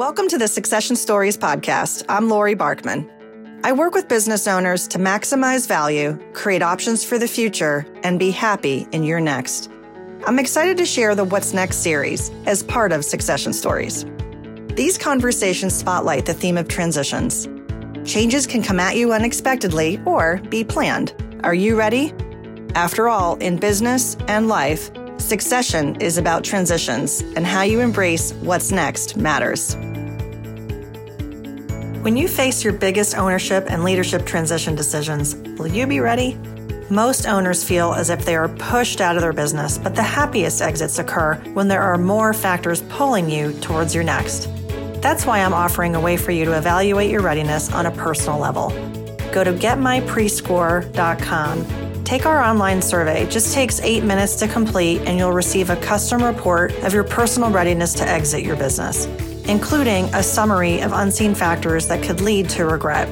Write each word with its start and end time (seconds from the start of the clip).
Welcome 0.00 0.28
to 0.28 0.38
the 0.38 0.48
Succession 0.48 0.96
Stories 0.96 1.36
podcast. 1.36 2.06
I'm 2.08 2.30
Lori 2.30 2.56
Barkman. 2.56 3.06
I 3.62 3.72
work 3.72 3.92
with 3.92 4.08
business 4.08 4.48
owners 4.48 4.88
to 4.88 4.98
maximize 4.98 5.68
value, 5.68 6.18
create 6.32 6.62
options 6.62 7.04
for 7.04 7.18
the 7.18 7.28
future, 7.28 7.84
and 8.02 8.18
be 8.18 8.30
happy 8.30 8.88
in 8.92 9.04
your 9.04 9.20
next. 9.20 9.70
I'm 10.26 10.38
excited 10.38 10.78
to 10.78 10.86
share 10.86 11.14
the 11.14 11.24
What's 11.24 11.52
Next 11.52 11.82
series 11.82 12.30
as 12.46 12.62
part 12.62 12.92
of 12.92 13.04
Succession 13.04 13.52
Stories. 13.52 14.06
These 14.74 14.96
conversations 14.96 15.74
spotlight 15.74 16.24
the 16.24 16.32
theme 16.32 16.56
of 16.56 16.66
transitions. 16.66 17.46
Changes 18.10 18.46
can 18.46 18.62
come 18.62 18.80
at 18.80 18.96
you 18.96 19.12
unexpectedly 19.12 20.00
or 20.06 20.38
be 20.48 20.64
planned. 20.64 21.12
Are 21.44 21.52
you 21.52 21.78
ready? 21.78 22.14
After 22.74 23.10
all, 23.10 23.36
in 23.36 23.58
business 23.58 24.16
and 24.28 24.48
life, 24.48 24.90
succession 25.18 26.00
is 26.00 26.16
about 26.16 26.42
transitions, 26.42 27.20
and 27.36 27.46
how 27.46 27.60
you 27.60 27.80
embrace 27.80 28.32
what's 28.40 28.72
next 28.72 29.18
matters. 29.18 29.76
When 32.10 32.16
you 32.16 32.26
face 32.26 32.64
your 32.64 32.72
biggest 32.72 33.16
ownership 33.16 33.66
and 33.68 33.84
leadership 33.84 34.26
transition 34.26 34.74
decisions, 34.74 35.36
will 35.56 35.68
you 35.68 35.86
be 35.86 36.00
ready? 36.00 36.36
Most 36.90 37.28
owners 37.28 37.62
feel 37.62 37.92
as 37.92 38.10
if 38.10 38.24
they 38.24 38.34
are 38.34 38.48
pushed 38.48 39.00
out 39.00 39.14
of 39.14 39.22
their 39.22 39.32
business, 39.32 39.78
but 39.78 39.94
the 39.94 40.02
happiest 40.02 40.60
exits 40.60 40.98
occur 40.98 41.36
when 41.54 41.68
there 41.68 41.82
are 41.82 41.96
more 41.96 42.34
factors 42.34 42.82
pulling 42.88 43.30
you 43.30 43.52
towards 43.60 43.94
your 43.94 44.02
next. 44.02 44.48
That's 45.00 45.24
why 45.24 45.38
I'm 45.38 45.54
offering 45.54 45.94
a 45.94 46.00
way 46.00 46.16
for 46.16 46.32
you 46.32 46.44
to 46.46 46.58
evaluate 46.58 47.12
your 47.12 47.22
readiness 47.22 47.70
on 47.70 47.86
a 47.86 47.92
personal 47.92 48.40
level. 48.40 48.70
Go 49.30 49.44
to 49.44 49.52
getmyprescore.com. 49.52 52.02
Take 52.02 52.26
our 52.26 52.42
online 52.42 52.82
survey. 52.82 53.22
It 53.22 53.30
just 53.30 53.54
takes 53.54 53.78
eight 53.82 54.02
minutes 54.02 54.34
to 54.40 54.48
complete, 54.48 55.02
and 55.02 55.16
you'll 55.16 55.30
receive 55.30 55.70
a 55.70 55.76
custom 55.76 56.24
report 56.24 56.72
of 56.82 56.92
your 56.92 57.04
personal 57.04 57.52
readiness 57.52 57.94
to 57.94 58.02
exit 58.02 58.42
your 58.42 58.56
business 58.56 59.06
including 59.46 60.04
a 60.14 60.22
summary 60.22 60.80
of 60.80 60.92
unseen 60.92 61.34
factors 61.34 61.88
that 61.88 62.02
could 62.02 62.20
lead 62.20 62.50
to 62.50 62.66
regret. 62.66 63.08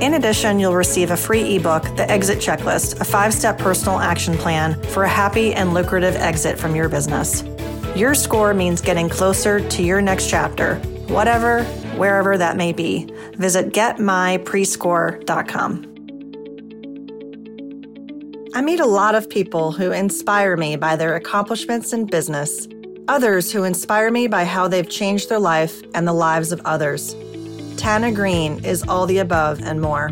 In 0.00 0.14
addition, 0.14 0.58
you'll 0.58 0.74
receive 0.74 1.12
a 1.12 1.16
free 1.16 1.56
ebook, 1.56 1.84
The 1.96 2.10
Exit 2.10 2.38
Checklist, 2.38 3.00
a 3.00 3.04
five 3.04 3.32
step 3.32 3.58
personal 3.58 4.00
action 4.00 4.36
plan 4.36 4.74
for 4.84 5.04
a 5.04 5.08
happy 5.08 5.54
and 5.54 5.72
lucrative 5.72 6.16
exit 6.16 6.58
from 6.58 6.74
your 6.74 6.88
business. 6.88 7.44
Your 7.94 8.14
score 8.14 8.52
means 8.54 8.80
getting 8.80 9.08
closer 9.08 9.60
to 9.68 9.82
your 9.82 10.02
next 10.02 10.28
chapter, 10.28 10.80
whatever, 11.06 11.62
wherever 11.96 12.36
that 12.36 12.56
may 12.56 12.72
be. 12.72 13.08
Visit 13.36 13.72
getmyprescore.com. 13.72 15.90
I 18.56 18.62
meet 18.62 18.80
a 18.80 18.86
lot 18.86 19.14
of 19.14 19.28
people 19.28 19.70
who 19.72 19.92
inspire 19.92 20.56
me 20.56 20.74
by 20.76 20.96
their 20.96 21.14
accomplishments 21.16 21.92
in 21.92 22.06
business 22.06 22.66
Others 23.06 23.52
who 23.52 23.64
inspire 23.64 24.10
me 24.10 24.28
by 24.28 24.46
how 24.46 24.66
they've 24.66 24.88
changed 24.88 25.28
their 25.28 25.38
life 25.38 25.82
and 25.92 26.08
the 26.08 26.12
lives 26.14 26.52
of 26.52 26.62
others. 26.64 27.14
Tana 27.76 28.10
Greene 28.10 28.64
is 28.64 28.82
all 28.88 29.04
the 29.04 29.18
above 29.18 29.60
and 29.60 29.78
more. 29.78 30.10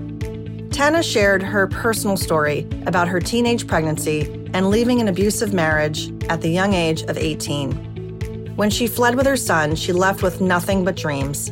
Tana 0.70 1.02
shared 1.02 1.42
her 1.42 1.66
personal 1.66 2.18
story 2.18 2.68
about 2.86 3.08
her 3.08 3.18
teenage 3.18 3.66
pregnancy 3.66 4.24
and 4.52 4.68
leaving 4.68 5.00
an 5.00 5.08
abusive 5.08 5.54
marriage 5.54 6.12
at 6.28 6.42
the 6.42 6.50
young 6.50 6.74
age 6.74 7.00
of 7.04 7.16
18. 7.16 8.52
When 8.56 8.68
she 8.68 8.86
fled 8.86 9.14
with 9.14 9.24
her 9.24 9.38
son, 9.38 9.74
she 9.74 9.94
left 9.94 10.22
with 10.22 10.42
nothing 10.42 10.84
but 10.84 10.94
dreams. 10.94 11.50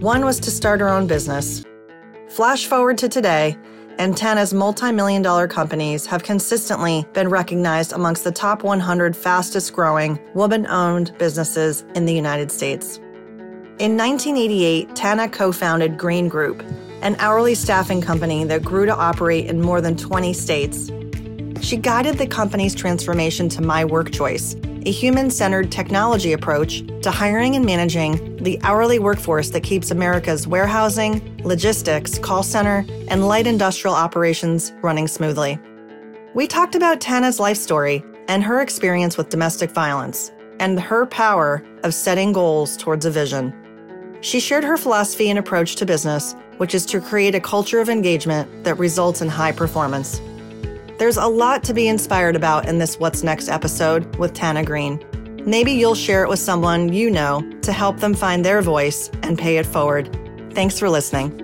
One 0.00 0.22
was 0.22 0.38
to 0.40 0.50
start 0.50 0.80
her 0.80 0.90
own 0.90 1.06
business. 1.06 1.64
Flash 2.28 2.66
forward 2.66 2.98
to 2.98 3.08
today, 3.08 3.56
and 3.98 4.16
Tana's 4.16 4.52
multi 4.52 4.92
million 4.92 5.22
dollar 5.22 5.46
companies 5.46 6.06
have 6.06 6.22
consistently 6.22 7.06
been 7.12 7.28
recognized 7.28 7.92
amongst 7.92 8.24
the 8.24 8.32
top 8.32 8.62
100 8.62 9.16
fastest 9.16 9.72
growing 9.72 10.18
woman 10.34 10.66
owned 10.66 11.16
businesses 11.18 11.84
in 11.94 12.04
the 12.04 12.12
United 12.12 12.50
States. 12.50 12.98
In 13.78 13.96
1988, 13.96 14.94
Tana 14.94 15.28
co 15.28 15.52
founded 15.52 15.98
Greene 15.98 16.28
Group, 16.28 16.62
an 17.02 17.16
hourly 17.18 17.54
staffing 17.54 18.00
company 18.00 18.44
that 18.44 18.64
grew 18.64 18.86
to 18.86 18.94
operate 18.94 19.46
in 19.46 19.60
more 19.60 19.80
than 19.80 19.96
20 19.96 20.32
states. 20.32 20.90
She 21.60 21.76
guided 21.76 22.18
the 22.18 22.26
company's 22.26 22.74
transformation 22.74 23.48
to 23.50 23.62
My 23.62 23.84
Work 23.84 24.12
Choice, 24.12 24.54
a 24.86 24.90
human 24.90 25.30
centered 25.30 25.72
technology 25.72 26.34
approach 26.34 26.82
to 27.00 27.10
hiring 27.10 27.56
and 27.56 27.64
managing 27.64 28.36
the 28.36 28.60
hourly 28.62 28.98
workforce 28.98 29.48
that 29.50 29.62
keeps 29.62 29.90
America's 29.90 30.46
warehousing, 30.46 31.40
logistics, 31.42 32.18
call 32.18 32.42
center, 32.42 32.84
and 33.08 33.26
light 33.26 33.46
industrial 33.46 33.94
operations 33.94 34.72
running 34.82 35.08
smoothly. 35.08 35.58
We 36.34 36.46
talked 36.46 36.74
about 36.74 37.00
Tana's 37.00 37.40
life 37.40 37.56
story 37.56 38.04
and 38.28 38.44
her 38.44 38.60
experience 38.60 39.16
with 39.16 39.30
domestic 39.30 39.70
violence 39.70 40.32
and 40.60 40.78
her 40.78 41.06
power 41.06 41.64
of 41.82 41.94
setting 41.94 42.32
goals 42.32 42.76
towards 42.76 43.06
a 43.06 43.10
vision. 43.10 43.54
She 44.20 44.40
shared 44.40 44.64
her 44.64 44.76
philosophy 44.76 45.30
and 45.30 45.38
approach 45.38 45.76
to 45.76 45.86
business, 45.86 46.34
which 46.58 46.74
is 46.74 46.84
to 46.86 47.00
create 47.00 47.34
a 47.34 47.40
culture 47.40 47.80
of 47.80 47.88
engagement 47.88 48.64
that 48.64 48.78
results 48.78 49.22
in 49.22 49.28
high 49.28 49.52
performance. 49.52 50.20
There's 50.96 51.16
a 51.16 51.26
lot 51.26 51.64
to 51.64 51.74
be 51.74 51.88
inspired 51.88 52.36
about 52.36 52.68
in 52.68 52.78
this 52.78 53.00
What's 53.00 53.24
Next 53.24 53.48
episode 53.48 54.14
with 54.14 54.32
Tana 54.32 54.64
Greene. 54.64 55.04
Maybe 55.44 55.72
you'll 55.72 55.96
share 55.96 56.22
it 56.22 56.28
with 56.28 56.38
someone 56.38 56.92
you 56.92 57.10
know 57.10 57.42
to 57.62 57.72
help 57.72 57.98
them 57.98 58.14
find 58.14 58.44
their 58.44 58.62
voice 58.62 59.10
and 59.24 59.36
pay 59.36 59.56
it 59.56 59.66
forward. 59.66 60.08
Thanks 60.52 60.78
for 60.78 60.88
listening. 60.88 61.40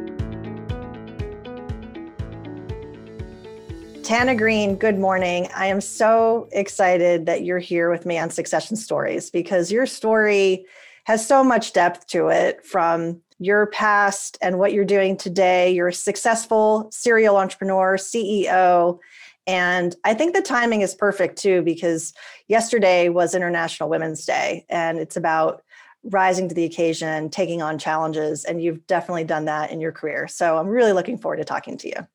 Tana 4.04 4.36
Greene, 4.36 4.76
good 4.76 5.00
morning. 5.00 5.48
I 5.52 5.66
am 5.66 5.80
so 5.80 6.48
excited 6.52 7.26
that 7.26 7.42
you're 7.42 7.58
here 7.58 7.90
with 7.90 8.06
me 8.06 8.18
on 8.18 8.30
Succession 8.30 8.76
Stories 8.76 9.30
because 9.30 9.72
your 9.72 9.84
story 9.84 10.64
has 11.04 11.26
so 11.26 11.42
much 11.42 11.72
depth 11.72 12.06
to 12.08 12.28
it 12.28 12.64
from 12.64 13.20
your 13.40 13.66
past 13.66 14.38
and 14.40 14.60
what 14.60 14.72
you're 14.72 14.84
doing 14.84 15.16
today. 15.16 15.72
You're 15.72 15.88
a 15.88 15.92
successful 15.92 16.88
serial 16.92 17.36
entrepreneur, 17.36 17.96
CEO, 17.96 19.00
and 19.50 19.96
I 20.04 20.14
think 20.14 20.32
the 20.32 20.42
timing 20.42 20.82
is 20.82 20.94
perfect 20.94 21.36
too, 21.36 21.60
because 21.62 22.14
yesterday 22.46 23.08
was 23.08 23.34
International 23.34 23.88
Women's 23.88 24.24
Day, 24.24 24.64
and 24.68 24.96
it's 24.96 25.16
about 25.16 25.64
rising 26.04 26.48
to 26.48 26.54
the 26.54 26.62
occasion, 26.62 27.28
taking 27.30 27.60
on 27.60 27.76
challenges. 27.76 28.44
And 28.44 28.62
you've 28.62 28.86
definitely 28.86 29.24
done 29.24 29.46
that 29.46 29.72
in 29.72 29.80
your 29.80 29.90
career. 29.90 30.28
So 30.28 30.56
I'm 30.56 30.68
really 30.68 30.92
looking 30.92 31.18
forward 31.18 31.38
to 31.38 31.44
talking 31.44 31.76
to 31.78 31.88
you. 31.88 32.06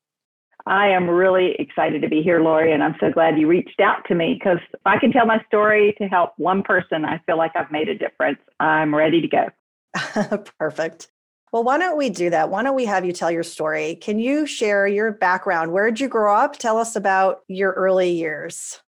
I 0.64 0.88
am 0.88 1.10
really 1.10 1.52
excited 1.58 2.00
to 2.00 2.08
be 2.08 2.22
here, 2.22 2.40
Lori, 2.40 2.72
and 2.72 2.82
I'm 2.82 2.96
so 3.00 3.12
glad 3.12 3.38
you 3.38 3.46
reached 3.46 3.80
out 3.80 3.98
to 4.08 4.14
me 4.14 4.32
because 4.32 4.58
if 4.72 4.80
I 4.86 4.98
can 4.98 5.12
tell 5.12 5.26
my 5.26 5.44
story 5.46 5.94
to 5.98 6.08
help 6.08 6.32
one 6.38 6.62
person, 6.62 7.04
I 7.04 7.20
feel 7.26 7.36
like 7.36 7.54
I've 7.54 7.70
made 7.70 7.90
a 7.90 7.98
difference. 7.98 8.38
I'm 8.58 8.94
ready 8.94 9.20
to 9.20 9.28
go. 9.28 10.42
Perfect. 10.58 11.08
Well, 11.56 11.64
why 11.64 11.78
don't 11.78 11.96
we 11.96 12.10
do 12.10 12.28
that? 12.28 12.50
Why 12.50 12.62
don't 12.62 12.74
we 12.74 12.84
have 12.84 13.06
you 13.06 13.12
tell 13.12 13.30
your 13.30 13.42
story? 13.42 13.94
Can 13.94 14.18
you 14.18 14.44
share 14.44 14.86
your 14.86 15.10
background? 15.10 15.72
Where 15.72 15.90
did 15.90 16.00
you 16.00 16.06
grow 16.06 16.36
up? 16.36 16.58
Tell 16.58 16.76
us 16.76 16.96
about 16.96 17.44
your 17.48 17.72
early 17.72 18.10
years. 18.10 18.82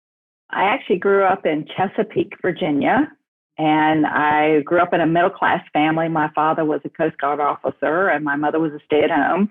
I 0.50 0.64
actually 0.64 0.98
grew 0.98 1.24
up 1.24 1.46
in 1.46 1.66
Chesapeake, 1.78 2.34
Virginia, 2.42 3.10
and 3.58 4.06
I 4.06 4.64
grew 4.66 4.82
up 4.82 4.94
in 4.94 5.00
a 5.00 5.08
middle 5.08 5.30
class 5.30 5.64
family. 5.72 6.10
My 6.10 6.30
father 6.36 6.66
was 6.66 6.82
a 6.84 6.90
Coast 6.90 7.18
Guard 7.20 7.40
officer, 7.40 8.10
and 8.10 8.26
my 8.26 8.36
mother 8.36 8.60
was 8.60 8.74
a 8.74 8.80
stay 8.84 9.02
at 9.02 9.12
home. 9.12 9.48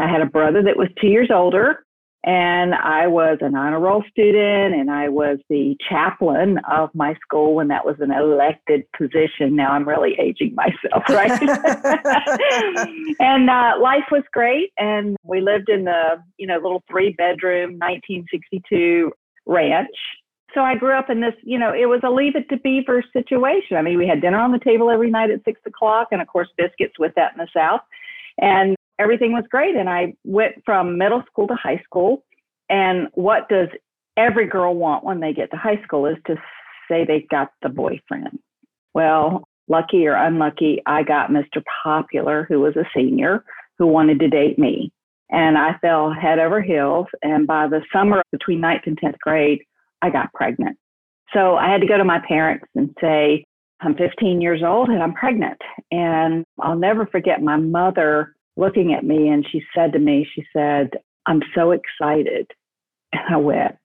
I 0.00 0.10
had 0.10 0.20
a 0.20 0.26
brother 0.26 0.60
that 0.64 0.76
was 0.76 0.88
two 1.00 1.06
years 1.06 1.30
older, 1.32 1.85
and 2.26 2.74
I 2.74 3.06
was 3.06 3.38
an 3.40 3.54
honor 3.54 3.78
roll 3.78 4.02
student, 4.10 4.74
and 4.74 4.90
I 4.90 5.08
was 5.08 5.38
the 5.48 5.76
chaplain 5.88 6.58
of 6.68 6.90
my 6.92 7.14
school 7.22 7.54
when 7.54 7.68
that 7.68 7.86
was 7.86 7.94
an 8.00 8.10
elected 8.10 8.82
position. 8.98 9.54
Now 9.54 9.70
I'm 9.70 9.86
really 9.88 10.16
aging 10.18 10.56
myself, 10.56 11.04
right? 11.08 11.30
and 13.20 13.48
uh, 13.48 13.74
life 13.80 14.06
was 14.10 14.24
great, 14.32 14.72
and 14.76 15.16
we 15.22 15.40
lived 15.40 15.68
in 15.68 15.84
the 15.84 16.20
you 16.36 16.48
know 16.48 16.56
little 16.56 16.82
three 16.90 17.12
bedroom 17.12 17.78
1962 17.78 19.12
ranch. 19.46 19.88
So 20.52 20.62
I 20.62 20.74
grew 20.74 20.98
up 20.98 21.10
in 21.10 21.20
this, 21.20 21.34
you 21.42 21.58
know, 21.58 21.72
it 21.72 21.86
was 21.86 22.00
a 22.02 22.10
leave 22.10 22.34
it 22.34 22.48
to 22.48 22.56
beaver 22.58 23.04
situation. 23.12 23.76
I 23.76 23.82
mean, 23.82 23.98
we 23.98 24.06
had 24.08 24.22
dinner 24.22 24.38
on 24.38 24.52
the 24.52 24.58
table 24.58 24.90
every 24.90 25.10
night 25.10 25.30
at 25.30 25.44
six 25.44 25.60
o'clock, 25.66 26.08
and 26.10 26.20
of 26.20 26.26
course 26.26 26.48
biscuits 26.56 26.98
with 26.98 27.12
that 27.14 27.32
in 27.34 27.38
the 27.38 27.48
South. 27.54 27.82
And 28.38 28.74
everything 28.98 29.32
was 29.32 29.44
great. 29.50 29.76
And 29.76 29.88
I 29.88 30.14
went 30.24 30.54
from 30.64 30.98
middle 30.98 31.22
school 31.26 31.46
to 31.48 31.54
high 31.54 31.82
school. 31.84 32.24
And 32.68 33.08
what 33.14 33.48
does 33.48 33.68
every 34.16 34.46
girl 34.46 34.74
want 34.74 35.04
when 35.04 35.20
they 35.20 35.32
get 35.32 35.50
to 35.50 35.56
high 35.56 35.82
school 35.84 36.06
is 36.06 36.16
to 36.26 36.36
say 36.88 37.04
they 37.04 37.26
got 37.30 37.50
the 37.62 37.68
boyfriend. 37.68 38.38
Well, 38.94 39.44
lucky 39.68 40.06
or 40.06 40.14
unlucky, 40.14 40.82
I 40.86 41.02
got 41.02 41.30
Mr. 41.30 41.62
Popular, 41.82 42.46
who 42.48 42.60
was 42.60 42.76
a 42.76 42.88
senior, 42.94 43.44
who 43.78 43.86
wanted 43.86 44.20
to 44.20 44.28
date 44.28 44.58
me. 44.58 44.92
And 45.30 45.58
I 45.58 45.76
fell 45.78 46.12
head 46.12 46.38
over 46.38 46.62
heels. 46.62 47.06
And 47.22 47.46
by 47.46 47.66
the 47.68 47.82
summer 47.92 48.22
between 48.30 48.60
ninth 48.60 48.82
and 48.86 48.98
10th 48.98 49.18
grade, 49.18 49.60
I 50.02 50.10
got 50.10 50.32
pregnant. 50.32 50.78
So 51.34 51.56
I 51.56 51.70
had 51.70 51.80
to 51.80 51.86
go 51.86 51.98
to 51.98 52.04
my 52.04 52.20
parents 52.26 52.66
and 52.74 52.94
say, 53.00 53.44
I'm 53.80 53.96
15 53.96 54.40
years 54.40 54.62
old 54.64 54.88
and 54.88 55.02
I'm 55.02 55.12
pregnant. 55.12 55.60
And 55.90 56.44
I'll 56.60 56.78
never 56.78 57.06
forget 57.06 57.42
my 57.42 57.56
mother 57.56 58.35
looking 58.56 58.94
at 58.94 59.04
me 59.04 59.28
and 59.28 59.46
she 59.50 59.62
said 59.74 59.92
to 59.92 59.98
me, 59.98 60.26
she 60.34 60.44
said, 60.52 60.90
I'm 61.26 61.42
so 61.54 61.72
excited. 61.72 62.50
And 63.12 63.34
I 63.34 63.36
went, 63.36 63.76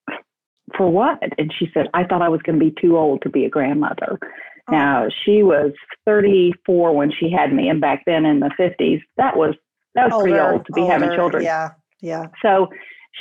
For 0.75 0.89
what? 0.89 1.19
And 1.38 1.53
she 1.57 1.69
said, 1.73 1.88
I 1.94 2.03
thought 2.03 2.21
I 2.21 2.29
was 2.29 2.41
going 2.41 2.59
to 2.59 2.65
be 2.65 2.75
too 2.81 2.97
old 2.97 3.21
to 3.23 3.29
be 3.29 3.45
a 3.45 3.50
grandmother. 3.50 4.18
Oh. 4.21 4.71
Now, 4.71 5.07
she 5.25 5.44
was 5.44 5.71
34 6.06 6.95
when 6.95 7.12
she 7.12 7.31
had 7.31 7.53
me, 7.53 7.69
and 7.69 7.81
back 7.81 8.03
then 8.06 8.25
in 8.25 8.39
the 8.39 8.51
50s, 8.59 9.01
that 9.18 9.35
was 9.35 9.56
that 9.95 10.06
was 10.06 10.13
older, 10.13 10.23
pretty 10.23 10.39
old 10.39 10.65
to 10.65 10.73
be 10.73 10.81
older, 10.81 10.94
having 10.94 11.15
children. 11.15 11.44
Yeah, 11.44 11.71
yeah. 12.01 12.27
So 12.41 12.68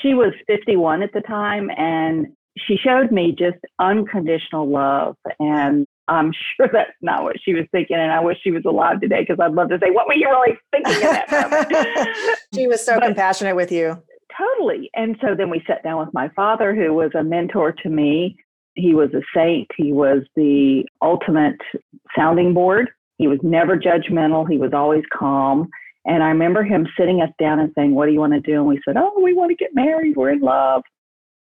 she 0.02 0.14
was 0.14 0.32
51 0.47 1.02
at 1.02 1.12
the 1.12 1.20
time, 1.20 1.70
and 1.76 2.29
she 2.58 2.76
showed 2.76 3.11
me 3.11 3.35
just 3.37 3.58
unconditional 3.79 4.69
love. 4.69 5.17
And 5.38 5.87
I'm 6.11 6.33
sure 6.57 6.69
that's 6.73 6.91
not 7.01 7.23
what 7.23 7.37
she 7.43 7.55
was 7.55 7.65
thinking. 7.73 7.97
And 7.97 8.12
I 8.12 8.21
wish 8.21 8.39
she 8.43 8.51
was 8.51 8.65
alive 8.67 9.01
today 9.01 9.21
because 9.21 9.39
I'd 9.41 9.53
love 9.53 9.69
to 9.71 9.79
say, 9.79 9.91
what 9.91 10.07
were 10.07 10.15
you 10.15 10.29
really 10.29 10.59
thinking 10.73 10.95
in 10.95 11.01
that 11.01 11.31
moment? 11.31 12.39
she 12.55 12.67
was 12.67 12.85
so 12.85 12.97
but, 12.97 13.07
compassionate 13.07 13.57
with 13.57 13.73
you. 13.73 14.03
Totally. 14.37 14.91
And 14.95 15.17
so 15.21 15.35
then 15.35 15.51
we 15.51 15.62
sat 15.67 15.83
down 15.83 15.99
with 15.99 16.12
my 16.12 16.29
father, 16.31 16.75
who 16.75 16.93
was 16.95 17.11
a 17.19 17.23
mentor 17.23 17.73
to 17.83 17.89
me. 17.89 18.37
He 18.75 18.95
was 18.95 19.11
a 19.15 19.23
saint. 19.35 19.69
He 19.77 19.93
was 19.93 20.23
the 20.37 20.85
ultimate 21.03 21.59
sounding 22.17 22.55
board. 22.55 22.91
He 23.19 23.27
was 23.27 23.39
never 23.43 23.77
judgmental. 23.77 24.49
He 24.49 24.57
was 24.57 24.73
always 24.73 25.05
calm. 25.12 25.69
And 26.07 26.23
I 26.23 26.29
remember 26.29 26.62
him 26.62 26.87
sitting 26.99 27.21
us 27.21 27.29
down 27.39 27.61
and 27.61 27.71
saying, 27.77 27.95
What 27.95 28.07
do 28.07 28.12
you 28.12 28.21
want 28.21 28.33
to 28.33 28.41
do? 28.41 28.55
And 28.55 28.67
we 28.67 28.81
said, 28.85 28.97
Oh, 28.97 29.21
we 29.23 29.35
want 29.35 29.51
to 29.51 29.57
get 29.57 29.75
married. 29.75 30.17
We're 30.17 30.31
in 30.31 30.41
love. 30.41 30.83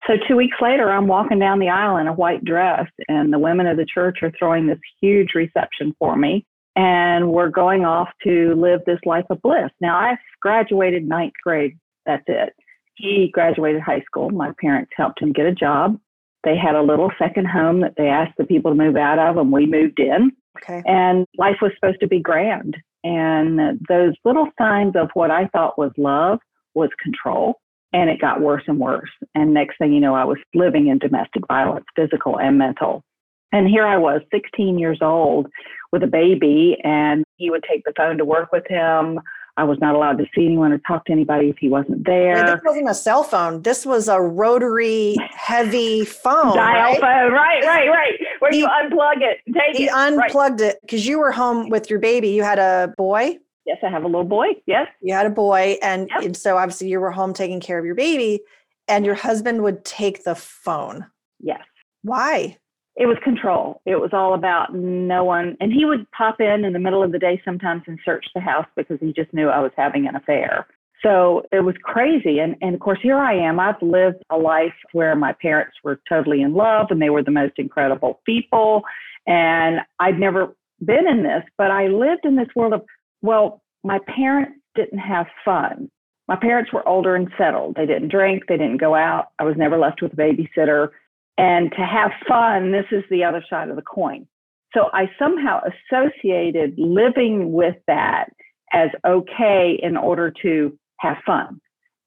So 0.07 0.13
two 0.28 0.36
weeks 0.36 0.57
later, 0.62 0.90
I'm 0.90 1.07
walking 1.07 1.40
down 1.40 1.60
the 1.60 1.69
aisle 1.69 1.98
in 1.98 2.07
a 2.07 2.13
white 2.13 2.44
dress, 2.44 2.88
and 3.07 3.34
the 3.34 3.40
women 3.40 3.68
of 3.68 3.78
the 3.78 3.86
church 3.86 4.19
are 4.22 4.31
throwing 4.38 4.68
this 4.68 4.80
huge 5.01 5.34
reception 5.36 5.96
for 6.00 6.16
me. 6.16 6.46
And 6.75 7.31
we're 7.31 7.50
going 7.50 7.84
off 7.84 8.10
to 8.24 8.56
live 8.56 8.81
this 8.86 9.00
life 9.06 9.25
of 9.30 9.42
bliss. 9.42 9.69
Now, 9.81 9.98
I 9.98 10.18
graduated 10.42 11.07
ninth 11.07 11.34
grade. 11.44 11.78
That's 12.06 12.24
it. 12.28 12.54
He 12.96 13.30
graduated 13.34 13.81
high 13.81 14.01
school. 14.01 14.30
My 14.30 14.54
parents 14.62 14.92
helped 14.96 15.22
him 15.22 15.34
get 15.34 15.46
a 15.46 15.54
job. 15.54 16.00
They 16.44 16.56
had 16.56 16.75
a 16.75 16.81
little 16.81 17.12
second 17.19 17.48
home 17.48 17.81
that 17.81 17.95
they 17.98 18.07
asked 18.07 18.38
the 18.38 18.45
people 18.45 18.72
to 18.72 18.78
move 18.78 18.95
out 18.95 19.19
of, 19.19 19.38
and 19.38 19.52
we 19.52 19.66
moved 19.66 20.00
in. 20.00 20.31
Okay. 20.57 20.81
And 20.86 21.25
life 21.38 21.57
was 21.62 21.72
supposed 21.75 22.00
to 22.00 22.07
be 22.07 22.19
grand. 22.19 22.78
And 23.04 23.80
those 23.88 24.13
little 24.24 24.48
signs 24.57 24.95
of 24.95 25.10
what 25.13 25.31
I 25.31 25.48
thought 25.48 25.78
was 25.78 25.92
love 25.98 26.40
was 26.74 26.90
control 27.02 27.60
and 27.94 28.09
it 28.09 28.21
got 28.21 28.41
worse 28.41 28.63
and 28.68 28.80
worse. 28.80 29.09
And 29.36 29.53
next 29.53 29.77
thing 29.77 29.94
you 29.94 30.00
know, 30.00 30.15
I 30.15 30.24
was 30.24 30.38
living 30.53 30.88
in 30.88 31.00
domestic 31.00 31.44
violence, 31.47 31.86
physical 31.95 32.39
and 32.39 32.57
mental. 32.57 33.03
And 33.51 33.68
here 33.68 33.86
I 33.86 33.97
was, 33.97 34.21
16 34.31 34.77
years 34.77 35.00
old, 35.01 35.47
with 35.91 36.03
a 36.03 36.07
baby, 36.07 36.77
and 36.83 37.24
he 37.38 37.50
would 37.50 37.63
take 37.69 37.83
the 37.83 37.94
phone 37.97 38.18
to 38.18 38.25
work 38.25 38.51
with 38.51 38.63
him. 38.68 39.19
I 39.57 39.63
was 39.63 39.77
not 39.81 39.95
allowed 39.95 40.19
to 40.19 40.25
see 40.33 40.45
anyone 40.45 40.71
or 40.71 40.77
talk 40.88 41.03
to 41.06 41.12
anybody 41.12 41.50
if 41.50 41.57
he 41.57 41.68
wasn't 41.68 42.06
there. 42.06 42.36
Wait, 42.36 42.45
this 42.45 42.62
wasn't 42.63 42.89
a 42.89 42.94
cell 42.94 43.24
phone. 43.24 43.63
This 43.63 43.86
was 43.86 44.07
a 44.07 44.21
rotary 44.21 45.18
heavy 45.31 46.06
phone. 46.06 46.56
Dial 46.56 46.94
right? 46.94 47.01
phone. 47.01 47.33
Right, 47.33 47.63
right, 47.65 47.89
right. 47.89 48.13
Where 48.39 48.51
he, 48.51 48.59
you 48.59 48.68
unplug 48.68 49.18
it, 49.18 49.39
take 49.53 49.75
he 49.75 49.85
it. 49.85 49.92
Unplugged 49.92 50.62
right. 50.62 50.69
it 50.69 50.80
because 50.81 51.06
you 51.06 51.19
were 51.19 51.31
home 51.31 51.69
with 51.69 51.89
your 51.89 52.00
baby. 52.00 52.30
You 52.30 52.44
had 52.44 52.59
a 52.59 52.94
boy. 52.97 53.38
Yes, 53.65 53.77
I 53.83 53.89
have 53.89 54.03
a 54.03 54.07
little 54.07 54.23
boy. 54.23 54.47
Yes. 54.65 54.88
You 55.01 55.13
had 55.13 55.25
a 55.25 55.29
boy. 55.29 55.77
And, 55.81 56.09
yep. 56.09 56.23
and 56.23 56.38
so 56.38 56.57
obviously 56.57 56.89
you 56.89 57.00
were 57.00 57.11
home 57.11 57.33
taking 57.33 57.59
care 57.59 57.77
of 57.77 57.85
your 57.85 57.95
baby, 57.95 58.41
and 58.88 59.06
your 59.06 59.15
husband 59.15 59.63
would 59.63 59.85
take 59.85 60.23
the 60.23 60.35
phone. 60.35 61.06
Yes. 61.39 61.61
Why? 62.01 62.57
It 62.95 63.06
was 63.06 63.17
control. 63.23 63.81
It 63.85 63.95
was 63.95 64.09
all 64.11 64.33
about 64.33 64.73
no 64.73 65.23
one. 65.23 65.56
And 65.61 65.71
he 65.71 65.85
would 65.85 66.09
pop 66.11 66.41
in 66.41 66.65
in 66.65 66.73
the 66.73 66.79
middle 66.79 67.03
of 67.03 67.11
the 67.11 67.19
day 67.19 67.41
sometimes 67.45 67.83
and 67.88 68.00
search 68.03 68.25
the 68.35 68.41
house 68.41 68.65
because 68.75 68.97
he 69.00 69.13
just 69.13 69.33
knew 69.33 69.47
I 69.47 69.59
was 69.59 69.71
having 69.77 70.07
an 70.07 70.15
affair. 70.15 70.67
So 71.01 71.44
it 71.51 71.61
was 71.61 71.75
crazy. 71.81 72.39
And, 72.39 72.56
and 72.61 72.75
of 72.75 72.81
course, 72.81 73.00
here 73.01 73.17
I 73.17 73.33
am. 73.33 73.59
I've 73.59 73.81
lived 73.81 74.21
a 74.29 74.38
life 74.38 74.73
where 74.91 75.15
my 75.15 75.33
parents 75.33 75.77
were 75.83 76.01
totally 76.09 76.41
in 76.41 76.53
love 76.53 76.88
and 76.89 77.01
they 77.01 77.09
were 77.09 77.23
the 77.23 77.31
most 77.31 77.53
incredible 77.57 78.19
people. 78.25 78.83
And 79.25 79.79
I'd 80.00 80.19
never 80.19 80.56
been 80.83 81.07
in 81.07 81.23
this, 81.23 81.44
but 81.57 81.71
I 81.71 81.88
lived 81.88 82.25
in 82.25 82.35
this 82.35 82.50
world 82.56 82.73
of 82.73 82.81
well, 83.21 83.62
my 83.83 84.00
parents 84.16 84.60
didn't 84.75 85.00
have 85.00 85.27
fun. 85.44 85.89
My 86.27 86.36
parents 86.36 86.71
were 86.71 86.88
older 86.88 87.16
and 87.16 87.27
settled. 87.38 87.75
They 87.75 87.86
didn't 87.86 88.10
drink, 88.10 88.44
they 88.48 88.57
didn't 88.57 88.77
go 88.77 88.94
out. 88.94 89.27
I 89.39 89.44
was 89.44 89.56
never 89.57 89.77
left 89.77 90.01
with 90.01 90.13
a 90.13 90.16
babysitter. 90.16 90.89
And 91.38 91.71
to 91.71 91.86
have 91.86 92.12
fun, 92.27 92.71
this 92.71 92.86
is 92.92 93.04
the 93.10 93.24
other 93.24 93.44
side 93.50 93.69
of 93.69 93.75
the 93.75 93.81
coin. 93.81 94.27
So 94.74 94.89
I 94.94 95.10
somehow 95.18 95.62
associated 95.92 96.75
living 96.77 97.51
with 97.54 97.77
that 97.88 98.25
as 98.71 98.89
okay 99.07 99.80
in 99.81 99.98
order 99.98 100.31
to 100.44 100.77
have 100.98 101.18
fun 101.25 101.60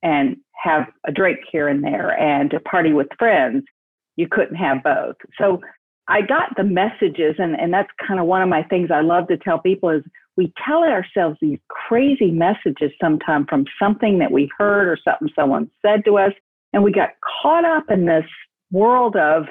and 0.02 0.36
have 0.62 0.86
a 1.06 1.12
drink 1.12 1.40
here 1.50 1.68
and 1.68 1.82
there 1.82 2.10
and 2.10 2.50
to 2.50 2.60
party 2.60 2.92
with 2.92 3.08
friends. 3.18 3.64
You 4.16 4.28
couldn't 4.30 4.56
have 4.56 4.82
both. 4.84 5.16
So 5.38 5.60
I 6.08 6.20
got 6.20 6.54
the 6.56 6.64
messages, 6.64 7.36
and, 7.38 7.58
and 7.58 7.72
that's 7.72 7.88
kind 8.06 8.20
of 8.20 8.26
one 8.26 8.42
of 8.42 8.48
my 8.48 8.62
things 8.64 8.90
I 8.92 9.00
love 9.00 9.28
to 9.28 9.38
tell 9.38 9.58
people 9.58 9.90
is 9.90 10.02
we 10.36 10.52
tell 10.66 10.82
ourselves 10.82 11.36
these 11.40 11.58
crazy 11.68 12.30
messages 12.30 12.90
sometimes 13.00 13.46
from 13.48 13.64
something 13.80 14.18
that 14.18 14.32
we 14.32 14.50
heard 14.58 14.88
or 14.88 14.98
something 15.04 15.28
someone 15.34 15.70
said 15.84 16.04
to 16.06 16.18
us. 16.18 16.32
And 16.72 16.82
we 16.82 16.92
got 16.92 17.10
caught 17.42 17.64
up 17.64 17.84
in 17.90 18.06
this 18.06 18.24
world 18.70 19.16
of 19.16 19.44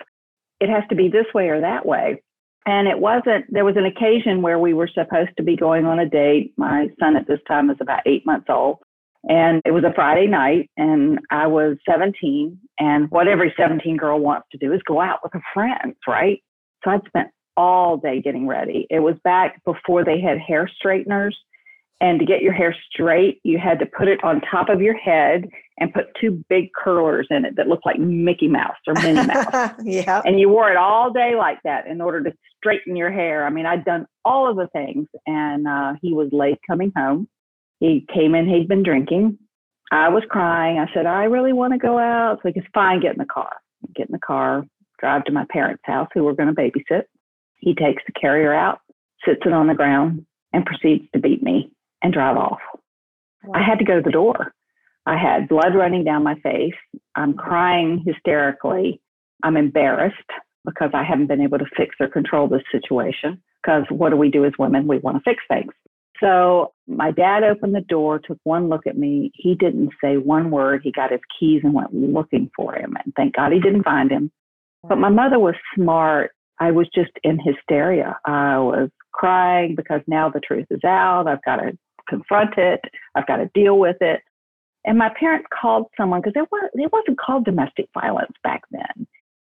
it 0.60 0.70
has 0.70 0.84
to 0.90 0.96
be 0.96 1.08
this 1.08 1.28
way 1.34 1.50
or 1.50 1.62
that 1.62 1.86
way. 1.86 2.22
And 2.66 2.88
it 2.88 3.00
wasn't, 3.00 3.46
there 3.50 3.66
was 3.66 3.78
an 3.78 3.86
occasion 3.86 4.42
where 4.42 4.60
we 4.60 4.74
were 4.74 4.88
supposed 4.88 5.32
to 5.38 5.44
be 5.44 5.56
going 5.56 5.86
on 5.86 6.00
a 6.00 6.08
date. 6.08 6.54
My 6.58 6.88
son 7.00 7.16
at 7.16 7.28
this 7.28 7.40
time 7.48 7.68
was 7.68 7.78
about 7.80 8.02
eight 8.06 8.26
months 8.26 8.48
old. 8.50 8.78
And 9.24 9.62
it 9.66 9.72
was 9.72 9.84
a 9.84 9.94
Friday 9.94 10.26
night, 10.26 10.70
and 10.78 11.20
I 11.30 11.46
was 11.46 11.78
17. 11.88 12.58
And 12.80 13.10
what 13.12 13.28
every 13.28 13.54
17 13.56 13.98
girl 13.98 14.20
wants 14.20 14.48
to 14.52 14.58
do 14.58 14.74
is 14.74 14.82
go 14.88 15.00
out 15.00 15.20
with 15.22 15.34
her 15.34 15.44
friends, 15.54 15.96
right? 16.08 16.42
So 16.84 16.92
I'd 16.92 17.06
spent 17.06 17.30
all 17.58 17.98
day 17.98 18.22
getting 18.22 18.48
ready. 18.48 18.88
It 18.90 19.00
was 19.00 19.16
back 19.24 19.64
before 19.66 20.04
they 20.04 20.20
had 20.20 20.40
hair 20.40 20.70
straighteners. 20.76 21.38
And 22.00 22.20
to 22.20 22.26
get 22.26 22.42
your 22.42 22.54
hair 22.54 22.76
straight, 22.90 23.40
you 23.44 23.60
had 23.60 23.78
to 23.78 23.86
put 23.86 24.08
it 24.08 24.24
on 24.24 24.42
top 24.42 24.70
of 24.70 24.82
your 24.82 24.98
head 24.98 25.48
and 25.78 25.94
put 25.94 26.06
two 26.20 26.44
big 26.50 26.70
curlers 26.74 27.28
in 27.30 27.46
it 27.46 27.56
that 27.58 27.68
looked 27.68 27.86
like 27.86 28.00
Mickey 28.00 28.48
Mouse 28.48 28.78
or 28.88 28.96
Minnie 28.96 29.28
Mouse. 29.28 29.74
yeah. 29.84 30.22
And 30.26 30.40
you 30.40 30.50
wore 30.50 30.72
it 30.72 30.78
all 30.78 31.14
day 31.14 31.36
like 31.36 31.60
that 31.64 31.86
in 31.86 32.02
order 32.02 32.24
to 32.24 32.34
straighten 32.58 32.96
your 32.96 33.12
hair. 33.12 33.46
I 33.46 33.52
mean, 33.52 33.68
I'd 33.68 33.86
done 33.86 34.08
all 34.26 34.50
of 34.50 34.58
the 34.58 34.68
things. 34.74 35.08
And 35.28 35.68
uh, 35.68 35.94
he 36.02 36.12
was 36.12 36.30
late 36.32 36.58
coming 36.66 36.92
home. 36.96 37.28
He 37.80 38.06
came 38.12 38.34
in, 38.34 38.50
he'd 38.50 38.68
been 38.68 38.84
drinking. 38.84 39.38
I 39.92 40.10
was 40.10 40.24
crying. 40.30 40.80
I 40.80 40.92
said, 40.94 41.06
I 41.06 41.26
really 41.26 41.54
want 41.54 41.74
to 41.74 41.80
go 41.80 42.00
out. 42.00 42.40
So 42.42 42.48
he 42.48 42.54
goes, 42.54 42.68
fine, 42.74 43.02
get 43.02 43.12
in 43.12 43.20
the 43.20 43.26
car. 43.26 43.52
Get 43.96 44.08
in 44.08 44.14
the 44.14 44.20
car, 44.20 44.64
drive 45.00 45.26
to 45.26 45.32
my 45.32 45.46
parents' 45.52 45.84
house 45.86 46.08
who 46.14 46.24
were 46.24 46.34
going 46.34 46.54
to 46.54 46.60
babysit. 46.60 47.04
He 47.62 47.74
takes 47.74 48.04
the 48.06 48.12
carrier 48.20 48.54
out, 48.54 48.80
sits 49.26 49.42
it 49.46 49.54
on 49.54 49.68
the 49.68 49.74
ground, 49.74 50.26
and 50.52 50.66
proceeds 50.66 51.06
to 51.14 51.20
beat 51.20 51.42
me 51.42 51.72
and 52.02 52.12
drive 52.12 52.36
off. 52.36 52.60
Wow. 53.44 53.60
I 53.60 53.64
had 53.64 53.80
to 53.80 53.86
go 53.86 53.96
to 53.96 54.02
the 54.02 54.12
door. 54.12 54.54
I 55.06 55.18
had 55.18 55.48
blood 55.48 55.76
running 55.76 56.04
down 56.04 56.24
my 56.24 56.36
face. 56.42 56.76
I'm 57.16 57.34
crying 57.34 58.04
hysterically. 58.06 59.00
I'm 59.44 59.58
embarrassed 59.58 60.18
because 60.66 60.92
I 60.94 61.04
haven't 61.04 61.28
been 61.28 61.42
able 61.42 61.58
to 61.58 61.66
fix 61.76 61.96
or 62.00 62.08
control 62.08 62.48
this 62.48 62.62
situation. 62.72 63.42
Because 63.64 63.84
what 63.90 64.10
do 64.10 64.18
we 64.18 64.30
do 64.30 64.46
as 64.46 64.54
women? 64.60 64.88
We 64.88 64.98
want 65.00 65.18
to 65.18 65.30
fix 65.30 65.44
things. 65.48 65.72
So 66.20 66.74
my 66.88 67.12
dad 67.12 67.44
opened 67.44 67.74
the 67.74 67.82
door, 67.82 68.20
took 68.20 68.38
one 68.44 68.70
look 68.70 68.86
at 68.86 68.98
me. 68.98 69.32
He 69.34 69.56
didn't 69.56 69.90
say 70.04 70.18
one 70.18 70.52
word. 70.52 70.82
He 70.84 70.92
got 70.92 71.12
his 71.12 71.22
keys 71.40 71.62
and 71.64 71.74
went 71.74 71.94
looking 71.94 72.52
for 72.56 72.76
him. 72.76 72.96
And 73.04 73.14
thank 73.16 73.36
God 73.36 73.52
he 73.52 73.60
didn't 73.60 73.84
find 73.84 74.12
him. 74.12 74.32
But 74.88 74.98
my 74.98 75.10
mother 75.10 75.40
was 75.40 75.56
smart 75.76 76.32
I 76.62 76.70
was 76.70 76.88
just 76.94 77.12
in 77.24 77.40
hysteria. 77.40 78.18
I 78.24 78.60
was 78.60 78.90
crying 79.14 79.74
because 79.76 80.02
now 80.06 80.30
the 80.30 80.40
truth 80.40 80.68
is 80.70 80.84
out. 80.86 81.28
I've 81.28 81.44
got 81.44 81.56
to 81.56 81.76
confront 82.08 82.56
it. 82.58 82.80
I've 83.16 83.26
got 83.26 83.38
to 83.38 83.50
deal 83.56 83.80
with 83.80 83.98
it. 84.00 84.22
And 84.86 84.96
my 84.96 85.10
parents 85.20 85.48
called 85.60 85.88
someone 85.98 86.22
because 86.22 86.36
there 86.36 86.46
was 86.52 86.70
it 86.74 86.94
wasn't 86.94 87.20
called 87.20 87.46
domestic 87.46 87.88
violence 87.96 88.34
back 88.44 88.62
then. 88.70 89.08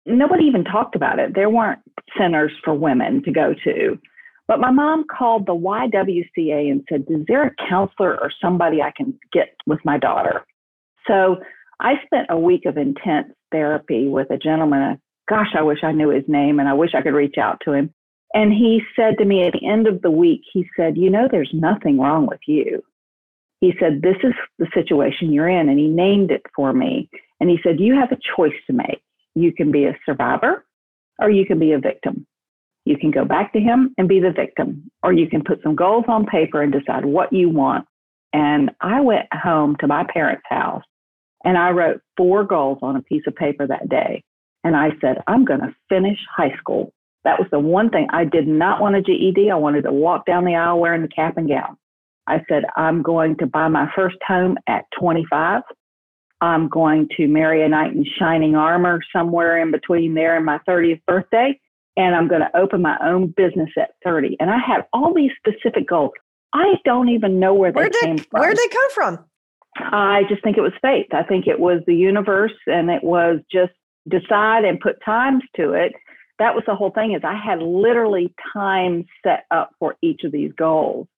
Nobody 0.05 0.45
even 0.45 0.65
talked 0.65 0.95
about 0.95 1.19
it. 1.19 1.35
There 1.35 1.49
weren't 1.49 1.81
centers 2.19 2.53
for 2.63 2.75
women 2.75 3.23
to 3.25 3.33
go 3.33 3.55
to. 3.65 3.99
But 4.47 4.61
my 4.61 4.71
mom 4.71 5.05
called 5.07 5.47
the 5.47 5.55
YWCA 5.55 6.71
and 6.71 6.85
said, 6.91 7.05
Is 7.09 7.25
there 7.27 7.47
a 7.47 7.69
counselor 7.69 8.19
or 8.21 8.31
somebody 8.41 8.83
I 8.83 8.93
can 8.95 9.19
get 9.33 9.55
with 9.67 9.81
my 9.85 9.99
daughter? 9.99 10.45
So 11.07 11.39
I 11.81 11.95
spent 12.05 12.27
a 12.29 12.39
week 12.39 12.65
of 12.67 12.77
intense 12.77 13.29
therapy 13.51 14.09
with 14.09 14.31
a 14.31 14.37
gentleman, 14.39 15.01
gosh, 15.29 15.55
I 15.57 15.63
wish 15.63 15.79
I 15.83 15.93
knew 15.93 16.11
his 16.11 16.25
name 16.29 16.59
and 16.59 16.69
I 16.69 16.75
wish 16.75 16.95
I 16.95 17.03
could 17.03 17.15
reach 17.15 17.37
out 17.39 17.61
to 17.65 17.73
him. 17.73 17.93
And 18.35 18.53
he 18.53 18.83
said 18.95 19.17
to 19.19 19.25
me 19.25 19.47
at 19.47 19.55
the 19.55 19.67
end 19.67 19.87
of 19.87 20.03
the 20.03 20.11
week, 20.11 20.43
he 20.53 20.67
said, 20.77 20.97
You 20.97 21.11
know, 21.11 21.29
there's 21.31 21.51
nothing 21.53 21.99
wrong 21.99 22.27
with 22.27 22.41
you. 22.47 22.83
He 23.61 23.73
said, 23.81 24.03
This 24.03 24.17
is 24.23 24.35
the 24.59 24.69
situation 24.75 25.33
you're 25.33 25.49
in. 25.49 25.69
And 25.69 25.79
he 25.79 25.89
named 25.89 26.31
it 26.31 26.43
for 26.55 26.73
me. 26.73 27.09
And 27.41 27.49
he 27.49 27.59
said, 27.63 27.81
You 27.81 27.95
have 27.95 28.13
a 28.13 28.19
choice 28.37 28.57
to 28.67 28.73
make. 28.73 29.03
You 29.35 29.53
can 29.53 29.71
be 29.71 29.85
a 29.85 29.99
survivor 30.05 30.65
or 31.19 31.31
you 31.31 31.47
can 31.47 31.59
be 31.59 31.73
a 31.73 31.79
victim. 31.79 32.27
You 32.85 32.97
can 32.97 33.11
go 33.11 33.25
back 33.25 33.53
to 33.53 33.61
him 33.61 33.95
and 33.99 34.09
be 34.09 34.21
the 34.21 34.31
victim, 34.31 34.91
or 35.03 35.13
you 35.13 35.29
can 35.29 35.45
put 35.45 35.63
some 35.63 35.75
goals 35.75 36.05
on 36.09 36.25
paper 36.25 36.63
and 36.63 36.73
decide 36.73 37.05
what 37.05 37.33
you 37.33 37.51
want. 37.51 37.87
And 38.33 38.71
I 38.81 39.01
went 39.01 39.27
home 39.33 39.77
to 39.81 39.87
my 39.87 40.05
parents' 40.05 40.43
house 40.49 40.85
and 41.45 41.57
I 41.57 41.71
wrote 41.71 42.01
four 42.17 42.45
goals 42.45 42.79
on 42.83 42.97
a 42.97 43.03
piece 43.03 43.25
of 43.27 43.35
paper 43.35 43.67
that 43.67 43.89
day. 43.89 44.23
And 44.69 44.77
I 44.77 44.91
said, 45.01 45.23
I'm 45.27 45.47
going 45.47 45.61
to 45.61 45.75
finish 45.89 46.19
high 46.37 46.55
school 46.59 46.93
That 47.25 47.39
was 47.39 47.49
the 47.51 47.59
one 47.59 47.89
thing 47.89 48.07
I 48.11 48.27
did 48.27 48.47
not 48.47 48.83
want 48.83 48.97
a 48.97 49.01
GED. 49.01 49.51
I 49.51 49.55
wanted 49.55 49.85
to 49.85 49.93
walk 49.93 50.27
down 50.27 50.45
the 50.45 50.57
aisle 50.57 50.79
wearing 50.79 51.01
the 51.01 51.09
cap 51.09 51.39
and 51.39 51.49
gown. 51.49 51.79
I 52.27 52.45
said, 52.51 52.65
I'm 52.77 53.03
going 53.03 53.39
to 53.39 53.47
buy 53.47 53.69
my 53.69 53.91
first 53.97 54.19
home 54.27 54.59
at 54.67 54.85
25. 55.01 55.63
I'm 56.43 56.69
going 56.69 57.09
to 57.17 57.27
marry 57.29 57.65
a 57.65 57.69
knight 57.71 57.95
in 57.95 58.05
shining 58.19 58.57
armor 58.57 59.01
somewhere 59.11 59.59
in 59.59 59.71
between 59.71 60.13
there 60.13 60.37
and 60.37 60.45
my 60.45 60.59
30th 60.69 61.01
birthday. 61.07 61.59
And 61.97 62.15
I'm 62.15 62.29
going 62.29 62.43
to 62.43 62.55
open 62.55 62.83
my 62.83 62.99
own 63.03 63.29
business 63.35 63.71
at 63.79 63.93
30. 64.05 64.37
And 64.39 64.51
I 64.51 64.59
had 64.59 64.85
all 64.93 65.15
these 65.15 65.31
specific 65.39 65.89
goals. 65.89 66.13
I 66.53 66.75
don't 66.85 67.09
even 67.09 67.41
know 67.41 67.55
where 67.55 67.73
they 67.73 67.81
where 67.81 67.89
did, 67.89 68.03
came 68.03 68.19
from. 68.19 68.41
Where 68.41 68.51
did 68.51 68.59
they 68.59 68.69
come 68.69 68.91
from? 68.91 69.25
I 69.77 70.25
just 70.29 70.43
think 70.43 70.59
it 70.59 70.63
was 70.63 70.73
fate. 70.83 71.09
I 71.13 71.23
think 71.23 71.47
it 71.47 71.59
was 71.59 71.81
the 71.87 71.95
universe 71.95 72.53
and 72.67 72.91
it 72.91 73.03
was 73.03 73.39
just 73.51 73.73
decide 74.09 74.65
and 74.65 74.81
put 74.81 75.03
times 75.05 75.43
to 75.57 75.73
it. 75.73 75.93
That 76.39 76.55
was 76.55 76.65
the 76.67 76.75
whole 76.75 76.91
thing 76.91 77.15
is 77.15 77.23
I 77.25 77.37
had 77.37 77.61
literally 77.61 78.33
time 78.53 79.07
set 79.25 79.45
up 79.51 79.71
for 79.79 79.97
each 80.03 80.23
of 80.25 80.33
these 80.33 80.53
goals. 80.57 81.09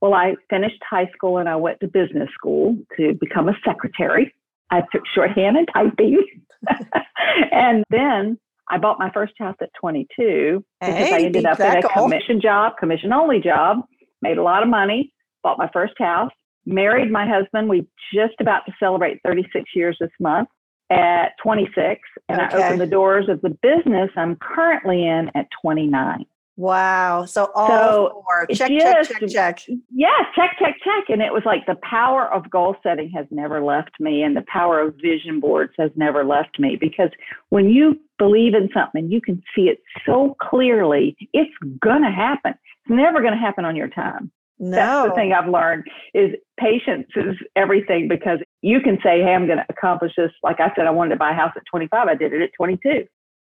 Well, 0.00 0.14
I 0.14 0.34
finished 0.50 0.82
high 0.88 1.08
school 1.14 1.38
and 1.38 1.48
I 1.48 1.56
went 1.56 1.80
to 1.80 1.88
business 1.88 2.28
school 2.34 2.76
to 2.96 3.14
become 3.20 3.48
a 3.48 3.56
secretary. 3.64 4.34
I 4.70 4.82
took 4.92 5.02
shorthand 5.14 5.56
and 5.56 5.68
typing. 5.72 6.24
and 7.52 7.84
then 7.90 8.38
I 8.68 8.78
bought 8.78 8.98
my 8.98 9.10
first 9.10 9.34
house 9.38 9.56
at 9.60 9.70
22 9.80 10.64
because 10.80 10.96
hey, 10.96 11.14
I 11.14 11.26
ended 11.26 11.44
up 11.44 11.60
in 11.60 11.76
a 11.76 11.88
commission 11.88 12.40
job, 12.40 12.74
commission 12.78 13.12
only 13.12 13.40
job, 13.40 13.78
made 14.22 14.38
a 14.38 14.42
lot 14.42 14.62
of 14.62 14.68
money, 14.68 15.12
bought 15.42 15.58
my 15.58 15.68
first 15.72 15.94
house, 15.98 16.30
married 16.64 17.10
my 17.10 17.26
husband. 17.26 17.68
We 17.68 17.86
just 18.14 18.34
about 18.40 18.64
to 18.66 18.72
celebrate 18.80 19.20
36 19.24 19.70
years 19.74 19.96
this 20.00 20.10
month 20.20 20.48
at 20.92 21.32
26, 21.42 22.00
and 22.28 22.40
okay. 22.40 22.56
I 22.56 22.66
opened 22.66 22.80
the 22.80 22.86
doors 22.86 23.28
of 23.28 23.40
the 23.40 23.50
business 23.50 24.10
I'm 24.16 24.36
currently 24.36 25.06
in 25.06 25.30
at 25.34 25.48
29. 25.62 26.26
Wow. 26.56 27.24
So 27.24 27.50
all 27.54 27.68
so 27.68 28.22
four. 28.22 28.46
Check, 28.52 28.70
just, 28.70 29.10
check, 29.10 29.20
check, 29.20 29.30
check. 29.30 29.76
Yeah, 29.90 30.08
check, 30.36 30.56
check, 30.58 30.76
check. 30.84 31.08
And 31.08 31.22
it 31.22 31.32
was 31.32 31.42
like 31.46 31.64
the 31.66 31.78
power 31.82 32.32
of 32.32 32.50
goal 32.50 32.76
setting 32.82 33.10
has 33.10 33.26
never 33.30 33.62
left 33.62 33.98
me, 33.98 34.22
and 34.22 34.36
the 34.36 34.44
power 34.46 34.80
of 34.80 34.94
vision 34.96 35.40
boards 35.40 35.72
has 35.78 35.90
never 35.96 36.24
left 36.24 36.58
me 36.58 36.76
because 36.78 37.10
when 37.48 37.70
you 37.70 37.98
believe 38.18 38.54
in 38.54 38.68
something, 38.74 39.10
you 39.10 39.20
can 39.20 39.42
see 39.54 39.62
it 39.62 39.78
so 40.04 40.36
clearly, 40.40 41.16
it's 41.32 41.50
going 41.80 42.02
to 42.02 42.10
happen. 42.10 42.52
It's 42.52 42.90
never 42.90 43.20
going 43.20 43.32
to 43.32 43.38
happen 43.38 43.64
on 43.64 43.74
your 43.74 43.88
time. 43.88 44.30
No. 44.58 44.70
That's 44.70 45.08
the 45.08 45.14
thing 45.14 45.32
I've 45.32 45.48
learned 45.48 45.84
is 46.14 46.34
patience 46.60 47.08
is 47.16 47.34
everything 47.56 48.06
because 48.06 48.38
you 48.62 48.80
can 48.80 48.96
say, 49.02 49.20
Hey, 49.20 49.34
I'm 49.34 49.46
going 49.46 49.58
to 49.58 49.66
accomplish 49.68 50.12
this. 50.16 50.30
Like 50.42 50.60
I 50.60 50.72
said, 50.74 50.86
I 50.86 50.90
wanted 50.90 51.10
to 51.10 51.16
buy 51.16 51.32
a 51.32 51.34
house 51.34 51.52
at 51.56 51.62
25. 51.70 52.08
I 52.08 52.14
did 52.14 52.32
it 52.32 52.42
at 52.42 52.50
22. 52.56 53.06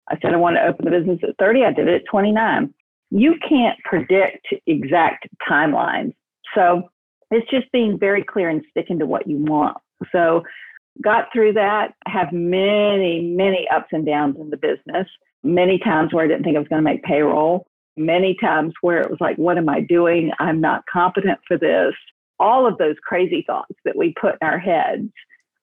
I 0.08 0.18
said 0.22 0.32
I 0.32 0.36
wanted 0.36 0.60
to 0.60 0.66
open 0.66 0.86
the 0.86 0.90
business 0.90 1.20
at 1.22 1.36
30. 1.38 1.64
I 1.64 1.72
did 1.72 1.88
it 1.88 2.02
at 2.02 2.08
29 2.10 2.72
you 3.10 3.34
can't 3.46 3.78
predict 3.84 4.46
exact 4.66 5.28
timelines. 5.48 6.14
So 6.54 6.88
it's 7.30 7.48
just 7.50 7.70
being 7.72 7.98
very 7.98 8.24
clear 8.24 8.48
and 8.48 8.64
sticking 8.70 8.98
to 9.00 9.06
what 9.06 9.26
you 9.26 9.36
want. 9.38 9.76
So 10.12 10.42
got 11.02 11.26
through 11.32 11.54
that, 11.54 11.94
have 12.06 12.32
many, 12.32 13.20
many 13.36 13.66
ups 13.74 13.88
and 13.92 14.06
downs 14.06 14.36
in 14.40 14.50
the 14.50 14.56
business, 14.56 15.06
many 15.42 15.78
times 15.78 16.12
where 16.12 16.24
I 16.24 16.28
didn't 16.28 16.44
think 16.44 16.56
I 16.56 16.60
was 16.60 16.68
going 16.68 16.82
to 16.82 16.88
make 16.88 17.02
payroll, 17.02 17.66
many 17.96 18.36
times 18.40 18.72
where 18.80 19.00
it 19.00 19.10
was 19.10 19.20
like, 19.20 19.36
what 19.36 19.58
am 19.58 19.68
I 19.68 19.80
doing? 19.80 20.30
I'm 20.38 20.60
not 20.60 20.84
competent 20.90 21.38
for 21.46 21.58
this. 21.58 21.94
All 22.40 22.66
of 22.66 22.78
those 22.78 22.96
crazy 23.06 23.44
thoughts 23.46 23.74
that 23.84 23.96
we 23.96 24.14
put 24.20 24.36
in 24.40 24.48
our 24.48 24.58
heads. 24.58 25.08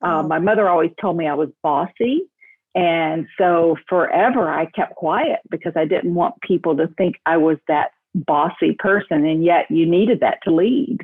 Um, 0.02 0.28
my 0.28 0.40
mother 0.40 0.70
always 0.70 0.92
told 1.02 1.18
me 1.18 1.28
I 1.28 1.34
was 1.34 1.50
bossy. 1.64 2.22
And 2.76 3.28
so 3.38 3.76
forever 3.90 4.50
I 4.50 4.68
kept 4.68 4.96
quiet 4.96 5.40
because 5.50 5.74
I 5.76 5.86
didn't 5.86 6.14
want 6.14 6.40
people 6.42 6.78
to 6.78 6.88
think 6.98 7.16
I 7.26 7.38
was 7.38 7.58
that 7.68 7.90
bossy 8.14 8.76
person. 8.78 9.26
And 9.26 9.44
yet 9.44 9.66
you 9.70 9.86
needed 9.86 10.20
that 10.20 10.38
to 10.44 10.54
lead. 10.54 11.00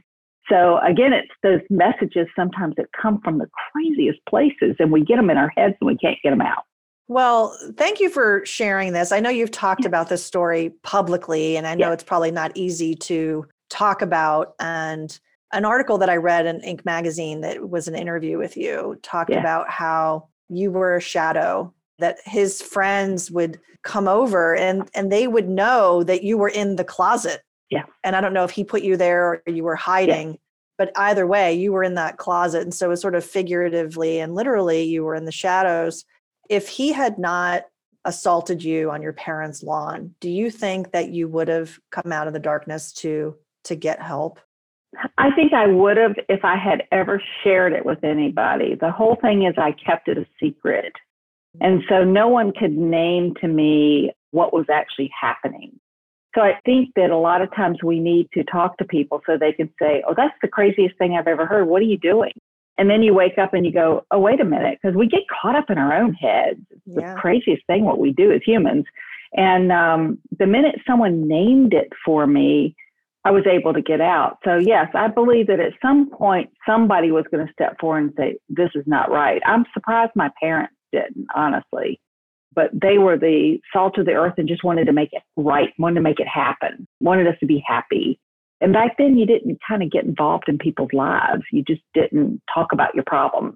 So 0.49 0.77
again, 0.79 1.13
it's 1.13 1.31
those 1.41 1.61
messages 1.69 2.27
sometimes 2.35 2.75
that 2.77 2.87
come 2.99 3.19
from 3.21 3.39
the 3.39 3.49
craziest 3.71 4.19
places 4.29 4.75
and 4.77 4.91
we 4.91 5.03
get 5.03 5.15
them 5.15 5.29
in 5.29 5.37
our 5.37 5.51
heads 5.57 5.75
and 5.81 5.87
we 5.87 5.97
can't 5.97 6.17
get 6.23 6.29
them 6.29 6.41
out. 6.41 6.63
Well, 7.07 7.57
thank 7.75 7.99
you 7.99 8.09
for 8.09 8.45
sharing 8.45 8.93
this. 8.93 9.11
I 9.11 9.19
know 9.19 9.29
you've 9.29 9.51
talked 9.51 9.85
about 9.85 10.09
this 10.09 10.23
story 10.23 10.71
publicly, 10.83 11.57
and 11.57 11.67
I 11.67 11.75
know 11.75 11.87
yeah. 11.87 11.93
it's 11.93 12.03
probably 12.03 12.31
not 12.31 12.51
easy 12.55 12.95
to 12.95 13.45
talk 13.69 14.01
about. 14.01 14.55
And 14.59 15.19
an 15.53 15.65
article 15.65 15.97
that 15.99 16.09
I 16.09 16.17
read 16.17 16.45
in 16.45 16.59
Inc. 16.61 16.83
magazine 16.83 17.41
that 17.41 17.69
was 17.69 17.87
an 17.87 17.95
interview 17.95 18.37
with 18.37 18.57
you 18.57 18.99
talked 19.03 19.29
yeah. 19.29 19.39
about 19.39 19.69
how 19.69 20.27
you 20.49 20.71
were 20.71 20.95
a 20.95 21.01
shadow 21.01 21.73
that 21.99 22.17
his 22.25 22.61
friends 22.61 23.31
would 23.31 23.59
come 23.83 24.07
over 24.07 24.55
and 24.55 24.89
and 24.93 25.11
they 25.11 25.27
would 25.27 25.49
know 25.49 26.03
that 26.03 26.23
you 26.23 26.37
were 26.37 26.49
in 26.49 26.75
the 26.75 26.83
closet 26.83 27.41
yeah 27.69 27.83
and 28.03 28.15
i 28.15 28.21
don't 28.21 28.33
know 28.33 28.43
if 28.43 28.51
he 28.51 28.63
put 28.63 28.81
you 28.81 28.97
there 28.97 29.27
or 29.27 29.41
you 29.47 29.63
were 29.63 29.75
hiding 29.75 30.31
yeah. 30.31 30.37
but 30.77 30.91
either 30.95 31.27
way 31.27 31.53
you 31.53 31.71
were 31.71 31.83
in 31.83 31.95
that 31.95 32.17
closet 32.17 32.61
and 32.61 32.73
so 32.73 32.87
it 32.87 32.89
was 32.89 33.01
sort 33.01 33.15
of 33.15 33.25
figuratively 33.25 34.19
and 34.19 34.35
literally 34.35 34.83
you 34.83 35.03
were 35.03 35.15
in 35.15 35.25
the 35.25 35.31
shadows 35.31 36.05
if 36.49 36.67
he 36.67 36.91
had 36.91 37.17
not 37.17 37.63
assaulted 38.05 38.63
you 38.63 38.89
on 38.89 39.01
your 39.01 39.13
parents 39.13 39.63
lawn 39.63 40.13
do 40.19 40.29
you 40.29 40.49
think 40.49 40.91
that 40.91 41.09
you 41.09 41.27
would 41.27 41.47
have 41.47 41.77
come 41.91 42.11
out 42.11 42.27
of 42.27 42.33
the 42.33 42.39
darkness 42.39 42.91
to 42.93 43.35
to 43.63 43.75
get 43.75 44.01
help 44.01 44.39
I 45.17 45.31
think 45.35 45.53
I 45.53 45.67
would 45.67 45.97
have 45.97 46.15
if 46.29 46.43
I 46.43 46.55
had 46.55 46.83
ever 46.91 47.21
shared 47.43 47.73
it 47.73 47.85
with 47.85 48.03
anybody. 48.03 48.75
The 48.75 48.91
whole 48.91 49.17
thing 49.21 49.45
is 49.45 49.55
I 49.57 49.71
kept 49.71 50.07
it 50.07 50.17
a 50.17 50.25
secret. 50.39 50.93
And 51.61 51.83
so 51.87 52.03
no 52.03 52.27
one 52.27 52.51
could 52.51 52.75
name 52.75 53.35
to 53.41 53.47
me 53.47 54.11
what 54.31 54.53
was 54.53 54.65
actually 54.71 55.11
happening. 55.19 55.79
So 56.35 56.41
I 56.41 56.59
think 56.65 56.89
that 56.95 57.11
a 57.11 57.17
lot 57.17 57.41
of 57.41 57.53
times 57.55 57.83
we 57.83 57.99
need 57.99 58.27
to 58.33 58.43
talk 58.43 58.77
to 58.77 58.85
people 58.85 59.21
so 59.25 59.37
they 59.37 59.53
can 59.53 59.69
say, 59.79 60.03
Oh, 60.07 60.15
that's 60.15 60.33
the 60.41 60.47
craziest 60.47 60.97
thing 60.97 61.15
I've 61.15 61.27
ever 61.27 61.45
heard. 61.45 61.67
What 61.67 61.81
are 61.81 61.85
you 61.85 61.97
doing? 61.97 62.33
And 62.79 62.89
then 62.89 63.03
you 63.03 63.13
wake 63.13 63.37
up 63.37 63.53
and 63.53 63.65
you 63.65 63.71
go, 63.71 64.03
Oh, 64.09 64.19
wait 64.19 64.41
a 64.41 64.45
minute, 64.45 64.79
because 64.81 64.95
we 64.95 65.07
get 65.07 65.21
caught 65.29 65.55
up 65.55 65.69
in 65.69 65.77
our 65.77 65.93
own 65.93 66.13
heads. 66.13 66.61
It's 66.71 66.81
yeah. 66.87 67.13
the 67.13 67.19
craziest 67.19 67.65
thing 67.67 67.85
what 67.85 67.99
we 67.99 68.11
do 68.11 68.31
as 68.31 68.41
humans. 68.43 68.85
And 69.33 69.71
um, 69.71 70.19
the 70.39 70.47
minute 70.47 70.75
someone 70.87 71.27
named 71.27 71.73
it 71.73 71.89
for 72.03 72.25
me, 72.25 72.75
I 73.25 73.31
was 73.31 73.45
able 73.47 73.73
to 73.73 73.81
get 73.81 74.01
out. 74.01 74.37
So 74.43 74.57
yes, 74.57 74.87
I 74.93 75.07
believe 75.07 75.47
that 75.47 75.59
at 75.59 75.73
some 75.81 76.09
point 76.09 76.49
somebody 76.67 77.11
was 77.11 77.25
going 77.31 77.45
to 77.45 77.53
step 77.53 77.77
forward 77.79 77.99
and 77.99 78.13
say, 78.17 78.37
this 78.49 78.69
is 78.75 78.83
not 78.85 79.09
right. 79.09 79.41
I'm 79.45 79.65
surprised 79.73 80.11
my 80.15 80.29
parents 80.41 80.73
didn't, 80.91 81.27
honestly, 81.35 82.01
but 82.53 82.69
they 82.73 82.97
were 82.97 83.17
the 83.17 83.59
salt 83.71 83.97
of 83.97 84.05
the 84.05 84.13
earth 84.13 84.33
and 84.37 84.47
just 84.47 84.63
wanted 84.63 84.85
to 84.85 84.93
make 84.93 85.09
it 85.13 85.23
right, 85.37 85.69
wanted 85.77 85.95
to 85.95 86.01
make 86.01 86.19
it 86.19 86.27
happen, 86.27 86.87
wanted 86.99 87.27
us 87.27 87.35
to 87.39 87.45
be 87.45 87.63
happy. 87.65 88.19
And 88.61 88.73
back 88.73 88.97
then 88.97 89.17
you 89.17 89.25
didn't 89.25 89.59
kind 89.67 89.83
of 89.83 89.91
get 89.91 90.05
involved 90.05 90.45
in 90.47 90.57
people's 90.57 90.93
lives. 90.93 91.43
You 91.51 91.63
just 91.63 91.81
didn't 91.93 92.41
talk 92.53 92.71
about 92.71 92.93
your 92.93 93.03
problems. 93.05 93.55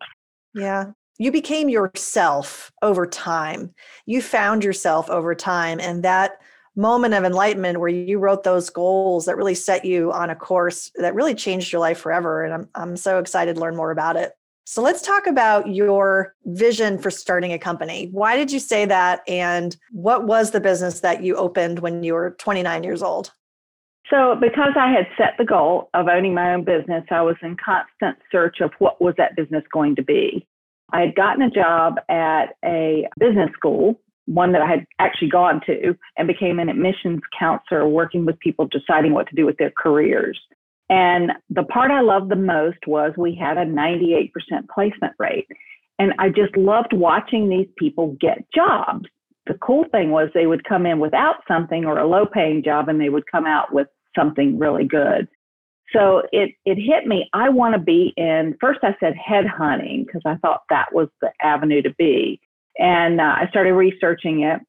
Yeah. 0.54 0.92
You 1.20 1.32
became 1.32 1.68
yourself 1.68 2.72
over 2.82 3.06
time. 3.06 3.74
You 4.06 4.22
found 4.22 4.64
yourself 4.64 5.10
over 5.10 5.34
time 5.34 5.80
and 5.80 6.04
that 6.04 6.40
moment 6.78 7.14
of 7.14 7.24
enlightenment 7.24 7.80
where 7.80 7.90
you 7.90 8.20
wrote 8.20 8.44
those 8.44 8.70
goals 8.70 9.26
that 9.26 9.36
really 9.36 9.56
set 9.56 9.84
you 9.84 10.12
on 10.14 10.30
a 10.30 10.36
course 10.36 10.92
that 10.96 11.16
really 11.16 11.36
changed 11.36 11.72
your 11.72 11.82
life 11.82 11.98
forever. 12.00 12.44
And 12.46 12.54
I'm, 12.54 12.70
I'm 12.76 12.98
so 12.98 13.20
excited 13.20 13.56
to 13.56 13.62
learn 13.62 13.76
more 13.76 13.92
about 13.92 14.16
it. 14.16 14.34
So 14.66 14.82
let's 14.82 15.02
talk 15.02 15.28
about 15.28 15.74
your 15.74 16.36
vision 16.46 16.98
for 16.98 17.10
starting 17.10 17.54
a 17.54 17.60
company. 17.60 18.10
Why 18.12 18.36
did 18.36 18.52
you 18.52 18.60
say 18.60 18.86
that? 18.86 19.22
And 19.28 19.76
what 19.92 20.26
was 20.26 20.52
the 20.52 20.60
business 20.60 21.00
that 21.00 21.24
you 21.24 21.36
opened 21.36 21.80
when 21.80 22.04
you 22.04 22.14
were 22.14 22.32
29 22.32 22.84
years 22.84 23.02
old? 23.02 23.32
So, 24.10 24.36
because 24.40 24.74
I 24.78 24.92
had 24.92 25.08
set 25.18 25.34
the 25.38 25.46
goal 25.46 25.90
of 25.94 26.08
owning 26.08 26.34
my 26.34 26.54
own 26.54 26.64
business, 26.64 27.04
I 27.10 27.22
was 27.22 27.36
in 27.42 27.58
constant 27.58 28.18
search 28.32 28.62
of 28.62 28.72
what 28.80 29.02
was 29.02 29.16
that 29.18 29.36
business 29.36 29.64
going 29.72 29.96
to 29.98 30.04
be. 30.04 30.46
I 30.92 31.02
had 31.02 31.16
gotten 31.16 31.42
a 31.42 31.50
job 31.50 31.96
at 32.10 32.56
a 32.64 33.08
business 33.20 33.52
school 33.54 34.00
one 34.28 34.52
that 34.52 34.62
I 34.62 34.68
had 34.70 34.86
actually 35.00 35.30
gone 35.30 35.62
to 35.66 35.96
and 36.18 36.28
became 36.28 36.60
an 36.60 36.70
admissions 36.70 37.22
counselor 37.38 37.88
working 37.88 38.26
with 38.26 38.40
people 38.40 38.68
deciding 38.68 39.14
what 39.14 39.28
to 39.30 39.36
do 39.36 39.46
with 39.46 39.58
their 39.58 39.72
careers. 39.76 40.40
And 40.90 41.32
the 41.50 41.64
part 41.64 41.92
I 41.92 42.02
loved 42.02 42.30
the 42.30 42.36
most 42.36 42.80
was 42.88 43.14
we 43.18 43.36
had 43.36 43.58
a 43.58 43.66
98% 43.66 44.32
placement 44.74 45.14
rate. 45.18 45.48
And 46.00 46.14
I 46.20 46.30
just 46.30 46.56
loved 46.56 46.94
watching 46.94 47.50
these 47.50 47.68
people 47.78 48.16
get 48.22 48.46
jobs. 48.54 49.06
The 49.48 49.56
cool 49.56 49.86
thing 49.92 50.12
was 50.12 50.30
they 50.34 50.46
would 50.46 50.64
come 50.66 50.86
in 50.86 51.00
without 51.00 51.38
something 51.48 51.86
or 51.86 51.98
a 51.98 52.08
low 52.08 52.26
paying 52.26 52.64
job 52.64 52.90
and 52.90 53.02
they 53.02 53.10
would 53.10 53.30
come 53.32 53.46
out 53.46 53.74
with 53.74 53.88
something 54.16 54.60
really 54.60 54.86
good. 54.86 55.28
So 55.94 56.24
it, 56.34 56.52
it 56.66 56.76
hit 56.76 57.08
me. 57.08 57.30
I 57.34 57.50
want 57.50 57.74
to 57.74 57.80
be 57.80 58.14
in, 58.18 58.58
first 58.60 58.80
I 58.84 58.96
said 59.00 59.16
head 59.16 59.46
hunting 59.46 60.04
because 60.06 60.22
I 60.26 60.36
thought 60.36 60.64
that 60.70 60.94
was 60.94 61.08
the 61.22 61.32
avenue 61.42 61.82
to 61.82 61.94
be. 61.98 62.42
And 62.80 63.20
uh, 63.20 63.36
I 63.38 63.48
started 63.50 63.74
researching 63.74 64.42
it. 64.42 64.60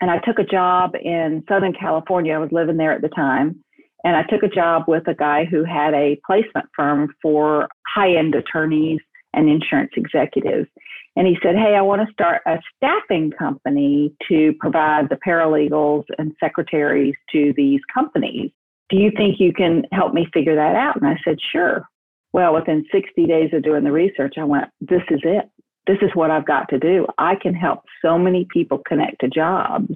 And 0.00 0.10
I 0.10 0.18
took 0.18 0.38
a 0.38 0.44
job 0.44 0.92
in 0.94 1.42
Southern 1.48 1.72
California. 1.72 2.34
I 2.34 2.38
was 2.38 2.52
living 2.52 2.76
there 2.76 2.92
at 2.92 3.02
the 3.02 3.08
time. 3.08 3.62
And 4.04 4.16
I 4.16 4.22
took 4.22 4.42
a 4.42 4.48
job 4.48 4.84
with 4.86 5.08
a 5.08 5.14
guy 5.14 5.44
who 5.44 5.64
had 5.64 5.92
a 5.92 6.20
placement 6.24 6.66
firm 6.76 7.14
for 7.20 7.68
high 7.86 8.16
end 8.16 8.34
attorneys 8.34 9.00
and 9.34 9.48
insurance 9.48 9.90
executives. 9.96 10.68
And 11.16 11.26
he 11.26 11.36
said, 11.42 11.56
Hey, 11.56 11.74
I 11.74 11.82
want 11.82 12.06
to 12.06 12.12
start 12.12 12.42
a 12.46 12.58
staffing 12.76 13.32
company 13.36 14.14
to 14.28 14.54
provide 14.60 15.08
the 15.08 15.18
paralegals 15.26 16.04
and 16.16 16.32
secretaries 16.38 17.14
to 17.32 17.52
these 17.56 17.80
companies. 17.92 18.52
Do 18.88 18.96
you 18.96 19.10
think 19.16 19.40
you 19.40 19.52
can 19.52 19.82
help 19.92 20.14
me 20.14 20.28
figure 20.32 20.54
that 20.54 20.76
out? 20.76 20.96
And 20.96 21.06
I 21.06 21.16
said, 21.24 21.38
Sure. 21.52 21.84
Well, 22.32 22.54
within 22.54 22.84
60 22.92 23.26
days 23.26 23.50
of 23.52 23.64
doing 23.64 23.84
the 23.84 23.92
research, 23.92 24.34
I 24.38 24.44
went, 24.44 24.66
This 24.80 25.02
is 25.10 25.20
it. 25.24 25.50
This 25.88 25.98
is 26.02 26.10
what 26.14 26.30
I've 26.30 26.46
got 26.46 26.68
to 26.68 26.78
do. 26.78 27.06
I 27.18 27.34
can 27.34 27.54
help 27.54 27.80
so 28.00 28.16
many 28.16 28.46
people 28.52 28.82
connect 28.86 29.20
to 29.22 29.28
jobs 29.28 29.92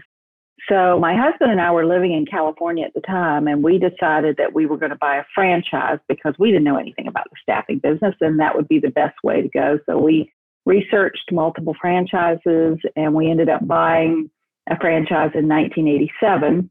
so 0.69 0.99
my 1.01 1.17
husband 1.17 1.51
and 1.51 1.61
I 1.61 1.73
were 1.73 1.87
living 1.87 2.13
in 2.13 2.25
California 2.25 2.85
at 2.85 2.95
the 2.95 3.01
time, 3.01 3.49
and 3.49 3.65
we 3.65 3.79
decided 3.79 4.37
that 4.37 4.55
we 4.55 4.67
were 4.67 4.77
going 4.77 4.91
to 4.91 4.97
buy 4.97 5.17
a 5.17 5.25
franchise 5.35 5.99
because 6.09 6.35
we 6.39 6.51
didn't 6.51 6.65
know 6.65 6.77
anything 6.77 7.09
about 7.09 7.29
the 7.31 7.37
staffing 7.43 7.79
business, 7.79 8.15
and 8.21 8.39
that 8.39 8.55
would 8.55 8.69
be 8.69 8.79
the 8.79 8.91
best 8.91 9.17
way 9.25 9.43
to 9.43 9.49
go. 9.49 9.81
So 9.87 9.99
we 9.99 10.33
researched 10.65 11.33
multiple 11.33 11.75
franchises, 11.81 12.79
and 12.95 13.15
we 13.15 13.29
ended 13.29 13.49
up 13.49 13.67
buying 13.67 14.31
a 14.71 14.79
franchise 14.79 15.33
in 15.35 15.49
1987, 15.49 16.71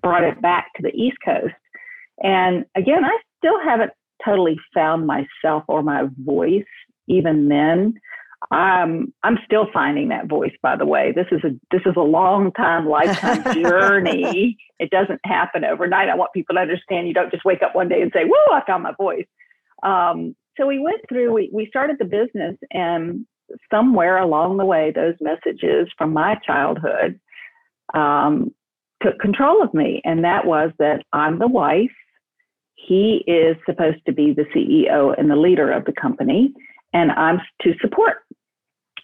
brought 0.00 0.22
it 0.22 0.40
back 0.40 0.72
to 0.76 0.82
the 0.82 0.94
East 0.94 1.16
Coast. 1.24 1.54
And 2.22 2.66
again, 2.76 3.04
I 3.04 3.18
still 3.38 3.58
haven't 3.64 3.90
totally 4.24 4.58
found 4.72 5.08
myself 5.08 5.64
or 5.66 5.82
my 5.82 6.04
voice 6.24 6.64
even 7.08 7.48
then. 7.48 7.94
I'm 8.50 9.12
I'm 9.24 9.38
still 9.44 9.66
finding 9.72 10.08
that 10.08 10.28
voice. 10.28 10.52
By 10.62 10.76
the 10.76 10.86
way, 10.86 11.12
this 11.14 11.26
is 11.32 11.42
a 11.44 11.50
this 11.70 11.82
is 11.86 11.94
a 11.96 12.00
long 12.00 12.52
time, 12.52 12.88
lifetime 12.88 13.42
journey. 13.62 14.56
It 14.78 14.90
doesn't 14.90 15.20
happen 15.24 15.64
overnight. 15.64 16.08
I 16.08 16.14
want 16.14 16.32
people 16.32 16.54
to 16.54 16.60
understand. 16.60 17.08
You 17.08 17.14
don't 17.14 17.32
just 17.32 17.44
wake 17.44 17.62
up 17.62 17.74
one 17.74 17.88
day 17.88 18.00
and 18.00 18.12
say, 18.14 18.24
"Whoa, 18.24 18.54
I 18.54 18.64
found 18.64 18.84
my 18.84 18.94
voice." 18.96 19.26
Um, 19.82 20.36
so 20.56 20.66
we 20.66 20.78
went 20.78 21.00
through. 21.08 21.32
We 21.32 21.50
we 21.52 21.66
started 21.66 21.96
the 21.98 22.04
business, 22.04 22.56
and 22.70 23.26
somewhere 23.70 24.18
along 24.18 24.56
the 24.56 24.64
way, 24.64 24.92
those 24.94 25.14
messages 25.20 25.88
from 25.98 26.12
my 26.12 26.36
childhood 26.46 27.18
um, 27.94 28.54
took 29.02 29.18
control 29.18 29.62
of 29.62 29.74
me, 29.74 30.00
and 30.04 30.24
that 30.24 30.46
was 30.46 30.70
that 30.78 31.02
I'm 31.12 31.40
the 31.40 31.48
wife. 31.48 31.90
He 32.76 33.24
is 33.26 33.56
supposed 33.66 34.06
to 34.06 34.12
be 34.12 34.32
the 34.32 34.46
CEO 34.54 35.12
and 35.18 35.28
the 35.28 35.36
leader 35.36 35.72
of 35.72 35.84
the 35.84 35.92
company 35.92 36.54
and 36.92 37.10
I'm 37.12 37.40
to 37.62 37.74
support. 37.80 38.18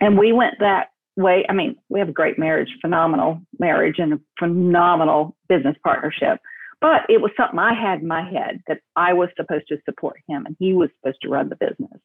And 0.00 0.18
we 0.18 0.32
went 0.32 0.54
that 0.60 0.88
way. 1.16 1.44
I 1.48 1.52
mean, 1.52 1.76
we 1.88 2.00
have 2.00 2.08
a 2.08 2.12
great 2.12 2.38
marriage, 2.38 2.68
phenomenal 2.80 3.40
marriage, 3.58 3.96
and 3.98 4.14
a 4.14 4.20
phenomenal 4.38 5.36
business 5.48 5.76
partnership. 5.84 6.40
But 6.80 7.02
it 7.08 7.20
was 7.20 7.30
something 7.36 7.58
I 7.58 7.72
had 7.72 8.00
in 8.00 8.08
my 8.08 8.28
head 8.28 8.62
that 8.68 8.80
I 8.96 9.12
was 9.12 9.30
supposed 9.36 9.68
to 9.68 9.78
support 9.84 10.16
him 10.28 10.44
and 10.44 10.56
he 10.58 10.74
was 10.74 10.90
supposed 11.00 11.22
to 11.22 11.28
run 11.28 11.48
the 11.48 11.56
business. 11.56 12.00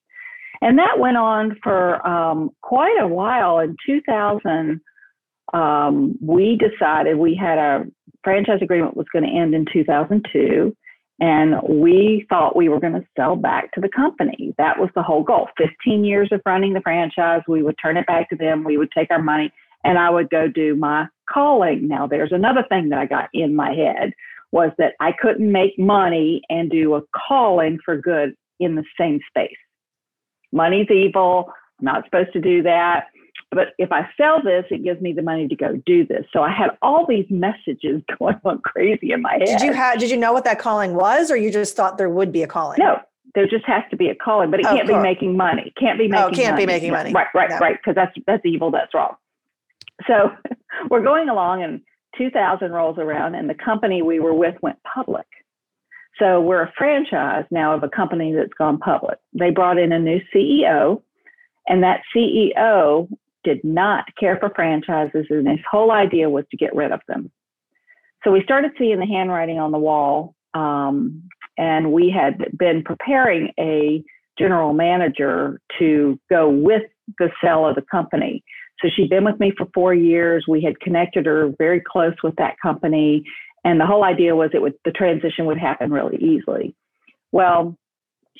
And 0.61 0.77
that 0.79 0.99
went 0.99 1.17
on 1.17 1.57
for 1.63 2.05
um, 2.07 2.51
quite 2.61 2.97
a 3.01 3.07
while. 3.07 3.59
In 3.59 3.75
2000, 3.85 4.79
um, 5.53 6.15
we 6.21 6.57
decided 6.57 7.17
we 7.17 7.35
had 7.35 7.57
a 7.57 7.85
franchise 8.23 8.59
agreement 8.61 8.97
was 8.97 9.07
going 9.11 9.25
to 9.25 9.37
end 9.37 9.53
in 9.53 9.65
2002. 9.71 10.75
And 11.21 11.55
we 11.67 12.25
thought 12.29 12.55
we 12.55 12.69
were 12.69 12.79
going 12.79 12.93
to 12.93 13.05
sell 13.17 13.35
back 13.35 13.71
to 13.73 13.81
the 13.81 13.89
company. 13.89 14.53
That 14.57 14.79
was 14.79 14.89
the 14.95 15.03
whole 15.03 15.23
goal. 15.23 15.49
15 15.57 16.05
years 16.05 16.29
of 16.31 16.41
running 16.45 16.73
the 16.73 16.81
franchise, 16.81 17.41
we 17.47 17.61
would 17.61 17.75
turn 17.81 17.97
it 17.97 18.07
back 18.07 18.29
to 18.29 18.37
them, 18.37 18.63
we 18.63 18.77
would 18.77 18.91
take 18.91 19.11
our 19.11 19.21
money, 19.21 19.51
and 19.83 19.97
I 19.97 20.09
would 20.09 20.29
go 20.29 20.47
do 20.47 20.75
my 20.75 21.07
calling. 21.29 21.87
Now, 21.87 22.07
there's 22.07 22.31
another 22.31 22.65
thing 22.69 22.89
that 22.89 22.99
I 22.99 23.05
got 23.05 23.29
in 23.33 23.55
my 23.55 23.73
head 23.73 24.13
was 24.51 24.71
that 24.77 24.93
I 24.99 25.11
couldn't 25.11 25.51
make 25.51 25.77
money 25.77 26.41
and 26.49 26.71
do 26.71 26.95
a 26.95 27.01
calling 27.27 27.79
for 27.83 27.97
good 27.97 28.33
in 28.59 28.75
the 28.75 28.83
same 28.99 29.19
space. 29.27 29.57
Money's 30.51 30.89
evil. 30.89 31.51
I'm 31.79 31.85
not 31.85 32.05
supposed 32.05 32.33
to 32.33 32.41
do 32.41 32.63
that. 32.63 33.07
But 33.51 33.69
if 33.79 33.91
I 33.91 34.07
sell 34.15 34.41
this, 34.43 34.65
it 34.69 34.83
gives 34.83 35.01
me 35.01 35.11
the 35.11 35.23
money 35.23 35.47
to 35.47 35.55
go 35.55 35.81
do 35.85 36.05
this. 36.05 36.25
So 36.31 36.43
I 36.43 36.51
had 36.51 36.69
all 36.81 37.05
these 37.07 37.25
messages 37.29 38.01
going 38.19 38.39
on 38.45 38.59
crazy 38.59 39.11
in 39.11 39.21
my 39.21 39.33
head. 39.33 39.45
Did 39.45 39.61
you 39.61 39.73
have? 39.73 39.99
Did 39.99 40.11
you 40.11 40.17
know 40.17 40.33
what 40.33 40.43
that 40.45 40.59
calling 40.59 40.93
was, 40.93 41.31
or 41.31 41.37
you 41.37 41.51
just 41.51 41.75
thought 41.75 41.97
there 41.97 42.09
would 42.09 42.31
be 42.31 42.43
a 42.43 42.47
calling? 42.47 42.77
No, 42.79 42.99
there 43.35 43.47
just 43.47 43.65
has 43.65 43.83
to 43.89 43.97
be 43.97 44.09
a 44.09 44.15
calling, 44.15 44.51
but 44.51 44.59
it 44.59 44.65
oh, 44.67 44.75
can't 44.75 44.87
be 44.87 44.95
making 44.95 45.35
money. 45.35 45.73
Can't 45.79 45.97
be 45.97 46.05
oh, 46.05 46.09
making. 46.09 46.23
Oh, 46.23 46.31
can't 46.31 46.51
money. 46.51 46.65
be 46.65 46.67
making 46.67 46.91
money. 46.91 47.11
Right, 47.11 47.27
right, 47.33 47.49
no. 47.49 47.57
right. 47.57 47.77
Because 47.77 47.95
that's 47.95 48.15
that's 48.27 48.45
evil. 48.45 48.69
That's 48.69 48.93
wrong. 48.93 49.15
So 50.07 50.31
we're 50.91 51.03
going 51.03 51.27
along, 51.29 51.63
and 51.63 51.81
2000 52.17 52.71
rolls 52.71 52.99
around, 52.99 53.33
and 53.33 53.49
the 53.49 53.55
company 53.55 54.01
we 54.03 54.19
were 54.19 54.33
with 54.33 54.55
went 54.61 54.77
public. 54.83 55.25
So 56.19 56.41
we're 56.41 56.63
a 56.63 56.73
franchise 56.77 57.45
now 57.49 57.73
of 57.73 57.83
a 57.83 57.89
company 57.89 58.33
that's 58.33 58.53
gone 58.57 58.77
public. 58.77 59.17
They 59.33 59.51
brought 59.51 59.77
in 59.79 59.91
a 59.91 59.99
new 59.99 60.19
CEO, 60.33 61.01
and 61.67 61.81
that 61.81 62.01
CEO 62.15 63.07
did 63.43 63.63
not 63.63 64.05
care 64.19 64.37
for 64.37 64.51
franchises, 64.55 65.25
and 65.29 65.47
his 65.47 65.59
whole 65.69 65.91
idea 65.91 66.29
was 66.29 66.45
to 66.51 66.57
get 66.57 66.75
rid 66.75 66.91
of 66.91 67.01
them. 67.07 67.31
So 68.23 68.31
we 68.31 68.43
started 68.43 68.71
seeing 68.77 68.99
the 68.99 69.05
handwriting 69.05 69.59
on 69.59 69.71
the 69.71 69.77
wall, 69.77 70.35
um, 70.53 71.23
and 71.57 71.91
we 71.91 72.09
had 72.09 72.57
been 72.57 72.83
preparing 72.83 73.53
a 73.59 74.03
general 74.37 74.73
manager 74.73 75.59
to 75.79 76.19
go 76.29 76.49
with 76.49 76.83
the 77.17 77.29
sale 77.43 77.67
of 77.67 77.75
the 77.75 77.81
company. 77.81 78.43
So 78.81 78.89
she'd 78.93 79.09
been 79.09 79.25
with 79.25 79.39
me 79.39 79.53
for 79.57 79.67
four 79.73 79.93
years. 79.93 80.45
We 80.47 80.61
had 80.61 80.79
connected 80.79 81.25
her 81.25 81.51
very 81.57 81.81
close 81.81 82.15
with 82.23 82.35
that 82.37 82.55
company, 82.61 83.23
and 83.63 83.79
the 83.79 83.85
whole 83.85 84.03
idea 84.03 84.35
was 84.35 84.51
it 84.53 84.61
would 84.61 84.75
the 84.85 84.91
transition 84.91 85.45
would 85.45 85.57
happen 85.57 85.91
really 85.91 86.17
easily. 86.17 86.75
Well, 87.31 87.77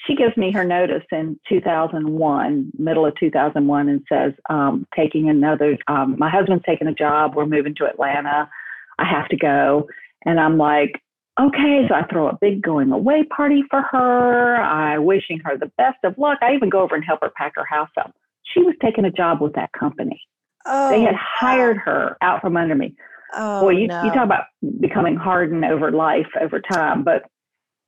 she 0.05 0.15
gives 0.15 0.35
me 0.37 0.51
her 0.51 0.63
notice 0.63 1.03
in 1.11 1.39
2001, 1.49 2.71
middle 2.77 3.05
of 3.05 3.15
2001, 3.19 3.89
and 3.89 4.01
says, 4.07 4.33
um, 4.49 4.87
taking 4.95 5.29
another, 5.29 5.77
um, 5.87 6.15
my 6.17 6.29
husband's 6.29 6.63
taking 6.65 6.87
a 6.87 6.93
job. 6.93 7.35
We're 7.35 7.45
moving 7.45 7.75
to 7.75 7.85
Atlanta. 7.85 8.49
I 8.97 9.05
have 9.05 9.27
to 9.29 9.37
go. 9.37 9.87
And 10.25 10.39
I'm 10.39 10.57
like, 10.57 11.01
okay. 11.39 11.85
So 11.87 11.95
I 11.95 12.03
throw 12.05 12.29
a 12.29 12.37
big 12.39 12.61
going 12.61 12.91
away 12.91 13.23
party 13.23 13.63
for 13.69 13.81
her. 13.81 14.55
I 14.57 14.97
wishing 14.99 15.39
her 15.43 15.57
the 15.57 15.71
best 15.77 15.97
of 16.03 16.17
luck. 16.17 16.39
I 16.41 16.53
even 16.53 16.69
go 16.69 16.81
over 16.81 16.95
and 16.95 17.03
help 17.03 17.21
her 17.21 17.31
pack 17.35 17.53
her 17.55 17.65
house 17.65 17.89
up. 17.97 18.13
She 18.53 18.61
was 18.61 18.75
taking 18.81 19.05
a 19.05 19.11
job 19.11 19.41
with 19.41 19.53
that 19.53 19.71
company. 19.73 20.21
Oh, 20.65 20.89
they 20.89 21.01
had 21.01 21.15
hired 21.15 21.77
her 21.77 22.17
out 22.21 22.41
from 22.41 22.57
under 22.57 22.75
me. 22.75 22.95
Oh, 23.33 23.61
Boy, 23.61 23.71
you, 23.71 23.87
no. 23.87 24.03
you 24.03 24.11
talk 24.11 24.25
about 24.25 24.45
becoming 24.79 25.15
hardened 25.15 25.63
over 25.65 25.91
life, 25.91 26.27
over 26.41 26.59
time. 26.59 27.03
But 27.03 27.23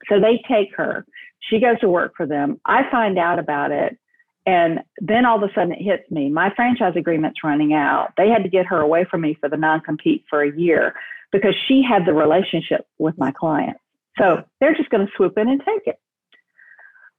so 0.10 0.19
they 0.19 0.41
take 0.47 0.76
her. 0.76 1.06
She 1.49 1.60
goes 1.60 1.80
to 1.82 1.89
work 1.89 2.13
for 2.15 2.25
them. 2.25 2.60
I 2.65 2.89
find 2.89 3.17
out 3.17 3.39
about 3.39 3.71
it. 3.71 3.97
And 4.45 4.80
then 4.99 5.25
all 5.25 5.43
of 5.43 5.49
a 5.49 5.54
sudden 5.54 5.73
it 5.73 5.82
hits 5.82 6.10
me. 6.10 6.30
My 6.30 6.51
franchise 6.56 6.93
agreement's 6.95 7.43
running 7.43 7.73
out. 7.73 8.13
They 8.17 8.30
had 8.30 8.43
to 8.43 8.49
get 8.49 8.65
her 8.67 8.80
away 8.80 9.06
from 9.10 9.21
me 9.21 9.38
for 9.39 9.49
the 9.49 9.58
non 9.58 9.82
compete 9.82 10.23
for 10.30 10.41
a 10.41 10.58
year 10.58 10.95
because 11.32 11.56
she 11.67 11.84
had 11.88 12.06
the 12.06 12.13
relationship 12.13 12.88
with 12.97 13.17
my 13.17 13.32
client. 13.32 13.77
So 14.17 14.43
they're 14.60 14.75
just 14.75 14.89
going 14.89 15.06
to 15.06 15.13
swoop 15.15 15.38
in 15.38 15.47
and 15.47 15.62
take 15.62 15.86
it. 15.86 15.99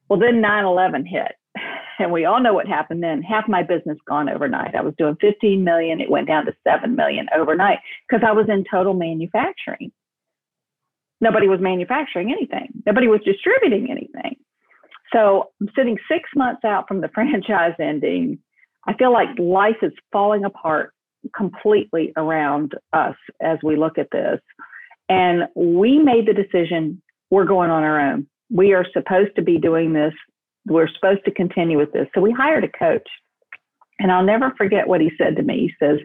Well, 0.09 0.19
then 0.19 0.41
9 0.41 0.65
11 0.65 1.05
hit. 1.05 1.35
And 1.99 2.11
we 2.11 2.25
all 2.25 2.41
know 2.41 2.53
what 2.53 2.67
happened 2.67 3.03
then. 3.03 3.21
Half 3.21 3.47
my 3.47 3.61
business 3.61 3.97
gone 4.07 4.27
overnight. 4.27 4.75
I 4.75 4.81
was 4.81 4.95
doing 4.97 5.15
15 5.21 5.63
million. 5.63 6.01
It 6.01 6.09
went 6.09 6.27
down 6.27 6.45
to 6.45 6.53
7 6.63 6.95
million 6.95 7.27
overnight 7.35 7.79
because 8.07 8.23
I 8.27 8.31
was 8.31 8.47
in 8.49 8.65
total 8.69 8.93
manufacturing. 8.93 9.91
Nobody 11.21 11.47
was 11.47 11.59
manufacturing 11.61 12.31
anything. 12.31 12.69
Nobody 12.85 13.07
was 13.07 13.21
distributing 13.23 13.89
anything. 13.89 14.37
So 15.13 15.51
I'm 15.61 15.69
sitting 15.75 15.97
six 16.11 16.29
months 16.35 16.65
out 16.65 16.87
from 16.87 17.01
the 17.01 17.07
franchise 17.13 17.73
ending. 17.79 18.39
I 18.87 18.93
feel 18.95 19.13
like 19.13 19.29
life 19.37 19.77
is 19.81 19.93
falling 20.11 20.43
apart 20.43 20.93
completely 21.35 22.11
around 22.17 22.73
us 22.91 23.15
as 23.41 23.57
we 23.63 23.77
look 23.77 23.97
at 23.97 24.11
this. 24.11 24.39
And 25.09 25.43
we 25.55 25.99
made 25.99 26.27
the 26.27 26.33
decision 26.33 27.01
we're 27.29 27.45
going 27.45 27.69
on 27.69 27.83
our 27.83 27.99
own. 27.99 28.27
We 28.49 28.73
are 28.73 28.85
supposed 28.93 29.35
to 29.35 29.41
be 29.41 29.57
doing 29.57 29.93
this. 29.93 30.13
We're 30.65 30.87
supposed 30.87 31.25
to 31.25 31.31
continue 31.31 31.77
with 31.77 31.91
this. 31.91 32.07
So 32.13 32.21
we 32.21 32.31
hired 32.31 32.63
a 32.63 32.69
coach. 32.69 33.07
And 33.99 34.11
I'll 34.11 34.23
never 34.23 34.53
forget 34.57 34.87
what 34.87 35.01
he 35.01 35.11
said 35.17 35.35
to 35.37 35.43
me. 35.43 35.59
He 35.59 35.85
says, 35.85 35.99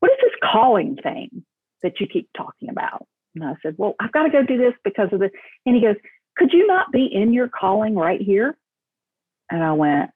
What 0.00 0.12
is 0.12 0.18
this 0.22 0.50
calling 0.52 0.96
thing 1.02 1.44
that 1.82 2.00
you 2.00 2.06
keep 2.06 2.28
talking 2.36 2.68
about? 2.68 3.06
And 3.34 3.44
I 3.44 3.54
said, 3.62 3.74
Well, 3.78 3.94
I've 4.00 4.12
got 4.12 4.24
to 4.24 4.30
go 4.30 4.42
do 4.42 4.58
this 4.58 4.74
because 4.84 5.08
of 5.12 5.20
this. 5.20 5.30
And 5.66 5.74
he 5.74 5.82
goes, 5.82 5.96
Could 6.36 6.52
you 6.52 6.66
not 6.66 6.92
be 6.92 7.08
in 7.12 7.32
your 7.32 7.48
calling 7.48 7.94
right 7.94 8.20
here? 8.20 8.56
And 9.50 9.62
I 9.62 9.72
went, 9.72 10.10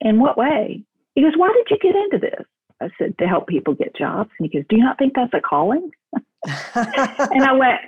In 0.00 0.20
what 0.20 0.38
way? 0.38 0.84
He 1.14 1.22
goes, 1.22 1.36
Why 1.36 1.52
did 1.52 1.66
you 1.70 1.78
get 1.78 1.96
into 1.96 2.18
this? 2.18 2.46
I 2.80 2.88
said, 2.98 3.16
To 3.18 3.26
help 3.26 3.46
people 3.46 3.74
get 3.74 3.96
jobs. 3.96 4.30
And 4.38 4.48
he 4.50 4.58
goes, 4.58 4.66
Do 4.68 4.76
you 4.76 4.84
not 4.84 4.98
think 4.98 5.14
that's 5.14 5.34
a 5.34 5.40
calling? 5.40 5.90
and 6.74 7.44
I 7.44 7.52
went, 7.52 7.80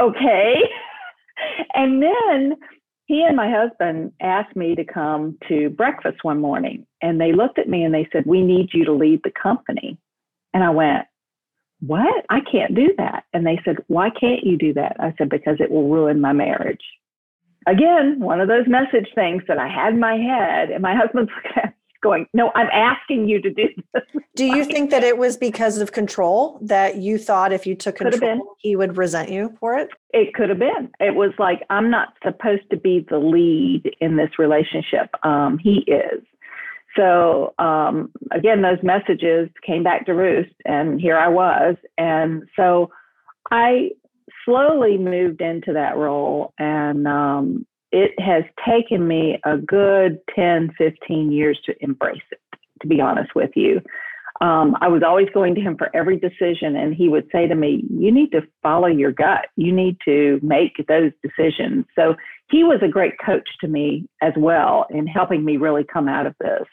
Okay. 0.00 0.62
and 1.74 2.02
then 2.02 2.56
he 3.06 3.24
and 3.26 3.36
my 3.36 3.50
husband 3.50 4.12
asked 4.20 4.54
me 4.54 4.76
to 4.76 4.84
come 4.84 5.36
to 5.48 5.68
breakfast 5.70 6.18
one 6.22 6.40
morning. 6.40 6.86
And 7.02 7.20
they 7.20 7.32
looked 7.32 7.58
at 7.58 7.68
me 7.68 7.82
and 7.82 7.92
they 7.92 8.08
said, 8.12 8.24
We 8.24 8.42
need 8.42 8.70
you 8.72 8.84
to 8.84 8.92
lead 8.92 9.20
the 9.24 9.32
company. 9.32 9.98
And 10.54 10.64
I 10.64 10.70
went, 10.70 11.06
what? 11.80 12.24
I 12.28 12.40
can't 12.40 12.74
do 12.74 12.94
that. 12.98 13.24
And 13.32 13.46
they 13.46 13.60
said, 13.64 13.76
why 13.88 14.10
can't 14.10 14.44
you 14.44 14.56
do 14.56 14.72
that? 14.74 14.96
I 15.00 15.14
said, 15.18 15.28
because 15.28 15.56
it 15.60 15.70
will 15.70 15.88
ruin 15.88 16.20
my 16.20 16.32
marriage. 16.32 16.82
Again, 17.66 18.20
one 18.20 18.40
of 18.40 18.48
those 18.48 18.66
message 18.66 19.08
things 19.14 19.42
that 19.48 19.58
I 19.58 19.68
had 19.68 19.94
in 19.94 20.00
my 20.00 20.16
head, 20.16 20.70
and 20.70 20.82
my 20.82 20.94
husband's 20.94 21.30
going, 22.02 22.26
no, 22.32 22.50
I'm 22.54 22.68
asking 22.72 23.28
you 23.28 23.40
to 23.42 23.50
do 23.50 23.68
this. 23.94 24.02
Do 24.34 24.44
you 24.46 24.64
think 24.64 24.90
that 24.90 25.04
it 25.04 25.18
was 25.18 25.36
because 25.36 25.78
of 25.78 25.92
control 25.92 26.58
that 26.62 26.96
you 26.96 27.18
thought 27.18 27.52
if 27.52 27.66
you 27.66 27.74
took 27.74 27.96
control, 27.96 28.56
he 28.58 28.74
would 28.76 28.96
resent 28.96 29.30
you 29.30 29.54
for 29.60 29.76
it? 29.76 29.90
It 30.10 30.32
could 30.34 30.48
have 30.48 30.58
been. 30.58 30.90
It 30.98 31.14
was 31.14 31.32
like, 31.38 31.62
I'm 31.68 31.90
not 31.90 32.14
supposed 32.24 32.70
to 32.70 32.76
be 32.76 33.06
the 33.10 33.18
lead 33.18 33.94
in 34.00 34.16
this 34.16 34.38
relationship. 34.38 35.10
Um, 35.24 35.58
he 35.58 35.84
is. 35.86 36.22
So 36.96 37.54
um, 37.58 38.12
again, 38.32 38.62
those 38.62 38.82
messages 38.82 39.48
came 39.64 39.82
back 39.82 40.06
to 40.06 40.14
roost, 40.14 40.54
and 40.64 41.00
here 41.00 41.16
I 41.16 41.28
was. 41.28 41.76
And 41.98 42.44
so 42.56 42.90
I 43.50 43.90
slowly 44.44 44.98
moved 44.98 45.40
into 45.40 45.72
that 45.72 45.96
role, 45.96 46.52
and 46.58 47.06
um, 47.06 47.66
it 47.92 48.12
has 48.20 48.44
taken 48.66 49.06
me 49.06 49.38
a 49.44 49.56
good 49.56 50.18
10, 50.34 50.70
15 50.78 51.32
years 51.32 51.58
to 51.66 51.74
embrace 51.80 52.22
it, 52.30 52.40
to 52.82 52.88
be 52.88 53.00
honest 53.00 53.34
with 53.34 53.50
you. 53.54 53.80
Um, 54.40 54.74
I 54.80 54.88
was 54.88 55.02
always 55.06 55.28
going 55.34 55.54
to 55.56 55.60
him 55.60 55.76
for 55.76 55.94
every 55.94 56.18
decision, 56.18 56.74
and 56.74 56.94
he 56.94 57.08
would 57.08 57.28
say 57.30 57.46
to 57.46 57.54
me, 57.54 57.84
You 57.90 58.10
need 58.10 58.32
to 58.32 58.40
follow 58.62 58.86
your 58.86 59.12
gut. 59.12 59.48
You 59.56 59.70
need 59.70 59.98
to 60.06 60.40
make 60.42 60.72
those 60.88 61.12
decisions. 61.22 61.84
So 61.94 62.14
he 62.50 62.64
was 62.64 62.80
a 62.82 62.88
great 62.88 63.14
coach 63.24 63.48
to 63.60 63.68
me 63.68 64.08
as 64.22 64.32
well 64.36 64.86
in 64.90 65.06
helping 65.06 65.44
me 65.44 65.58
really 65.58 65.84
come 65.84 66.08
out 66.08 66.26
of 66.26 66.34
this. 66.40 66.66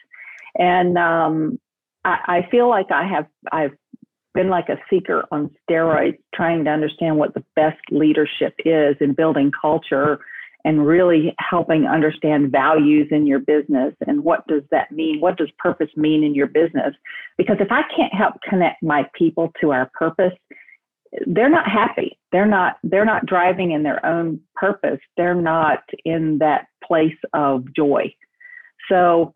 And 0.56 0.96
um, 0.98 1.58
I, 2.04 2.18
I 2.26 2.48
feel 2.50 2.68
like 2.68 2.90
I 2.90 3.06
have 3.06 3.26
I've 3.52 3.76
been 4.34 4.48
like 4.48 4.68
a 4.68 4.76
seeker 4.88 5.24
on 5.30 5.50
steroids, 5.68 6.18
trying 6.34 6.64
to 6.64 6.70
understand 6.70 7.16
what 7.16 7.34
the 7.34 7.44
best 7.56 7.80
leadership 7.90 8.54
is 8.64 8.96
in 9.00 9.14
building 9.14 9.50
culture 9.60 10.20
and 10.64 10.86
really 10.86 11.34
helping 11.38 11.86
understand 11.86 12.52
values 12.52 13.08
in 13.10 13.26
your 13.26 13.38
business 13.38 13.94
and 14.06 14.22
what 14.24 14.46
does 14.48 14.62
that 14.70 14.90
mean? 14.90 15.20
What 15.20 15.38
does 15.38 15.48
purpose 15.58 15.88
mean 15.96 16.24
in 16.24 16.34
your 16.34 16.48
business? 16.48 16.94
Because 17.36 17.56
if 17.60 17.68
i 17.70 17.82
can't 17.96 18.12
help 18.12 18.34
connect 18.48 18.82
my 18.82 19.08
people 19.16 19.52
to 19.60 19.70
our 19.70 19.90
purpose 19.94 20.32
they're 21.26 21.50
not 21.50 21.68
happy. 21.68 22.18
They're 22.32 22.46
not 22.46 22.78
they're 22.82 23.04
not 23.04 23.26
driving 23.26 23.72
in 23.72 23.82
their 23.82 24.04
own 24.04 24.40
purpose. 24.54 25.00
They're 25.16 25.34
not 25.34 25.82
in 26.04 26.38
that 26.38 26.66
place 26.84 27.16
of 27.32 27.64
joy. 27.74 28.14
So 28.90 29.34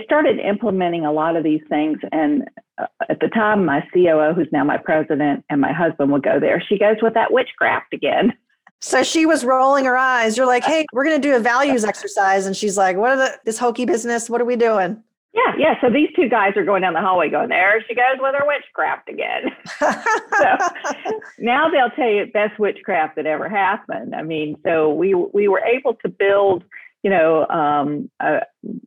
i 0.00 0.04
started 0.04 0.38
implementing 0.38 1.04
a 1.04 1.12
lot 1.12 1.36
of 1.36 1.44
these 1.44 1.62
things 1.68 1.98
and 2.12 2.44
uh, 2.78 2.86
at 3.08 3.20
the 3.20 3.28
time 3.28 3.64
my 3.64 3.80
coo 3.92 4.32
who's 4.34 4.48
now 4.52 4.64
my 4.64 4.76
president 4.76 5.44
and 5.50 5.60
my 5.60 5.72
husband 5.72 6.10
would 6.10 6.22
go 6.22 6.38
there 6.40 6.62
she 6.68 6.78
goes 6.78 6.96
with 7.02 7.14
that 7.14 7.32
witchcraft 7.32 7.92
again 7.92 8.32
so 8.80 9.02
she 9.02 9.24
was 9.24 9.46
rolling 9.46 9.86
her 9.86 9.96
eyes. 9.96 10.36
You're 10.36 10.46
like, 10.46 10.62
hey, 10.62 10.84
we're 10.92 11.04
going 11.04 11.18
to 11.18 11.28
do 11.28 11.34
a 11.34 11.38
values 11.38 11.84
exercise. 11.84 12.44
And 12.44 12.54
she's 12.54 12.76
like, 12.76 12.98
what 12.98 13.12
are 13.12 13.16
the, 13.16 13.40
this 13.46 13.56
hokey 13.56 13.86
business? 13.86 14.28
What 14.28 14.42
are 14.42 14.44
we 14.44 14.56
doing? 14.56 15.02
Yeah, 15.34 15.52
yeah. 15.58 15.80
So 15.80 15.90
these 15.90 16.10
two 16.14 16.28
guys 16.28 16.52
are 16.56 16.64
going 16.64 16.82
down 16.82 16.92
the 16.92 17.00
hallway 17.00 17.28
going, 17.28 17.48
there 17.48 17.82
she 17.88 17.94
goes 17.94 18.18
with 18.20 18.34
her 18.34 18.46
witchcraft 18.46 19.08
again. 19.08 19.50
so 19.80 21.20
now 21.38 21.68
they'll 21.70 21.90
tell 21.96 22.08
you 22.08 22.26
best 22.26 22.58
witchcraft 22.58 23.16
that 23.16 23.26
ever 23.26 23.48
happened. 23.48 24.14
I 24.14 24.22
mean, 24.22 24.56
so 24.64 24.92
we 24.92 25.14
we 25.14 25.48
were 25.48 25.60
able 25.60 25.94
to 26.04 26.08
build, 26.08 26.62
you 27.04 27.10
know, 27.10 27.46
um, 27.48 28.10
uh, 28.18 28.40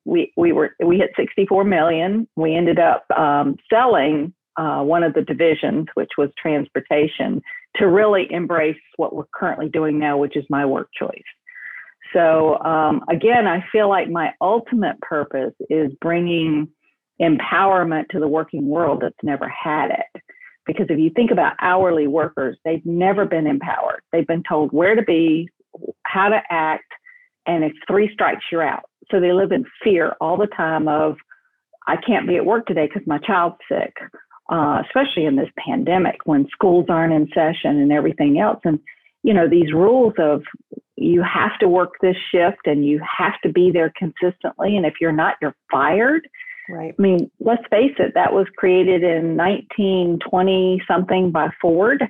we 0.03 0.33
we 0.35 0.51
were 0.51 0.71
we 0.83 0.97
hit 0.97 1.11
64 1.15 1.63
million. 1.63 2.27
We 2.35 2.55
ended 2.55 2.79
up 2.79 3.05
um, 3.15 3.55
selling 3.71 4.33
uh, 4.57 4.81
one 4.81 5.03
of 5.03 5.13
the 5.13 5.21
divisions, 5.21 5.85
which 5.93 6.09
was 6.17 6.29
transportation, 6.37 7.41
to 7.75 7.87
really 7.87 8.27
embrace 8.31 8.79
what 8.95 9.15
we're 9.15 9.27
currently 9.35 9.69
doing 9.69 9.99
now, 9.99 10.17
which 10.17 10.35
is 10.35 10.43
my 10.49 10.65
work 10.65 10.89
choice. 10.97 11.21
So, 12.11 12.57
um, 12.63 13.03
again, 13.07 13.45
I 13.45 13.63
feel 13.71 13.87
like 13.87 14.09
my 14.09 14.33
ultimate 14.41 14.99
purpose 15.01 15.53
is 15.69 15.91
bringing 16.01 16.69
empowerment 17.21 18.07
to 18.09 18.19
the 18.19 18.27
working 18.27 18.67
world 18.67 19.01
that's 19.01 19.15
never 19.21 19.47
had 19.47 19.91
it. 19.91 20.21
Because 20.65 20.87
if 20.89 20.97
you 20.97 21.11
think 21.15 21.29
about 21.29 21.53
hourly 21.61 22.07
workers, 22.07 22.57
they've 22.65 22.85
never 22.85 23.25
been 23.25 23.45
empowered. 23.45 24.01
They've 24.11 24.27
been 24.27 24.43
told 24.47 24.71
where 24.71 24.95
to 24.95 25.03
be, 25.03 25.49
how 26.03 26.29
to 26.29 26.41
act, 26.49 26.86
and 27.47 27.63
if 27.63 27.71
three 27.87 28.09
strikes, 28.13 28.43
you're 28.51 28.67
out. 28.67 28.83
So 29.09 29.19
they 29.19 29.31
live 29.31 29.51
in 29.51 29.65
fear 29.83 30.15
all 30.19 30.37
the 30.37 30.47
time 30.47 30.87
of, 30.87 31.15
I 31.87 31.95
can't 31.95 32.27
be 32.27 32.35
at 32.35 32.45
work 32.45 32.67
today 32.67 32.87
because 32.87 33.07
my 33.07 33.19
child's 33.19 33.55
sick, 33.71 33.93
uh, 34.51 34.81
especially 34.85 35.25
in 35.25 35.37
this 35.37 35.49
pandemic 35.65 36.17
when 36.25 36.47
schools 36.51 36.87
aren't 36.89 37.13
in 37.13 37.27
session 37.33 37.79
and 37.79 37.91
everything 37.91 38.39
else. 38.39 38.59
And, 38.65 38.79
you 39.23 39.33
know, 39.33 39.47
these 39.49 39.71
rules 39.73 40.13
of 40.19 40.43
you 40.97 41.23
have 41.23 41.57
to 41.59 41.69
work 41.69 41.91
this 42.01 42.17
shift 42.31 42.65
and 42.65 42.85
you 42.85 42.99
have 43.17 43.39
to 43.43 43.51
be 43.51 43.71
there 43.71 43.93
consistently. 43.97 44.75
And 44.75 44.85
if 44.85 44.95
you're 44.99 45.13
not, 45.13 45.35
you're 45.41 45.55
fired. 45.71 46.27
Right. 46.69 46.93
I 46.97 47.01
mean, 47.01 47.31
let's 47.39 47.63
face 47.69 47.95
it, 47.97 48.13
that 48.15 48.33
was 48.33 48.47
created 48.57 49.03
in 49.03 49.37
1920 49.37 50.81
something 50.85 51.31
by 51.31 51.49
Ford 51.61 52.03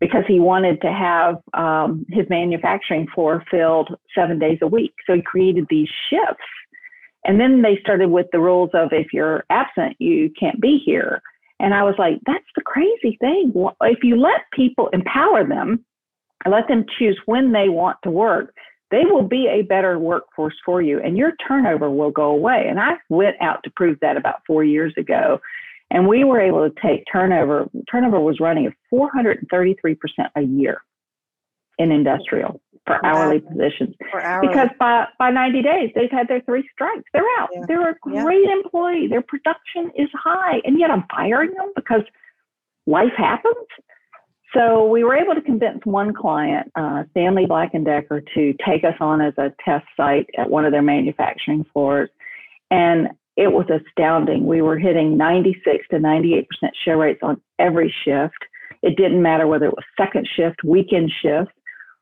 because 0.00 0.24
he 0.28 0.38
wanted 0.38 0.80
to 0.82 0.92
have 0.92 1.36
um, 1.54 2.06
his 2.08 2.28
manufacturing 2.28 3.08
floor 3.14 3.44
filled 3.50 3.90
seven 4.14 4.38
days 4.38 4.58
a 4.62 4.66
week. 4.66 4.94
So 5.06 5.14
he 5.14 5.22
created 5.22 5.66
these 5.68 5.88
shifts. 6.08 6.44
And 7.24 7.40
then 7.40 7.62
they 7.62 7.78
started 7.80 8.10
with 8.10 8.26
the 8.32 8.38
rules 8.38 8.70
of 8.74 8.90
if 8.92 9.08
you're 9.12 9.44
absent, 9.50 9.96
you 9.98 10.30
can't 10.38 10.60
be 10.60 10.80
here. 10.84 11.20
And 11.60 11.74
I 11.74 11.82
was 11.82 11.96
like, 11.98 12.20
that's 12.26 12.44
the 12.54 12.62
crazy 12.62 13.18
thing. 13.20 13.52
If 13.82 14.04
you 14.04 14.16
let 14.16 14.42
people 14.52 14.88
empower 14.92 15.44
them, 15.46 15.84
let 16.48 16.68
them 16.68 16.84
choose 16.98 17.18
when 17.26 17.52
they 17.52 17.68
want 17.68 17.98
to 18.04 18.10
work, 18.10 18.54
they 18.90 19.04
will 19.04 19.24
be 19.24 19.48
a 19.48 19.62
better 19.62 19.98
workforce 19.98 20.54
for 20.64 20.80
you 20.80 21.00
and 21.00 21.16
your 21.16 21.32
turnover 21.46 21.90
will 21.90 22.10
go 22.10 22.30
away. 22.30 22.66
And 22.68 22.80
I 22.80 22.94
went 23.08 23.36
out 23.40 23.62
to 23.64 23.70
prove 23.70 23.98
that 24.00 24.16
about 24.16 24.40
four 24.46 24.64
years 24.64 24.94
ago. 24.96 25.40
And 25.90 26.06
we 26.06 26.24
were 26.24 26.40
able 26.40 26.68
to 26.68 26.74
take 26.82 27.04
turnover, 27.10 27.68
turnover 27.90 28.20
was 28.20 28.40
running 28.40 28.66
at 28.66 28.74
433% 28.92 29.96
a 30.36 30.42
year 30.42 30.82
in 31.78 31.92
industrial 31.92 32.60
for 32.86 33.04
hourly 33.04 33.40
positions. 33.40 33.94
For 34.10 34.20
hourly. 34.20 34.48
Because 34.48 34.68
by, 34.78 35.06
by 35.18 35.30
90 35.30 35.62
days, 35.62 35.90
they've 35.94 36.10
had 36.10 36.28
their 36.28 36.40
three 36.42 36.68
strikes. 36.72 37.04
They're 37.12 37.22
out. 37.38 37.48
Yeah. 37.52 37.64
They're 37.66 37.90
a 37.90 37.96
great 38.02 38.44
yeah. 38.46 38.52
employee. 38.52 39.06
Their 39.08 39.22
production 39.22 39.90
is 39.96 40.08
high. 40.12 40.60
And 40.64 40.78
yet 40.78 40.90
I'm 40.90 41.04
firing 41.10 41.52
them 41.54 41.72
because 41.74 42.02
life 42.86 43.12
happens. 43.16 43.66
So 44.54 44.86
we 44.86 45.04
were 45.04 45.14
able 45.14 45.34
to 45.34 45.42
convince 45.42 45.84
one 45.84 46.14
client, 46.14 46.72
uh, 46.74 47.04
Stanley 47.10 47.44
Black 47.46 47.74
and 47.74 47.84
Decker, 47.84 48.22
to 48.34 48.54
take 48.66 48.82
us 48.82 48.94
on 48.98 49.20
as 49.20 49.34
a 49.36 49.52
test 49.62 49.86
site 49.94 50.26
at 50.38 50.48
one 50.48 50.64
of 50.64 50.72
their 50.72 50.82
manufacturing 50.82 51.64
floors. 51.72 52.08
And 52.70 53.08
it 53.38 53.52
was 53.52 53.66
astounding. 53.70 54.46
We 54.46 54.60
were 54.60 54.78
hitting 54.78 55.16
96 55.16 55.86
to 55.90 55.96
98% 55.96 56.44
share 56.84 56.98
rates 56.98 57.20
on 57.22 57.40
every 57.58 57.94
shift. 58.04 58.36
It 58.82 58.96
didn't 58.96 59.22
matter 59.22 59.46
whether 59.46 59.66
it 59.66 59.74
was 59.74 59.84
second 59.96 60.28
shift, 60.36 60.62
weekend 60.64 61.10
shift 61.22 61.52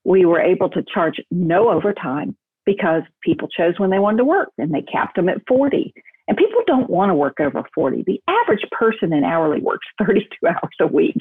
we 0.07 0.25
were 0.25 0.41
able 0.41 0.71
to 0.71 0.85
charge 0.95 1.21
no 1.33 1.69
overtime 1.69 2.37
because 2.65 3.03
people 3.23 3.49
chose 3.49 3.75
when 3.79 3.91
they 3.91 3.99
wanted 3.99 4.19
to 4.19 4.25
work 4.25 4.51
and 4.57 4.73
they 4.73 4.83
capped 4.83 5.17
them 5.17 5.29
at 5.29 5.43
40. 5.49 5.93
And 6.29 6.37
people 6.37 6.61
don't 6.67 6.89
want 6.89 7.11
to 7.11 7.15
work 7.15 7.41
over 7.41 7.65
40. 7.75 8.05
The 8.07 8.23
average 8.29 8.65
person 8.71 9.13
in 9.13 9.25
hourly 9.25 9.61
works 9.61 9.87
32 9.99 10.29
hours 10.47 10.77
a 10.81 10.87
week. 10.87 11.17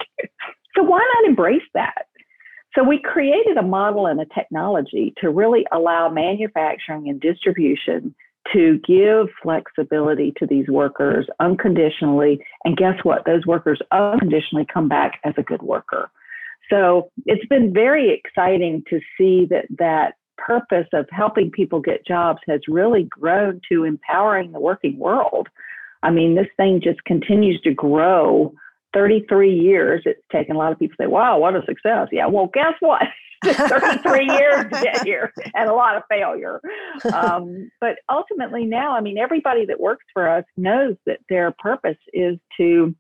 so 0.76 0.84
why 0.84 1.00
not 1.00 1.30
embrace 1.30 1.68
that? 1.74 2.06
So 2.76 2.84
we 2.84 3.02
created 3.02 3.58
a 3.58 3.64
model 3.64 4.06
and 4.06 4.22
a 4.22 4.26
technology 4.26 5.14
to 5.22 5.32
really 5.32 5.66
allow 5.72 6.10
manufacturing 6.10 7.10
and 7.10 7.20
distribution 7.20 8.14
to 8.54 8.80
give 8.88 9.28
flexibility 9.42 10.34
to 10.38 10.46
these 10.46 10.68
workers 10.68 11.28
unconditionally. 11.40 12.44
And 12.64 12.78
guess 12.78 12.96
what? 13.04 13.26
Those 13.26 13.46
workers 13.46 13.80
unconditionally 13.92 14.66
come 14.72 14.88
back 14.88 15.20
as 15.24 15.34
a 15.38 15.44
good 15.44 15.62
worker. 15.62 16.10
So 16.70 17.12
it's 17.26 17.46
been 17.48 17.74
very 17.74 18.12
exciting 18.12 18.84
to 18.90 19.00
see 19.18 19.46
that 19.50 19.66
that 19.78 20.16
purpose 20.38 20.88
of 20.94 21.08
helping 21.12 21.52
people 21.52 21.80
get 21.80 22.06
jobs 22.06 22.40
has 22.48 22.62
really 22.68 23.04
grown 23.04 23.62
to 23.70 23.84
empowering 23.84 24.52
the 24.52 24.60
working 24.60 24.98
world. 24.98 25.48
I 26.04 26.12
mean, 26.12 26.36
this 26.36 26.48
thing 26.58 26.82
just 26.84 27.04
continues 27.06 27.60
to 27.62 27.74
grow. 27.74 28.54
33 28.96 29.54
years, 29.54 30.02
it's 30.06 30.22
taken 30.32 30.56
a 30.56 30.58
lot 30.58 30.72
of 30.72 30.80
people 30.80 30.96
say, 31.00 31.06
wow, 31.06 31.38
what 31.38 31.56
a 31.56 31.62
success. 31.66 32.08
Yeah, 32.12 32.26
well, 32.28 32.50
guess 32.54 32.74
what? 32.80 33.04
33 33.44 34.26
years 34.40 34.64
to 34.72 34.80
get 34.82 35.04
here 35.04 35.32
and 35.54 35.70
a 35.70 35.74
lot 35.74 35.98
of 35.98 36.04
failure. 36.10 36.62
Um, 37.14 37.70
but 37.80 37.98
ultimately, 38.10 38.66
now, 38.66 38.96
I 38.96 39.02
mean, 39.02 39.18
everybody 39.18 39.66
that 39.66 39.80
works 39.80 40.06
for 40.14 40.28
us 40.28 40.46
knows 40.58 40.96
that 41.06 41.20
their 41.30 41.54
purpose 41.60 41.98
is 42.14 42.40
to 42.58 42.96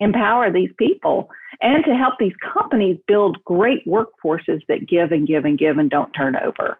empower 0.00 0.52
these 0.52 0.70
people 0.78 1.30
and 1.60 1.84
to 1.84 1.94
help 1.94 2.14
these 2.18 2.34
companies 2.52 2.98
build 3.06 3.42
great 3.44 3.86
workforces 3.86 4.60
that 4.68 4.88
give 4.88 5.12
and 5.12 5.26
give 5.26 5.44
and 5.44 5.58
give 5.58 5.78
and 5.78 5.88
don't 5.88 6.12
turn 6.12 6.36
over. 6.36 6.78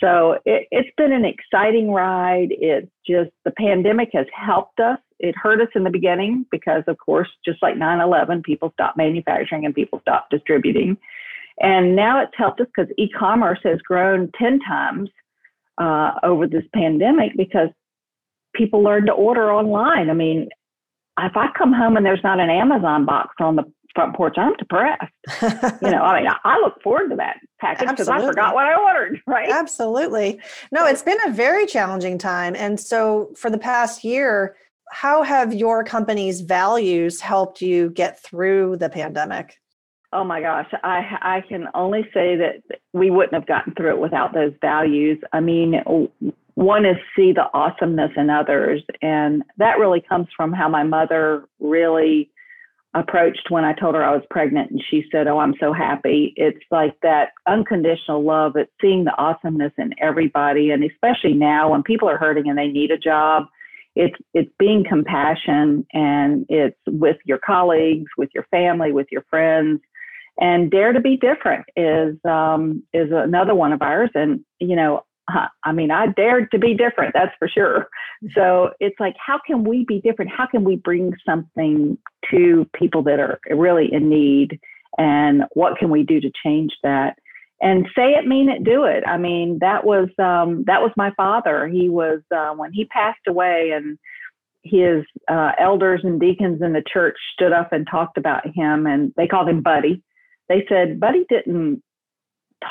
So 0.00 0.38
it, 0.44 0.66
has 0.72 0.86
been 0.96 1.12
an 1.12 1.24
exciting 1.24 1.92
ride. 1.92 2.48
It's 2.50 2.90
just 3.06 3.30
the 3.44 3.52
pandemic 3.52 4.10
has 4.14 4.26
helped 4.34 4.80
us. 4.80 4.98
It 5.20 5.36
hurt 5.36 5.60
us 5.60 5.68
in 5.74 5.84
the 5.84 5.90
beginning 5.90 6.46
because, 6.50 6.82
of 6.86 6.98
course, 6.98 7.28
just 7.44 7.62
like 7.62 7.76
9 7.76 8.00
11, 8.00 8.42
people 8.42 8.72
stopped 8.72 8.96
manufacturing 8.96 9.64
and 9.64 9.74
people 9.74 10.00
stopped 10.00 10.30
distributing. 10.30 10.96
And 11.60 11.94
now 11.94 12.22
it's 12.22 12.32
helped 12.36 12.60
us 12.60 12.66
because 12.74 12.90
e 12.96 13.08
commerce 13.10 13.60
has 13.64 13.78
grown 13.82 14.30
10 14.38 14.60
times 14.60 15.10
uh, 15.78 16.12
over 16.22 16.46
this 16.46 16.64
pandemic 16.74 17.32
because 17.36 17.68
people 18.54 18.82
learned 18.82 19.06
to 19.06 19.12
order 19.12 19.52
online. 19.52 20.08
I 20.10 20.14
mean, 20.14 20.48
if 21.18 21.36
I 21.36 21.48
come 21.56 21.72
home 21.72 21.96
and 21.96 22.04
there's 22.04 22.24
not 22.24 22.40
an 22.40 22.48
Amazon 22.50 23.04
box 23.04 23.34
on 23.40 23.56
the 23.56 23.64
front 23.94 24.16
porch, 24.16 24.36
I'm 24.38 24.54
depressed. 24.56 25.02
you 25.82 25.90
know, 25.90 26.02
I 26.02 26.22
mean, 26.22 26.30
I 26.44 26.58
look 26.60 26.80
forward 26.82 27.10
to 27.10 27.16
that 27.16 27.38
package 27.60 27.90
because 27.90 28.08
I 28.08 28.24
forgot 28.24 28.54
what 28.54 28.66
I 28.66 28.74
ordered, 28.74 29.20
right? 29.26 29.50
Absolutely. 29.50 30.40
No, 30.72 30.86
it's 30.86 31.02
been 31.02 31.18
a 31.26 31.30
very 31.30 31.66
challenging 31.66 32.16
time. 32.16 32.54
And 32.56 32.80
so 32.80 33.32
for 33.36 33.50
the 33.50 33.58
past 33.58 34.04
year, 34.04 34.56
how 34.90 35.22
have 35.22 35.54
your 35.54 35.84
company's 35.84 36.40
values 36.40 37.20
helped 37.20 37.62
you 37.62 37.90
get 37.90 38.22
through 38.22 38.76
the 38.76 38.88
pandemic? 38.88 39.58
Oh 40.12 40.24
my 40.24 40.40
gosh, 40.40 40.68
I 40.82 41.18
I 41.22 41.40
can 41.48 41.68
only 41.74 42.02
say 42.12 42.36
that 42.36 42.62
we 42.92 43.10
wouldn't 43.10 43.34
have 43.34 43.46
gotten 43.46 43.74
through 43.74 43.90
it 43.90 43.98
without 44.00 44.34
those 44.34 44.52
values. 44.60 45.18
I 45.32 45.38
mean, 45.40 45.82
one 46.54 46.84
is 46.84 46.96
see 47.14 47.32
the 47.32 47.46
awesomeness 47.54 48.10
in 48.16 48.28
others, 48.28 48.82
and 49.02 49.44
that 49.58 49.78
really 49.78 50.00
comes 50.00 50.26
from 50.36 50.52
how 50.52 50.68
my 50.68 50.82
mother 50.82 51.44
really 51.60 52.30
approached 52.94 53.50
when 53.50 53.64
I 53.64 53.72
told 53.72 53.94
her 53.94 54.04
I 54.04 54.14
was 54.14 54.24
pregnant 54.30 54.72
and 54.72 54.82
she 54.90 55.04
said, 55.12 55.28
Oh, 55.28 55.38
I'm 55.38 55.54
so 55.60 55.72
happy. 55.72 56.32
It's 56.36 56.58
like 56.70 56.96
that 57.02 57.30
unconditional 57.46 58.24
love. 58.24 58.56
It's 58.56 58.72
seeing 58.80 59.04
the 59.04 59.16
awesomeness 59.16 59.72
in 59.78 59.94
everybody. 60.00 60.70
And 60.70 60.82
especially 60.82 61.34
now 61.34 61.70
when 61.70 61.84
people 61.84 62.08
are 62.08 62.18
hurting 62.18 62.48
and 62.48 62.58
they 62.58 62.66
need 62.66 62.90
a 62.90 62.98
job, 62.98 63.44
it's 63.96 64.16
it's 64.34 64.50
being 64.58 64.84
compassion 64.88 65.86
and 65.92 66.46
it's 66.48 66.78
with 66.86 67.16
your 67.24 67.38
colleagues, 67.38 68.10
with 68.16 68.30
your 68.34 68.46
family, 68.50 68.92
with 68.92 69.06
your 69.10 69.24
friends. 69.30 69.80
And 70.38 70.70
dare 70.70 70.92
to 70.92 71.00
be 71.00 71.16
different 71.16 71.66
is 71.76 72.16
um, 72.24 72.82
is 72.94 73.10
another 73.12 73.54
one 73.54 73.72
of 73.72 73.82
ours. 73.82 74.10
And 74.14 74.44
you 74.58 74.76
know, 74.76 75.04
I 75.64 75.72
mean, 75.72 75.90
I 75.90 76.06
dared 76.08 76.50
to 76.52 76.58
be 76.58 76.74
different, 76.74 77.14
that's 77.14 77.34
for 77.38 77.48
sure. 77.48 77.88
So 78.34 78.68
it's 78.80 79.00
like, 79.00 79.14
how 79.16 79.40
can 79.46 79.64
we 79.64 79.86
be 79.88 79.98
different? 80.02 80.30
How 80.30 80.46
can 80.46 80.62
we 80.62 80.76
bring 80.76 81.14
something 81.24 81.96
to 82.30 82.68
people 82.74 83.02
that 83.04 83.18
are 83.18 83.40
really 83.50 83.90
in 83.90 84.10
need? 84.10 84.60
And 84.98 85.44
what 85.54 85.78
can 85.78 85.88
we 85.88 86.02
do 86.02 86.20
to 86.20 86.30
change 86.44 86.70
that? 86.82 87.16
And 87.62 87.86
say 87.94 88.12
it, 88.12 88.26
mean 88.26 88.48
it, 88.48 88.64
do 88.64 88.84
it. 88.84 89.04
I 89.06 89.18
mean, 89.18 89.58
that 89.60 89.84
was 89.84 90.08
um, 90.18 90.64
that 90.66 90.80
was 90.80 90.92
my 90.96 91.10
father. 91.16 91.68
He 91.68 91.88
was 91.88 92.20
uh, 92.34 92.52
when 92.52 92.72
he 92.72 92.86
passed 92.86 93.26
away, 93.28 93.72
and 93.74 93.98
his 94.62 95.04
uh, 95.30 95.52
elders 95.58 96.00
and 96.02 96.18
deacons 96.18 96.62
in 96.62 96.72
the 96.72 96.82
church 96.90 97.16
stood 97.34 97.52
up 97.52 97.72
and 97.72 97.86
talked 97.90 98.16
about 98.16 98.46
him, 98.46 98.86
and 98.86 99.12
they 99.16 99.26
called 99.26 99.48
him 99.48 99.62
Buddy. 99.62 100.02
They 100.48 100.64
said 100.68 101.00
Buddy 101.00 101.26
didn't 101.28 101.82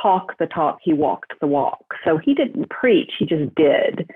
talk 0.02 0.38
the 0.38 0.47
talk, 0.47 0.80
he 0.82 0.93
walked 0.93 1.34
the 1.41 1.47
walk. 1.47 1.84
So 2.04 2.17
he 2.17 2.34
didn't 2.34 2.69
preach, 2.69 3.12
he 3.17 3.25
just 3.25 3.54
did. 3.56 4.10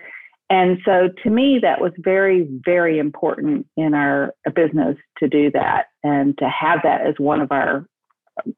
And 0.49 0.77
so 0.85 1.09
to 1.23 1.29
me, 1.29 1.59
that 1.61 1.81
was 1.81 1.93
very, 1.97 2.47
very 2.65 2.99
important 2.99 3.65
in 3.75 3.93
our 3.93 4.33
business 4.53 4.97
to 5.17 5.27
do 5.27 5.49
that 5.51 5.85
and 6.03 6.37
to 6.37 6.49
have 6.49 6.79
that 6.83 7.07
as 7.07 7.15
one 7.17 7.41
of 7.41 7.51
our 7.51 7.87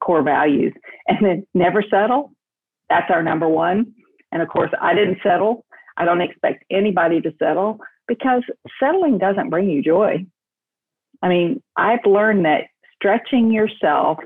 core 0.02 0.24
values. 0.24 0.74
And 1.08 1.18
then 1.22 1.48
never 1.54 1.84
settle. 1.90 2.32
That's 2.90 3.10
our 3.10 3.24
number 3.24 3.48
one. 3.48 3.94
And 4.32 4.42
of 4.42 4.50
course, 4.50 4.72
I 4.82 4.94
didn't 4.94 5.20
settle. 5.24 5.66
I 5.98 6.06
don't 6.06 6.22
expect 6.22 6.66
anybody 6.70 7.22
to 7.22 7.34
settle 7.40 7.80
because 8.08 8.44
settling 8.80 9.18
doesn't 9.18 9.50
bring 9.50 9.70
you 9.70 9.82
joy. 9.82 10.26
I 11.22 11.30
mean, 11.30 11.62
I've 11.78 12.06
learned 12.06 12.46
that 12.46 12.66
stretching 12.96 13.52
yourself 13.52 14.18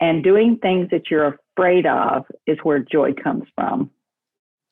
and 0.00 0.24
doing 0.24 0.58
things 0.60 0.88
that 0.90 1.10
you're 1.10 1.38
afraid 1.56 1.86
of 1.86 2.24
is 2.46 2.58
where 2.62 2.78
joy 2.78 3.12
comes 3.12 3.44
from. 3.54 3.90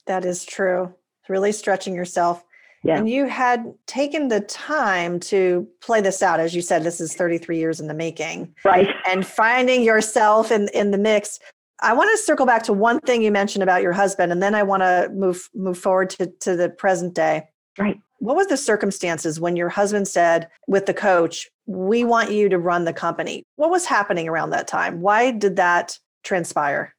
That 0.07 0.25
is 0.25 0.45
true. 0.45 0.95
Really 1.29 1.53
stretching 1.53 1.95
yourself. 1.95 2.45
Yeah. 2.85 2.99
And 2.99 3.09
you 3.09 3.27
had 3.27 3.73
taken 3.87 4.29
the 4.29 4.41
time 4.41 5.19
to 5.21 5.67
play 5.81 6.03
this 6.03 6.23
out. 6.23 6.39
As 6.39 6.55
you 6.55 6.61
said, 6.61 6.85
this 6.85 7.01
is 7.01 7.15
33 7.15 7.59
years 7.59 7.81
in 7.81 7.89
the 7.89 7.95
making. 7.95 8.55
Right. 8.63 8.89
And 9.09 9.27
finding 9.27 9.83
yourself 9.83 10.53
in, 10.53 10.69
in 10.75 10.91
the 10.91 10.99
mix. 10.99 11.39
I 11.81 11.95
want 11.95 12.11
to 12.17 12.23
circle 12.23 12.47
back 12.47 12.63
to 12.65 12.73
one 12.73 13.01
thing 13.01 13.23
you 13.23 13.33
mentioned 13.33 13.63
about 13.63 13.83
your 13.83 13.93
husband, 13.93 14.33
and 14.33 14.43
then 14.43 14.55
I 14.55 14.63
want 14.63 14.83
to 14.83 15.11
move 15.13 15.49
move 15.55 15.77
forward 15.77 16.11
to, 16.11 16.27
to 16.41 16.57
the 16.57 16.69
present 16.69 17.15
day. 17.15 17.49
Right. 17.79 17.99
What 18.19 18.37
was 18.37 18.47
the 18.47 18.57
circumstances 18.57 19.41
when 19.41 19.57
your 19.57 19.69
husband 19.69 20.07
said 20.07 20.49
with 20.69 20.87
the 20.87 20.95
coach, 20.95 21.51
we 21.67 22.05
want 22.05 22.31
you 22.31 22.49
to 22.49 22.59
run 22.59 22.85
the 22.85 22.93
company? 22.93 23.43
What 23.57 23.71
was 23.71 23.85
happening 23.85 24.29
around 24.29 24.51
that 24.51 24.69
time? 24.69 25.01
Why 25.01 25.31
did 25.31 25.57
that 25.57 25.99
transpire? 26.23 26.94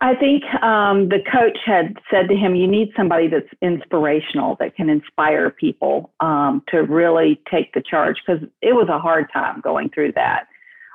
I 0.00 0.14
think 0.14 0.44
um, 0.62 1.08
the 1.08 1.20
coach 1.32 1.58
had 1.64 1.96
said 2.10 2.28
to 2.28 2.36
him, 2.36 2.54
You 2.54 2.66
need 2.66 2.90
somebody 2.96 3.28
that's 3.28 3.48
inspirational, 3.62 4.56
that 4.60 4.76
can 4.76 4.90
inspire 4.90 5.50
people 5.50 6.12
um, 6.20 6.62
to 6.68 6.78
really 6.82 7.40
take 7.50 7.72
the 7.72 7.82
charge 7.82 8.16
because 8.24 8.42
it 8.60 8.74
was 8.74 8.88
a 8.90 8.98
hard 8.98 9.26
time 9.32 9.60
going 9.60 9.90
through 9.90 10.12
that. 10.12 10.46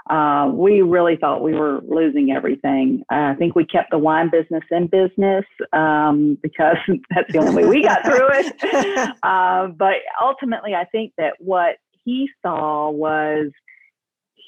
Uh, 0.10 0.52
we 0.54 0.82
really 0.82 1.16
thought 1.16 1.42
we 1.42 1.54
were 1.54 1.80
losing 1.88 2.32
everything. 2.32 3.04
I 3.10 3.36
think 3.36 3.56
we 3.56 3.66
kept 3.66 3.90
the 3.92 3.98
wine 3.98 4.30
business 4.30 4.64
in 4.70 4.88
business 4.88 5.46
um, 5.72 6.38
because 6.44 6.76
that's 7.10 7.32
the 7.32 7.40
only 7.40 7.64
way 7.64 7.70
we 7.70 7.84
got 7.84 8.04
through 8.06 8.28
it. 8.32 9.14
Uh, 9.24 9.68
but 9.68 9.96
ultimately, 10.22 10.76
I 10.76 10.86
think 10.86 11.14
that 11.18 11.34
what 11.40 11.78
he 12.04 12.30
saw 12.42 12.90
was 12.90 13.52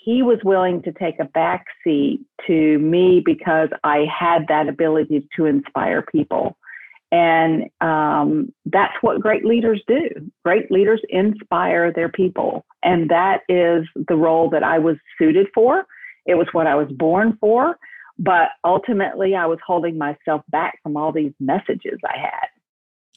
he 0.06 0.22
was 0.22 0.38
willing 0.44 0.84
to 0.84 0.92
take 0.92 1.20
a 1.20 1.26
back 1.26 1.66
seat 1.84 2.20
to 2.46 2.78
me 2.78 3.24
because 3.26 3.70
I 3.84 4.06
had 4.08 4.46
that 4.50 4.70
ability 4.70 5.28
to 5.36 5.46
inspire 5.46 6.04
people. 6.04 6.56
And 7.12 7.72
um, 7.82 8.54
that's 8.66 8.94
what 9.02 9.20
great 9.20 9.44
leaders 9.44 9.82
do. 9.88 10.10
Great 10.44 10.70
leaders 10.70 11.02
inspire 11.10 11.92
their 11.92 12.10
people. 12.10 12.66
And 12.84 13.10
that 13.10 13.42
is 13.50 13.88
the 14.08 14.16
role 14.16 14.48
that 14.52 14.62
I 14.62 14.78
was 14.78 14.98
suited 15.18 15.48
for. 15.56 15.86
It 16.28 16.36
was 16.36 16.48
what 16.52 16.68
I 16.68 16.76
was 16.76 16.92
born 16.92 17.38
for. 17.42 17.76
But 18.20 18.50
ultimately, 18.64 19.34
I 19.34 19.48
was 19.48 19.60
holding 19.66 19.98
myself 19.98 20.44
back 20.50 20.80
from 20.84 20.98
all 20.98 21.12
these 21.12 21.34
messages 21.40 22.00
I 22.06 22.20
had. 22.20 22.48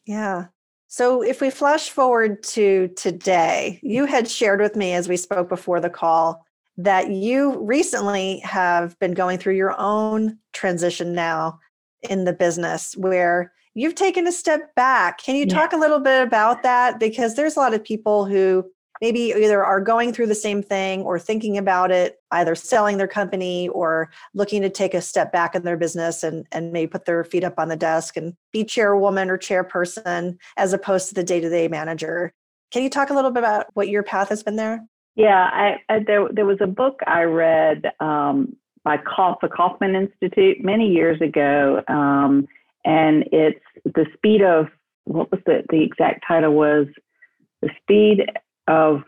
Yeah. 0.06 0.46
So 0.86 1.22
if 1.22 1.42
we 1.42 1.50
flash 1.50 1.90
forward 1.90 2.42
to 2.44 2.88
today, 2.96 3.78
you 3.82 4.06
had 4.06 4.26
shared 4.26 4.60
with 4.60 4.74
me 4.74 4.94
as 4.94 5.06
we 5.06 5.18
spoke 5.18 5.50
before 5.50 5.80
the 5.80 5.90
call 5.90 6.46
that 6.78 7.10
you 7.10 7.58
recently 7.58 8.38
have 8.38 8.98
been 9.00 9.12
going 9.12 9.36
through 9.36 9.56
your 9.56 9.78
own 9.78 10.38
transition 10.52 11.12
now 11.12 11.58
in 12.08 12.24
the 12.24 12.32
business 12.32 12.96
where 12.96 13.52
you've 13.74 13.96
taken 13.96 14.26
a 14.28 14.32
step 14.32 14.74
back. 14.76 15.18
Can 15.18 15.34
you 15.34 15.44
yeah. 15.46 15.54
talk 15.54 15.72
a 15.72 15.76
little 15.76 15.98
bit 15.98 16.22
about 16.22 16.62
that? 16.62 17.00
Because 17.00 17.34
there's 17.34 17.56
a 17.56 17.60
lot 17.60 17.74
of 17.74 17.82
people 17.82 18.24
who 18.24 18.64
maybe 19.00 19.32
either 19.36 19.64
are 19.64 19.80
going 19.80 20.12
through 20.12 20.26
the 20.26 20.34
same 20.34 20.62
thing 20.62 21.02
or 21.02 21.18
thinking 21.18 21.58
about 21.58 21.90
it, 21.90 22.16
either 22.30 22.54
selling 22.54 22.96
their 22.96 23.08
company 23.08 23.68
or 23.68 24.10
looking 24.34 24.62
to 24.62 24.70
take 24.70 24.94
a 24.94 25.00
step 25.00 25.32
back 25.32 25.54
in 25.54 25.62
their 25.62 25.76
business 25.76 26.22
and, 26.22 26.46
and 26.52 26.72
maybe 26.72 26.88
put 26.88 27.04
their 27.04 27.24
feet 27.24 27.44
up 27.44 27.54
on 27.58 27.68
the 27.68 27.76
desk 27.76 28.16
and 28.16 28.34
be 28.52 28.64
chairwoman 28.64 29.30
or 29.30 29.38
chairperson 29.38 30.36
as 30.56 30.72
opposed 30.72 31.08
to 31.08 31.14
the 31.14 31.24
day 31.24 31.40
to 31.40 31.48
day 31.48 31.68
manager. 31.68 32.32
Can 32.70 32.82
you 32.82 32.90
talk 32.90 33.10
a 33.10 33.14
little 33.14 33.30
bit 33.30 33.42
about 33.42 33.66
what 33.74 33.88
your 33.88 34.02
path 34.02 34.28
has 34.28 34.42
been 34.42 34.56
there? 34.56 34.84
Yeah, 35.18 35.50
I, 35.52 35.78
I, 35.88 35.98
there, 36.06 36.28
there 36.32 36.46
was 36.46 36.58
a 36.60 36.68
book 36.68 37.00
I 37.04 37.22
read 37.22 37.86
um, 37.98 38.54
by 38.84 38.98
Kauf, 38.98 39.38
the 39.42 39.48
Kauffman 39.48 39.96
Institute 39.96 40.62
many 40.62 40.92
years 40.92 41.20
ago, 41.20 41.82
um, 41.88 42.46
and 42.84 43.24
it's 43.32 43.58
the 43.84 44.06
speed 44.14 44.42
of 44.42 44.68
what 45.06 45.28
was 45.32 45.40
the 45.44 45.64
the 45.70 45.82
exact 45.82 46.24
title 46.26 46.54
was 46.54 46.86
the 47.62 47.70
speed 47.82 48.30
of 48.68 49.02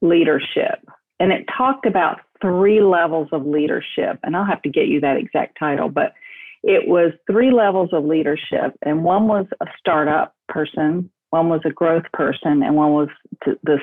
leadership. 0.00 0.80
And 1.20 1.32
it 1.32 1.44
talked 1.54 1.84
about 1.84 2.20
three 2.40 2.80
levels 2.80 3.28
of 3.30 3.44
leadership. 3.44 4.18
And 4.22 4.34
I'll 4.34 4.46
have 4.46 4.62
to 4.62 4.70
get 4.70 4.86
you 4.86 5.00
that 5.00 5.18
exact 5.18 5.58
title, 5.58 5.90
but 5.90 6.14
it 6.62 6.88
was 6.88 7.12
three 7.30 7.50
levels 7.50 7.90
of 7.92 8.04
leadership. 8.06 8.74
And 8.80 9.04
one 9.04 9.28
was 9.28 9.44
a 9.60 9.66
startup 9.78 10.34
person, 10.48 11.10
one 11.28 11.50
was 11.50 11.60
a 11.66 11.70
growth 11.70 12.04
person, 12.14 12.62
and 12.62 12.74
one 12.74 12.92
was 12.92 13.08
the 13.44 13.80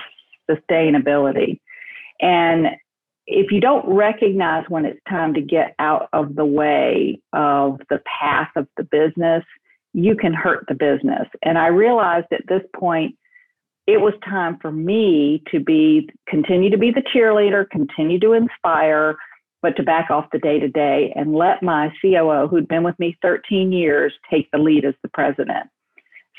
sustainability. 0.49 1.59
And 2.21 2.67
if 3.27 3.51
you 3.51 3.59
don't 3.59 3.87
recognize 3.87 4.65
when 4.69 4.85
it's 4.85 4.99
time 5.09 5.33
to 5.33 5.41
get 5.41 5.75
out 5.79 6.09
of 6.13 6.35
the 6.35 6.45
way 6.45 7.19
of 7.33 7.79
the 7.89 8.01
path 8.19 8.49
of 8.55 8.67
the 8.77 8.83
business, 8.83 9.43
you 9.93 10.15
can 10.15 10.33
hurt 10.33 10.65
the 10.67 10.75
business. 10.75 11.27
And 11.41 11.57
I 11.57 11.67
realized 11.67 12.27
at 12.31 12.47
this 12.47 12.61
point 12.75 13.15
it 13.87 14.01
was 14.01 14.13
time 14.27 14.57
for 14.61 14.71
me 14.71 15.43
to 15.51 15.59
be 15.59 16.09
continue 16.27 16.69
to 16.69 16.77
be 16.77 16.91
the 16.91 17.03
cheerleader, 17.13 17.69
continue 17.69 18.19
to 18.19 18.33
inspire, 18.33 19.15
but 19.61 19.75
to 19.77 19.83
back 19.83 20.09
off 20.09 20.25
the 20.31 20.39
day 20.39 20.59
to 20.59 20.67
day 20.67 21.13
and 21.15 21.35
let 21.35 21.63
my 21.63 21.91
COO, 22.01 22.47
who'd 22.47 22.67
been 22.67 22.83
with 22.83 22.97
me 22.99 23.17
13 23.21 23.71
years, 23.71 24.13
take 24.29 24.49
the 24.51 24.57
lead 24.57 24.85
as 24.85 24.95
the 25.01 25.09
president. 25.09 25.67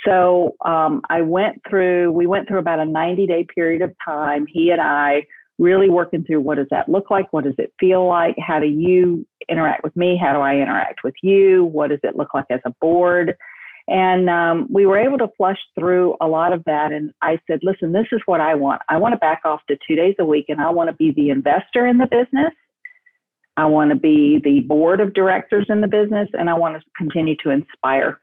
So 0.04 0.56
um, 0.64 1.02
I 1.09 1.22
went 1.22 1.62
through, 1.68 2.12
we 2.12 2.26
went 2.26 2.48
through 2.48 2.59
about 2.59 2.80
a 2.80 2.85
90 2.85 3.26
day 3.26 3.46
period 3.54 3.82
of 3.82 3.94
time, 4.04 4.46
he 4.48 4.70
and 4.70 4.80
I 4.80 5.26
really 5.59 5.88
working 5.88 6.24
through 6.24 6.40
what 6.40 6.56
does 6.56 6.66
that 6.70 6.88
look 6.88 7.11
like? 7.11 7.32
What 7.32 7.44
does 7.44 7.54
it 7.59 7.72
feel 7.80 8.06
like? 8.06 8.37
How 8.38 8.61
do 8.61 8.66
you 8.66 9.26
interact 9.48 9.85
with 9.85 9.96
me? 9.96 10.18
How 10.20 10.32
do 10.32 10.40
I 10.40 10.56
interact 10.56 11.00
with 11.02 11.14
you? 11.22 11.64
What 11.64 11.90
does 11.90 12.00
it 12.02 12.16
look 12.16 12.35
like 12.35 12.46
as 12.50 12.61
a 12.66 12.70
board? 12.80 13.37
And 13.88 14.28
um, 14.28 14.66
we 14.70 14.85
were 14.85 14.98
able 14.98 15.18
to 15.18 15.28
flush 15.37 15.59
through 15.78 16.16
a 16.20 16.26
lot 16.26 16.52
of 16.52 16.64
that. 16.64 16.92
And 16.92 17.12
I 17.22 17.38
said, 17.46 17.61
listen, 17.62 17.92
this 17.92 18.06
is 18.11 18.20
what 18.26 18.40
I 18.40 18.54
want. 18.54 18.82
I 18.88 18.96
want 18.96 19.12
to 19.12 19.18
back 19.18 19.42
off 19.44 19.61
to 19.68 19.78
two 19.87 19.94
days 19.94 20.16
a 20.18 20.24
week 20.24 20.46
and 20.48 20.61
I 20.61 20.70
want 20.70 20.90
to 20.90 20.96
be 20.96 21.12
the 21.12 21.30
investor 21.30 21.87
in 21.87 21.98
the 21.98 22.06
business. 22.06 22.52
I 23.56 23.64
want 23.66 23.90
to 23.90 23.96
be 23.96 24.40
the 24.42 24.61
board 24.61 25.00
of 25.00 25.14
directors 25.14 25.66
in 25.68 25.80
the 25.80 25.87
business 25.87 26.28
and 26.35 26.50
I 26.50 26.54
want 26.54 26.76
to 26.76 26.85
continue 26.98 27.37
to 27.44 27.50
inspire 27.50 28.20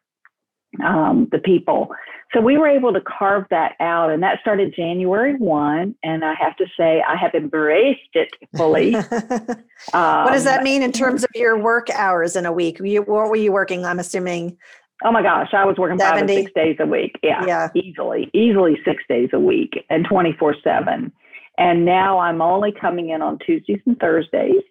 um, 0.84 1.28
the 1.32 1.40
people. 1.40 1.90
So 2.34 2.42
we 2.42 2.58
were 2.58 2.68
able 2.68 2.94
to 2.94 3.02
carve 3.02 3.46
that 3.52 3.74
out, 3.80 4.10
and 4.10 4.24
that 4.24 4.40
started 4.42 4.74
January 4.76 5.36
1. 5.36 5.96
And 6.04 6.26
I 6.26 6.34
have 6.40 6.56
to 6.58 6.66
say, 6.76 7.04
I 7.08 7.16
have 7.16 7.36
embraced 7.36 8.00
it 8.14 8.30
fully. 8.56 8.96
um, 9.94 10.24
what 10.24 10.32
does 10.32 10.46
that 10.46 10.64
mean 10.64 10.82
in 10.82 10.92
terms 10.92 11.24
of 11.24 11.30
your 11.36 11.58
work 11.58 11.90
hours 11.92 12.36
in 12.36 12.46
a 12.46 12.52
week? 12.52 12.80
You, 12.80 13.04
what 13.04 13.30
were 13.30 13.36
you 13.36 13.52
working? 13.52 13.86
I'm 13.86 14.00
assuming. 14.00 14.58
Oh 15.04 15.12
my 15.12 15.22
gosh, 15.22 15.50
I 15.54 15.66
was 15.66 15.78
working 15.78 16.00
70. 16.00 16.22
five 16.22 16.30
or 16.30 16.42
six 16.42 16.52
days 16.56 16.78
a 16.80 16.86
week. 16.86 17.20
Yeah, 17.22 17.46
yeah, 17.46 17.70
easily, 17.76 18.30
easily 18.34 18.78
six 18.86 19.04
days 19.10 19.30
a 19.34 19.40
week 19.40 19.74
and 19.90 20.06
24 20.10 20.56
7. 20.64 21.12
And 21.58 21.86
now 21.86 22.20
I'm 22.20 22.42
only 22.42 22.72
coming 22.72 23.10
in 23.10 23.22
on 23.22 23.38
Tuesdays 23.46 23.82
and 23.86 24.00
Thursdays. 24.00 24.62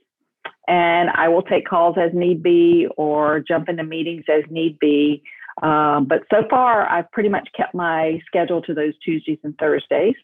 And 0.69 1.11
I 1.11 1.29
will 1.29 1.43
take 1.43 1.67
calls 1.67 1.97
as 1.99 2.13
need 2.15 2.43
be 2.43 2.87
or 2.97 3.41
jump 3.41 3.69
into 3.69 3.85
meetings 3.85 4.25
as 4.29 4.45
need 4.51 4.79
be 4.79 5.23
um, 5.61 6.07
but 6.07 6.23
so 6.31 6.45
far, 6.49 6.89
I've 6.89 7.11
pretty 7.13 7.29
much 7.29 7.49
kept 7.55 7.75
my 7.75 8.21
schedule 8.27 8.63
to 8.63 8.75
those 8.75 8.95
Tuesdays 9.05 9.39
and 9.43 9.57
Thursdays. 9.59 10.15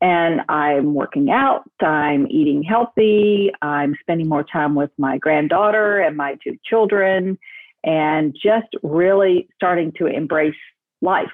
And 0.00 0.40
I'm 0.48 0.94
working 0.94 1.30
out, 1.30 1.62
I'm 1.80 2.26
eating 2.28 2.64
healthy, 2.64 3.52
I'm 3.62 3.94
spending 4.00 4.28
more 4.28 4.42
time 4.42 4.74
with 4.74 4.90
my 4.98 5.16
granddaughter 5.18 6.00
and 6.00 6.16
my 6.16 6.36
two 6.42 6.56
children, 6.64 7.38
and 7.84 8.34
just 8.34 8.66
really 8.82 9.48
starting 9.54 9.92
to 9.98 10.06
embrace 10.06 10.56
life. 11.02 11.26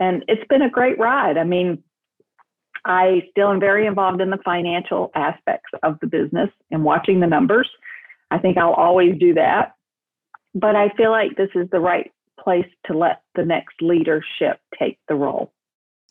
And 0.00 0.24
it's 0.26 0.46
been 0.48 0.62
a 0.62 0.70
great 0.70 0.98
ride. 0.98 1.36
I 1.36 1.44
mean, 1.44 1.82
I 2.84 3.24
still 3.30 3.50
am 3.50 3.60
very 3.60 3.86
involved 3.86 4.22
in 4.22 4.30
the 4.30 4.38
financial 4.44 5.10
aspects 5.14 5.70
of 5.82 5.98
the 6.00 6.06
business 6.06 6.48
and 6.70 6.84
watching 6.84 7.20
the 7.20 7.26
numbers. 7.26 7.68
I 8.30 8.38
think 8.38 8.56
I'll 8.56 8.72
always 8.72 9.18
do 9.18 9.34
that. 9.34 9.74
But 10.54 10.76
I 10.76 10.88
feel 10.96 11.10
like 11.10 11.36
this 11.36 11.50
is 11.54 11.68
the 11.70 11.80
right 11.80 12.10
place 12.42 12.66
to 12.86 12.96
let 12.96 13.22
the 13.34 13.44
next 13.44 13.74
leadership 13.80 14.60
take 14.78 14.98
the 15.08 15.14
role. 15.14 15.52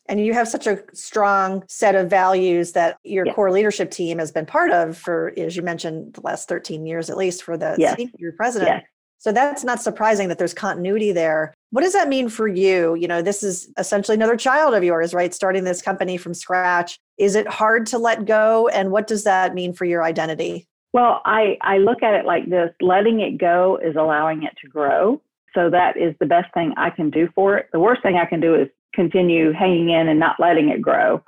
And 0.08 0.26
you 0.26 0.34
have 0.34 0.48
such 0.48 0.67
a 0.67 0.84
strong 0.94 1.63
set 1.70 1.96
of 1.96 2.10
values 2.10 2.74
that 2.74 2.98
your 3.04 3.26
yes. 3.26 3.36
core 3.36 3.52
leadership 3.52 3.91
team 3.91 4.20
has 4.20 4.32
been 4.32 4.46
part 4.46 4.72
of 4.72 4.98
for, 4.98 5.32
as 5.38 5.56
you 5.56 5.62
mentioned, 5.62 6.15
the 6.15 6.22
last 6.22 6.50
13 6.50 6.86
years 6.86 7.10
at 7.10 7.17
least 7.17 7.44
for 7.44 7.56
the 7.56 7.76
yes. 7.78 8.00
your 8.17 8.34
president. 8.34 8.70
Yes. 8.70 8.84
So 9.20 9.32
that's 9.32 9.63
not 9.63 9.80
surprising 9.80 10.30
that 10.30 10.39
there's 10.39 10.54
continuity 10.54 11.12
there. 11.12 11.54
What 11.70 11.82
does 11.84 11.94
that 11.94 12.10
mean 12.10 12.28
for 12.28 12.48
you? 12.48 12.96
You 12.96 13.08
know, 13.08 13.22
this 13.22 13.44
is 13.44 13.72
essentially 13.78 14.15
another 14.15 14.36
child 14.36 14.74
of 14.74 14.84
yours, 14.84 15.13
right? 15.13 15.32
Starting 15.32 15.63
this 15.63 15.80
company 15.80 16.17
from 16.17 16.34
scratch. 16.34 16.98
Is 17.20 17.36
it 17.36 17.48
hard 17.48 17.86
to 17.88 18.00
let 18.00 18.26
go? 18.26 18.67
And 18.70 18.91
what 18.91 19.06
does 19.06 19.24
that 19.26 19.54
mean 19.54 19.74
for 19.74 19.86
your 19.86 20.04
identity? 20.04 20.67
Well, 20.91 21.22
I, 21.24 21.58
I 21.62 21.78
look 21.78 22.02
at 22.02 22.15
it 22.15 22.26
like 22.26 22.50
this 22.50 22.72
letting 22.82 23.22
it 23.22 23.38
go 23.38 23.80
is 23.82 23.96
allowing 23.96 24.41
it 24.41 24.54
to 24.63 24.67
grow. 24.67 25.22
So 25.53 25.69
that 25.69 25.97
is 25.97 26.15
the 26.19 26.25
best 26.25 26.53
thing 26.53 26.73
I 26.77 26.89
can 26.89 27.09
do 27.09 27.27
for 27.35 27.57
it. 27.57 27.67
The 27.73 27.79
worst 27.79 28.01
thing 28.03 28.15
I 28.15 28.25
can 28.25 28.39
do 28.39 28.55
is 28.55 28.67
continue 28.93 29.51
hanging 29.51 29.89
in 29.89 30.07
and 30.07 30.19
not 30.19 30.39
letting 30.39 30.69
it 30.69 30.81
grow. 30.81 31.23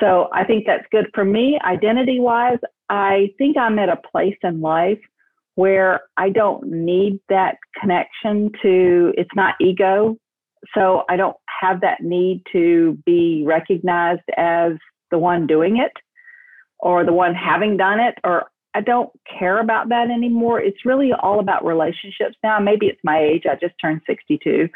So 0.00 0.28
I 0.32 0.44
think 0.44 0.64
that's 0.66 0.84
good 0.90 1.06
for 1.14 1.24
me. 1.24 1.58
Identity 1.64 2.20
wise, 2.20 2.58
I 2.90 3.30
think 3.38 3.56
I'm 3.56 3.78
at 3.78 3.88
a 3.88 4.00
place 4.12 4.36
in 4.42 4.60
life 4.60 5.00
where 5.54 6.02
I 6.18 6.28
don't 6.28 6.66
need 6.70 7.18
that 7.30 7.56
connection 7.80 8.50
to, 8.62 9.14
it's 9.16 9.30
not 9.34 9.54
ego. 9.60 10.18
So 10.74 11.04
I 11.08 11.16
don't 11.16 11.36
have 11.60 11.80
that 11.80 12.02
need 12.02 12.42
to 12.52 12.98
be 13.06 13.42
recognized 13.46 14.28
as 14.36 14.72
the 15.10 15.18
one 15.18 15.46
doing 15.46 15.78
it 15.78 15.92
or 16.78 17.04
the 17.04 17.12
one 17.12 17.34
having 17.34 17.78
done 17.78 18.00
it 18.00 18.18
or 18.22 18.50
I 18.76 18.82
don't 18.82 19.08
care 19.38 19.58
about 19.58 19.88
that 19.88 20.10
anymore. 20.10 20.60
It's 20.60 20.84
really 20.84 21.10
all 21.22 21.40
about 21.40 21.64
relationships 21.64 22.36
now. 22.44 22.58
Maybe 22.60 22.86
it's 22.86 23.00
my 23.02 23.18
age. 23.18 23.44
I 23.50 23.54
just 23.54 23.74
turned 23.80 24.02
62. 24.06 24.68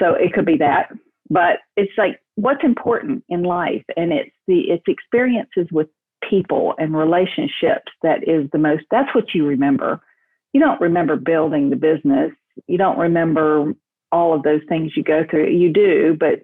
So 0.00 0.14
it 0.14 0.32
could 0.32 0.44
be 0.44 0.56
that. 0.56 0.90
But 1.30 1.58
it's 1.76 1.92
like 1.96 2.20
what's 2.34 2.64
important 2.64 3.22
in 3.28 3.44
life 3.44 3.84
and 3.96 4.12
it's 4.12 4.34
the 4.48 4.62
it's 4.62 4.82
experiences 4.88 5.68
with 5.70 5.86
people 6.28 6.74
and 6.78 6.96
relationships 6.96 7.92
that 8.02 8.26
is 8.26 8.50
the 8.52 8.58
most 8.58 8.82
that's 8.90 9.14
what 9.14 9.34
you 9.34 9.46
remember. 9.46 10.00
You 10.52 10.60
don't 10.60 10.80
remember 10.80 11.14
building 11.14 11.70
the 11.70 11.76
business. 11.76 12.32
You 12.66 12.76
don't 12.76 12.98
remember 12.98 13.72
all 14.10 14.34
of 14.34 14.42
those 14.42 14.62
things 14.68 14.96
you 14.96 15.04
go 15.04 15.22
through. 15.30 15.50
You 15.50 15.72
do, 15.72 16.16
but 16.18 16.42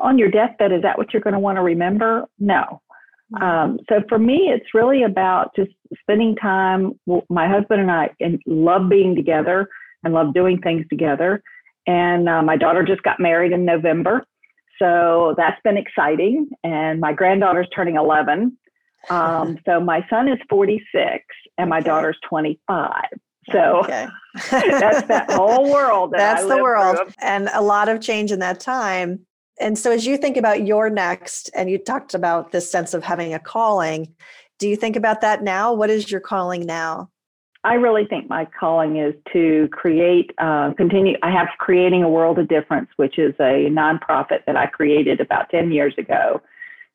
on 0.00 0.18
your 0.18 0.30
deathbed, 0.30 0.72
is 0.72 0.82
that 0.82 0.98
what 0.98 1.12
you're 1.12 1.22
going 1.22 1.34
to 1.34 1.40
want 1.40 1.56
to 1.56 1.62
remember? 1.62 2.26
No. 2.38 2.80
Um, 3.40 3.78
so 3.88 4.02
for 4.08 4.18
me, 4.18 4.50
it's 4.54 4.74
really 4.74 5.02
about 5.02 5.54
just 5.54 5.70
spending 6.00 6.34
time. 6.36 6.98
My 7.28 7.48
husband 7.48 7.80
and 7.80 7.90
I 7.90 8.10
and 8.20 8.40
love 8.46 8.88
being 8.88 9.14
together 9.14 9.68
and 10.04 10.14
love 10.14 10.34
doing 10.34 10.60
things 10.60 10.86
together. 10.88 11.42
And 11.86 12.28
uh, 12.28 12.42
my 12.42 12.56
daughter 12.56 12.82
just 12.84 13.02
got 13.02 13.20
married 13.20 13.52
in 13.52 13.64
November, 13.64 14.26
so 14.78 15.34
that's 15.36 15.60
been 15.62 15.76
exciting. 15.76 16.48
And 16.62 17.00
my 17.00 17.12
granddaughter's 17.12 17.68
turning 17.74 17.96
11. 17.96 18.56
Um, 19.10 19.58
so 19.64 19.80
my 19.80 20.04
son 20.10 20.28
is 20.28 20.38
46 20.50 21.24
and 21.56 21.70
my 21.70 21.80
daughter's 21.80 22.18
25. 22.28 22.92
So 23.52 23.80
okay. 23.84 24.06
that's 24.50 25.06
that 25.08 25.30
whole 25.30 25.72
world. 25.72 26.12
That 26.12 26.18
that's 26.18 26.46
the 26.46 26.62
world, 26.62 26.96
through. 26.96 27.12
and 27.22 27.48
a 27.54 27.62
lot 27.62 27.88
of 27.88 28.00
change 28.00 28.30
in 28.30 28.40
that 28.40 28.60
time. 28.60 29.20
And 29.60 29.78
so, 29.78 29.90
as 29.90 30.06
you 30.06 30.16
think 30.16 30.36
about 30.36 30.66
your 30.66 30.88
next, 30.90 31.50
and 31.54 31.70
you 31.70 31.78
talked 31.78 32.14
about 32.14 32.52
this 32.52 32.70
sense 32.70 32.94
of 32.94 33.02
having 33.02 33.34
a 33.34 33.38
calling, 33.38 34.14
do 34.58 34.68
you 34.68 34.76
think 34.76 34.96
about 34.96 35.20
that 35.20 35.42
now? 35.42 35.72
What 35.72 35.90
is 35.90 36.10
your 36.10 36.20
calling 36.20 36.66
now? 36.66 37.10
I 37.64 37.74
really 37.74 38.06
think 38.06 38.28
my 38.28 38.46
calling 38.58 38.96
is 38.96 39.14
to 39.32 39.68
create, 39.72 40.30
uh, 40.38 40.72
continue. 40.76 41.16
I 41.22 41.30
have 41.30 41.48
Creating 41.58 42.02
a 42.04 42.08
World 42.08 42.38
of 42.38 42.48
Difference, 42.48 42.88
which 42.96 43.18
is 43.18 43.34
a 43.40 43.68
nonprofit 43.68 44.44
that 44.46 44.56
I 44.56 44.66
created 44.66 45.20
about 45.20 45.50
10 45.50 45.72
years 45.72 45.94
ago. 45.98 46.40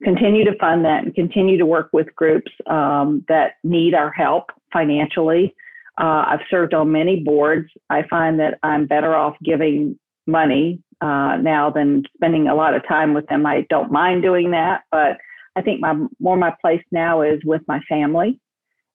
Continue 0.04 0.45
to 0.45 0.58
fund 0.58 0.86
that 0.86 1.04
and 1.04 1.13
continue 1.13 1.58
to 1.58 1.65
work 1.65 1.89
with 1.91 2.13
groups 2.15 2.52
um, 2.67 3.26
that 3.28 3.54
need 3.63 3.93
our 3.93 4.12
help 4.12 4.52
financially. 4.71 5.54
Uh, 6.02 6.26
I've 6.28 6.41
served 6.49 6.73
on 6.73 6.91
many 6.91 7.19
boards. 7.19 7.69
I 7.89 8.04
find 8.10 8.39
that 8.39 8.58
I'm 8.63 8.88
better 8.88 9.15
off 9.15 9.36
giving 9.43 9.99
money 10.26 10.82
uh, 11.04 11.36
now 11.36 11.70
than 11.70 12.04
spending 12.16 12.48
a 12.48 12.56
lot 12.56 12.74
of 12.74 12.88
time 12.88 13.13
with 13.13 13.28
them. 13.28 13.46
I 13.46 13.68
don't 13.70 13.92
mind 13.92 14.22
doing 14.22 14.52
that, 14.52 14.84
but 14.89 15.18
I 15.56 15.62
think 15.62 15.82
my 15.82 15.94
more 16.20 16.38
my 16.38 16.56
place 16.62 16.84
now 16.92 17.22
is 17.22 17.42
with 17.44 17.62
my 17.68 17.82
family, 17.89 18.39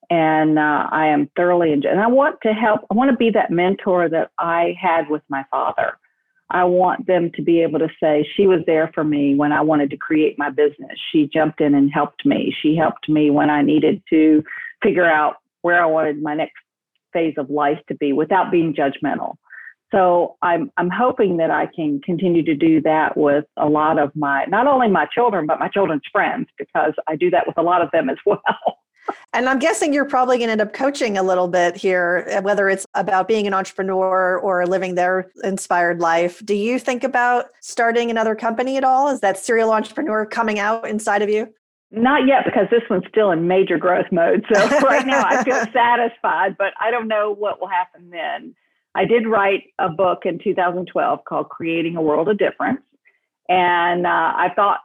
and 0.08 0.58
uh, 0.58 0.88
I 0.90 1.08
am 1.08 1.30
thoroughly 1.36 1.72
enjoying. 1.72 1.96
And 1.96 2.02
I 2.02 2.06
want 2.08 2.40
to 2.44 2.54
help. 2.54 2.80
I 2.90 2.94
want 2.94 3.10
to 3.10 3.16
be 3.16 3.30
that 3.30 3.50
mentor 3.50 4.08
that 4.08 4.30
I 4.38 4.74
had 4.80 5.10
with 5.10 5.22
my 5.28 5.44
father. 5.50 5.98
I 6.50 6.64
want 6.64 7.06
them 7.06 7.30
to 7.34 7.42
be 7.42 7.60
able 7.60 7.78
to 7.78 7.90
say 8.02 8.26
she 8.34 8.46
was 8.46 8.60
there 8.66 8.90
for 8.94 9.04
me 9.04 9.34
when 9.34 9.52
I 9.52 9.60
wanted 9.60 9.90
to 9.90 9.98
create 9.98 10.38
my 10.38 10.48
business. 10.48 10.98
She 11.12 11.26
jumped 11.26 11.60
in 11.60 11.74
and 11.74 11.92
helped 11.92 12.24
me. 12.24 12.56
She 12.62 12.74
helped 12.74 13.06
me 13.06 13.28
when 13.28 13.50
I 13.50 13.60
needed 13.60 14.02
to 14.08 14.42
figure 14.82 15.04
out 15.04 15.36
where 15.60 15.82
I 15.82 15.86
wanted 15.86 16.22
my 16.22 16.34
next 16.34 16.56
phase 17.12 17.34
of 17.36 17.50
life 17.50 17.78
to 17.88 17.94
be 17.96 18.14
without 18.14 18.50
being 18.50 18.74
judgmental. 18.74 19.36
So 19.90 20.36
I'm 20.42 20.70
I'm 20.76 20.90
hoping 20.90 21.38
that 21.38 21.50
I 21.50 21.66
can 21.74 22.00
continue 22.02 22.42
to 22.44 22.54
do 22.54 22.80
that 22.82 23.16
with 23.16 23.46
a 23.56 23.68
lot 23.68 23.98
of 23.98 24.14
my 24.14 24.44
not 24.46 24.66
only 24.66 24.88
my 24.88 25.06
children 25.06 25.46
but 25.46 25.58
my 25.58 25.68
children's 25.68 26.02
friends 26.12 26.48
because 26.58 26.92
I 27.06 27.16
do 27.16 27.30
that 27.30 27.46
with 27.46 27.56
a 27.56 27.62
lot 27.62 27.80
of 27.80 27.90
them 27.90 28.10
as 28.10 28.18
well. 28.26 28.40
And 29.32 29.48
I'm 29.48 29.58
guessing 29.58 29.94
you're 29.94 30.04
probably 30.04 30.36
going 30.36 30.48
to 30.48 30.52
end 30.52 30.60
up 30.60 30.72
coaching 30.72 31.16
a 31.16 31.22
little 31.22 31.48
bit 31.48 31.76
here, 31.76 32.26
eh, 32.28 32.40
whether 32.40 32.68
it's 32.68 32.84
about 32.94 33.26
being 33.26 33.46
an 33.46 33.54
entrepreneur 33.54 34.38
or 34.38 34.66
living 34.66 34.94
their 34.96 35.30
inspired 35.44 36.00
life. 36.00 36.44
Do 36.44 36.54
you 36.54 36.78
think 36.78 37.04
about 37.04 37.46
starting 37.60 38.10
another 38.10 38.34
company 38.34 38.76
at 38.76 38.84
all? 38.84 39.08
Is 39.08 39.20
that 39.20 39.38
serial 39.38 39.72
entrepreneur 39.72 40.26
coming 40.26 40.58
out 40.58 40.86
inside 40.86 41.22
of 41.22 41.30
you? 41.30 41.48
Not 41.90 42.26
yet, 42.26 42.44
because 42.44 42.66
this 42.70 42.82
one's 42.90 43.04
still 43.08 43.30
in 43.30 43.48
major 43.48 43.78
growth 43.78 44.06
mode. 44.12 44.44
So 44.52 44.68
right 44.80 45.06
now 45.06 45.24
I 45.26 45.42
feel 45.42 45.64
satisfied, 45.72 46.56
but 46.58 46.74
I 46.78 46.90
don't 46.90 47.08
know 47.08 47.34
what 47.34 47.60
will 47.60 47.68
happen 47.68 48.10
then. 48.10 48.54
I 48.98 49.04
did 49.04 49.28
write 49.28 49.62
a 49.78 49.88
book 49.88 50.22
in 50.24 50.40
2012 50.42 51.20
called 51.24 51.48
Creating 51.50 51.94
a 51.94 52.02
World 52.02 52.28
of 52.28 52.36
Difference. 52.36 52.80
And 53.48 54.04
uh, 54.04 54.10
I 54.10 54.48
thought 54.56 54.80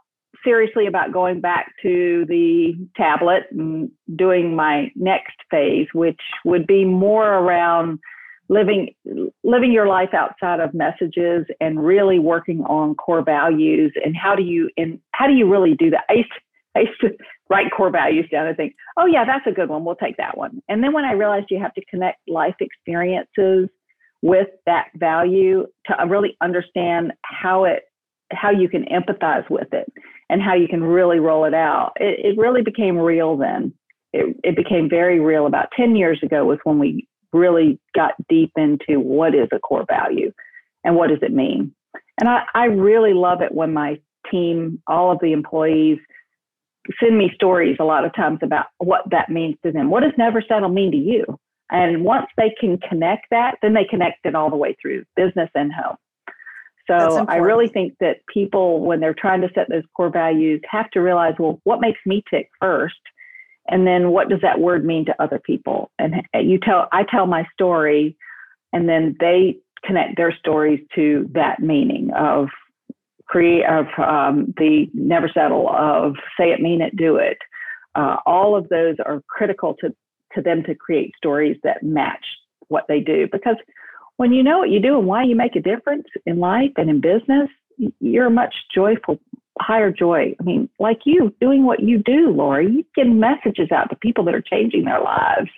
seriously 0.45 0.85
about 0.85 1.11
going 1.11 1.41
back 1.41 1.71
to 1.81 2.23
the 2.29 2.73
tablet 2.95 3.45
and 3.49 3.89
doing 4.15 4.55
my 4.55 4.91
next 4.95 5.37
phase, 5.49 5.87
which 5.95 6.19
would 6.45 6.67
be 6.67 6.85
more 6.85 7.27
around 7.27 7.97
living 8.49 8.93
living 9.43 9.71
your 9.71 9.87
life 9.87 10.13
outside 10.13 10.59
of 10.59 10.75
messages 10.75 11.47
and 11.59 11.83
really 11.83 12.19
working 12.19 12.61
on 12.65 12.93
core 12.93 13.23
values 13.23 13.91
and 14.05 14.15
how 14.15 14.35
do 14.35 14.43
you 14.43 14.69
and 14.77 14.99
how 15.13 15.25
do 15.25 15.33
you 15.33 15.49
really 15.49 15.73
do 15.73 15.89
that? 15.89 16.03
I 16.07 16.13
used, 16.13 16.29
to, 16.29 16.39
I 16.75 16.79
used 16.81 17.01
to 17.01 17.17
write 17.49 17.71
core 17.75 17.89
values 17.89 18.27
down 18.31 18.45
and 18.45 18.55
think, 18.55 18.75
oh 18.95 19.07
yeah, 19.07 19.25
that's 19.25 19.47
a 19.47 19.51
good 19.51 19.69
one. 19.69 19.83
We'll 19.83 19.95
take 19.95 20.17
that 20.17 20.37
one. 20.37 20.61
And 20.69 20.83
then 20.83 20.93
when 20.93 21.03
I 21.03 21.13
realized 21.13 21.47
you 21.49 21.59
have 21.59 21.73
to 21.73 21.85
connect 21.85 22.19
life 22.27 22.55
experiences 22.59 23.69
with 24.23 24.47
that 24.65 24.87
value 24.95 25.67
to 25.85 26.01
uh, 26.01 26.05
really 26.05 26.37
understand 26.41 27.11
how 27.23 27.65
it 27.65 27.83
how 28.31 28.49
you 28.49 28.67
can 28.67 28.85
empathize 28.85 29.47
with 29.49 29.67
it 29.73 29.91
and 30.29 30.41
how 30.41 30.55
you 30.55 30.67
can 30.67 30.81
really 30.83 31.19
roll 31.19 31.45
it 31.45 31.53
out. 31.53 31.91
It, 31.97 32.25
it 32.25 32.37
really 32.39 32.63
became 32.63 32.97
real 32.97 33.37
then. 33.37 33.73
It, 34.13 34.35
it 34.43 34.55
became 34.55 34.89
very 34.89 35.19
real 35.19 35.45
about 35.45 35.67
10 35.77 35.95
years 35.95 36.19
ago 36.23 36.45
was 36.45 36.57
when 36.63 36.79
we 36.79 37.07
really 37.33 37.79
got 37.93 38.13
deep 38.29 38.51
into 38.55 38.99
what 38.99 39.35
is 39.35 39.49
a 39.51 39.59
core 39.59 39.85
value 39.87 40.31
and 40.83 40.95
what 40.95 41.09
does 41.09 41.19
it 41.21 41.33
mean. 41.33 41.75
And 42.19 42.29
I, 42.29 42.43
I 42.55 42.65
really 42.65 43.13
love 43.13 43.41
it 43.41 43.53
when 43.53 43.73
my 43.73 43.99
team, 44.31 44.81
all 44.87 45.11
of 45.11 45.19
the 45.21 45.33
employees, 45.33 45.99
send 46.99 47.17
me 47.17 47.29
stories 47.35 47.77
a 47.79 47.85
lot 47.85 48.05
of 48.05 48.15
times 48.15 48.39
about 48.41 48.67
what 48.77 49.01
that 49.11 49.29
means 49.29 49.57
to 49.63 49.71
them. 49.71 49.89
What 49.89 50.01
does 50.01 50.13
never 50.17 50.41
settle 50.41 50.69
mean 50.69 50.91
to 50.91 50.97
you? 50.97 51.25
And 51.73 52.05
once 52.05 52.27
they 52.37 52.53
can 52.59 52.77
connect 52.77 53.25
that, 53.31 53.57
then 53.61 53.73
they 53.73 53.83
connect 53.83 54.25
it 54.25 54.35
all 54.35 54.49
the 54.49 54.55
way 54.55 54.77
through 54.81 55.03
business 55.15 55.49
and 55.55 55.73
home. 55.73 55.97
So 56.87 57.25
I 57.27 57.37
really 57.37 57.67
think 57.67 57.93
that 57.99 58.17
people, 58.31 58.81
when 58.81 58.99
they're 58.99 59.15
trying 59.15 59.41
to 59.41 59.49
set 59.55 59.69
those 59.69 59.83
core 59.95 60.11
values, 60.11 60.61
have 60.69 60.89
to 60.91 60.99
realize, 60.99 61.33
well, 61.39 61.59
what 61.63 61.81
makes 61.81 61.99
me 62.05 62.23
tick 62.29 62.49
first? 62.59 62.99
And 63.69 63.87
then 63.87 64.09
what 64.09 64.29
does 64.29 64.41
that 64.41 64.59
word 64.59 64.85
mean 64.85 65.05
to 65.05 65.23
other 65.23 65.39
people? 65.39 65.91
And 65.97 66.15
you 66.33 66.59
tell, 66.59 66.89
I 66.91 67.03
tell 67.03 67.25
my 67.25 67.47
story, 67.53 68.17
and 68.73 68.87
then 68.87 69.15
they 69.19 69.57
connect 69.85 70.17
their 70.17 70.35
stories 70.35 70.85
to 70.95 71.29
that 71.33 71.61
meaning 71.61 72.11
of 72.13 72.49
create 73.25 73.63
of 73.65 73.85
um, 73.97 74.53
the 74.57 74.87
never 74.93 75.29
settle 75.33 75.69
of 75.69 76.15
say 76.37 76.51
it 76.51 76.61
mean 76.61 76.81
it 76.81 76.95
do 76.95 77.15
it 77.15 77.37
uh, 77.95 78.17
all 78.25 78.55
of 78.55 78.67
those 78.69 78.95
are 79.05 79.21
critical 79.27 79.75
to 79.79 79.93
to 80.35 80.41
them 80.41 80.63
to 80.63 80.75
create 80.75 81.13
stories 81.17 81.57
that 81.63 81.83
match 81.83 82.25
what 82.67 82.85
they 82.87 82.99
do. 82.99 83.27
Because 83.31 83.57
when 84.17 84.31
you 84.31 84.43
know 84.43 84.59
what 84.59 84.69
you 84.69 84.79
do 84.79 84.97
and 84.97 85.07
why 85.07 85.23
you 85.23 85.35
make 85.35 85.55
a 85.55 85.61
difference 85.61 86.07
in 86.25 86.39
life 86.39 86.71
and 86.77 86.89
in 86.89 87.01
business 87.01 87.49
you're 87.99 88.29
much 88.29 88.53
joyful 88.73 89.19
higher 89.59 89.91
joy. 89.91 90.35
I 90.39 90.43
mean 90.43 90.69
like 90.79 90.99
you 91.05 91.33
doing 91.41 91.65
what 91.65 91.79
you 91.81 91.99
do 91.99 92.29
lori 92.29 92.67
you 92.71 92.85
get 92.95 93.07
messages 93.07 93.71
out 93.71 93.89
to 93.89 93.95
people 93.95 94.23
that 94.25 94.35
are 94.35 94.41
changing 94.41 94.85
their 94.85 95.01
lives. 95.01 95.49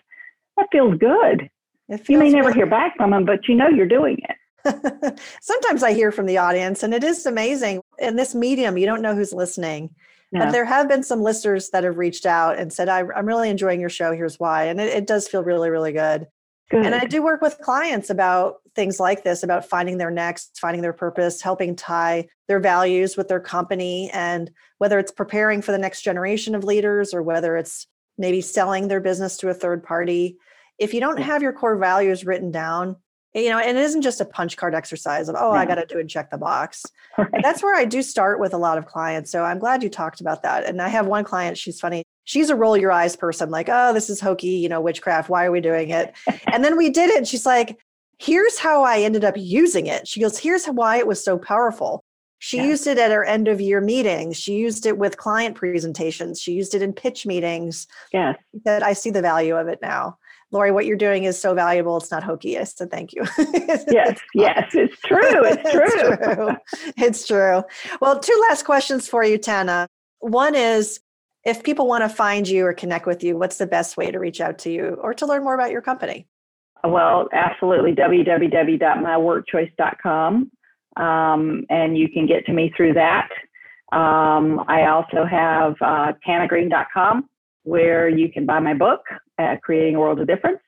That 0.58 0.68
feels 0.72 0.98
good. 0.98 1.50
Feels 1.90 2.10
you 2.10 2.18
may 2.18 2.30
never 2.30 2.54
hear 2.54 2.66
back 2.66 2.96
from 2.98 3.12
them 3.12 3.26
but 3.26 3.48
you 3.48 3.56
know 3.56 3.68
you're 3.68 3.88
doing 3.88 4.20
it. 4.30 4.36
Sometimes 5.42 5.84
I 5.84 5.94
hear 5.94 6.12
from 6.12 6.26
the 6.26 6.38
audience, 6.38 6.84
and 6.84 6.94
it 6.94 7.04
is 7.04 7.26
amazing. 7.26 7.82
In 8.00 8.16
this 8.16 8.34
medium, 8.34 8.78
you 8.78 8.86
don't 8.86 9.02
know 9.02 9.16
who's 9.16 9.34
listening. 9.34 9.94
Yeah. 10.36 10.46
But 10.46 10.52
there 10.52 10.66
have 10.66 10.90
been 10.90 11.04
some 11.04 11.22
listeners 11.22 11.70
that 11.70 11.86
have 11.86 11.98
reached 11.98 12.26
out 12.26 12.60
and 12.60 12.72
said, 12.72 12.90
I, 12.90 13.00
am 13.00 13.26
really 13.26 13.50
enjoying 13.50 13.80
your 13.80 13.90
show. 13.90 14.12
Here's 14.12 14.38
why. 14.38 14.66
And 14.66 14.82
it, 14.82 14.90
it 14.90 15.08
does 15.08 15.30
feel 15.30 15.44
really, 15.44 15.70
really 15.70 15.94
good. 15.94 16.28
good. 16.70 16.86
And 16.86 16.94
I 16.94 17.06
do 17.06 17.24
work 17.24 17.42
with 17.42 17.58
clients 17.60 18.10
about 18.10 18.58
things 18.76 19.00
like 19.00 19.24
this 19.24 19.44
about 19.44 19.70
finding 19.70 19.98
their 19.98 20.12
next, 20.12 20.60
finding 20.60 20.82
their 20.82 20.92
purpose, 20.92 21.42
helping 21.42 21.74
tie 21.74 22.28
their 22.50 22.60
values 22.60 23.16
with 23.16 23.30
their 23.30 23.40
company. 23.40 24.10
And 24.12 24.52
whether 24.78 25.00
it's 25.00 25.12
preparing 25.14 25.62
for 25.62 25.72
the 25.72 25.78
next 25.78 26.02
generation 26.02 26.54
of 26.54 26.66
leaders 26.66 27.14
or 27.14 27.24
whether 27.24 27.56
it's 27.56 27.88
maybe 28.18 28.42
selling 28.42 28.90
their 28.90 29.02
business 29.02 29.38
to 29.38 29.50
a 29.50 29.54
third 29.54 29.84
party, 29.84 30.38
if 30.78 30.94
you 30.94 31.00
don't 31.00 31.22
have 31.22 31.42
your 31.42 31.54
core 31.54 31.78
values 31.78 32.26
written 32.26 32.52
down, 32.52 32.98
Eh, 33.36 33.42
you 33.42 33.50
know 33.50 33.60
and 33.60 33.78
it 33.78 33.82
isn't 33.82 34.02
just 34.02 34.22
a 34.22 34.26
punch 34.26 34.58
card 34.58 34.74
exercise 34.74 35.30
of 35.30 35.36
oh 35.38 35.54
yeah. 35.54 35.60
i 35.60 35.66
got 35.66 35.76
to 35.76 35.86
do 35.86 36.00
and 36.00 36.10
check 36.10 36.32
the 36.32 36.38
box. 36.38 36.86
Right. 37.18 37.30
and 37.34 37.44
that's 37.44 37.62
where 37.62 37.76
i 37.76 37.86
do 37.86 38.02
start 38.02 38.40
with 38.40 38.54
a 38.54 38.58
lot 38.58 38.78
of 38.78 38.86
clients 38.86 39.32
so 39.32 39.44
i'm 39.44 39.60
glad 39.60 39.84
you 39.84 39.90
talked 39.90 40.22
about 40.22 40.42
that 40.44 40.66
and 40.66 40.82
i 40.82 40.88
have 40.88 41.06
one 41.06 41.24
client 41.24 41.58
she's 41.58 41.80
funny 41.80 42.04
she's 42.24 42.50
a 42.50 42.56
roll 42.56 42.78
your 42.78 42.92
eyes 42.92 43.16
person 43.16 43.50
like 43.50 43.70
oh 43.72 43.94
this 43.94 44.10
is 44.10 44.20
hokey 44.20 44.48
you 44.48 44.70
know 44.70 44.82
witchcraft 44.82 45.30
why 45.30 45.46
are 45.46 45.52
we 45.52 45.62
doing 45.62 45.90
it? 45.90 46.14
And 46.48 46.64
then 46.64 46.78
we 46.78 46.90
did 46.90 47.10
it 47.10 47.18
and 47.18 47.28
she's 47.28 47.46
like 47.46 47.78
here's 48.18 48.58
how 48.58 48.84
i 48.84 49.00
ended 49.00 49.26
up 49.26 49.36
using 49.38 49.88
it. 49.88 50.08
She 50.08 50.22
goes 50.22 50.38
here's 50.40 50.66
why 50.66 50.98
it 50.98 51.08
was 51.08 51.24
so 51.24 51.38
powerful. 51.38 52.04
She 52.40 52.58
yeah. 52.58 52.66
used 52.66 52.88
it 52.88 52.98
at 52.98 53.12
her 53.12 53.26
end 53.26 53.48
of 53.48 53.60
year 53.60 53.82
meetings 53.82 54.38
she 54.38 54.56
used 54.56 54.86
it 54.86 54.98
with 54.98 55.18
client 55.18 55.56
presentations 55.56 56.42
she 56.42 56.54
used 56.54 56.74
it 56.74 56.82
in 56.82 56.94
pitch 56.94 57.26
meetings. 57.26 57.88
Yes. 58.14 58.38
That 58.64 58.84
i 58.84 58.94
see 58.94 59.10
the 59.10 59.22
value 59.22 59.58
of 59.58 59.68
it 59.68 59.80
now 59.82 60.18
Lori, 60.52 60.72
what 60.72 60.86
you're 60.86 60.98
doing 60.98 61.26
is 61.26 61.40
so 61.40 61.54
valuable. 61.54 61.98
It's 61.98 62.10
not 62.12 62.24
hokey. 62.24 62.58
I 62.58 62.64
said 62.64 62.90
thank 62.92 63.14
you. 63.14 63.24
yes, 63.90 64.20
yes, 64.34 64.74
it's 64.74 65.00
true. 65.02 65.44
It's 65.44 65.72
true. 65.72 65.84
it's 65.86 66.24
true. 66.24 66.50
It's 66.98 67.28
true. 67.28 67.64
Well, 68.00 68.20
two 68.20 68.46
last 68.50 68.64
questions 68.64 69.08
for 69.08 69.24
you, 69.24 69.38
Tana. 69.38 69.88
One 70.20 70.56
is 70.56 71.00
if 71.44 71.64
people 71.64 71.88
want 71.88 72.04
to 72.04 72.10
find 72.10 72.48
you 72.48 72.66
or 72.66 72.74
connect 72.74 73.06
with 73.06 73.24
you, 73.24 73.38
what's 73.38 73.58
the 73.58 73.68
best 73.68 73.98
way 73.98 74.10
to 74.12 74.20
reach 74.20 74.40
out 74.42 74.58
to 74.60 74.72
you 74.72 74.98
or 75.02 75.14
to 75.16 75.26
learn 75.26 75.44
more 75.44 75.56
about 75.56 75.72
your 75.72 75.82
company? 75.82 76.28
Well, 76.84 77.28
absolutely. 77.34 77.94
www.myworkchoice.com. 77.94 80.52
Um, 80.98 81.66
and 81.70 81.98
you 81.98 82.08
can 82.10 82.26
get 82.26 82.46
to 82.46 82.54
me 82.54 82.72
through 82.76 82.94
that. 82.94 83.30
Um, 83.92 84.64
I 84.68 84.88
also 84.88 85.26
have 85.26 85.76
uh, 85.82 86.14
tanagreene.com 86.28 87.30
where 87.66 88.08
you 88.08 88.32
can 88.32 88.46
buy 88.46 88.60
my 88.60 88.74
book, 88.74 89.02
uh, 89.38 89.56
Creating 89.62 89.96
a 89.96 90.00
World 90.00 90.20
of 90.20 90.28
Difference. 90.28 90.62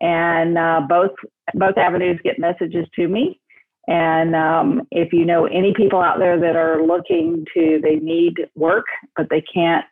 And 0.00 0.58
uh, 0.58 0.82
both 0.88 1.12
both 1.54 1.78
avenues 1.78 2.20
get 2.22 2.38
messages 2.38 2.86
to 2.96 3.08
me. 3.08 3.40
And 3.86 4.36
um, 4.36 4.82
if 4.90 5.12
you 5.12 5.24
know 5.24 5.46
any 5.46 5.72
people 5.76 6.00
out 6.00 6.18
there 6.18 6.38
that 6.38 6.56
are 6.56 6.84
looking 6.84 7.44
to, 7.54 7.80
they 7.82 7.96
need 7.96 8.34
work, 8.54 8.84
but 9.16 9.28
they 9.30 9.42
can't 9.42 9.84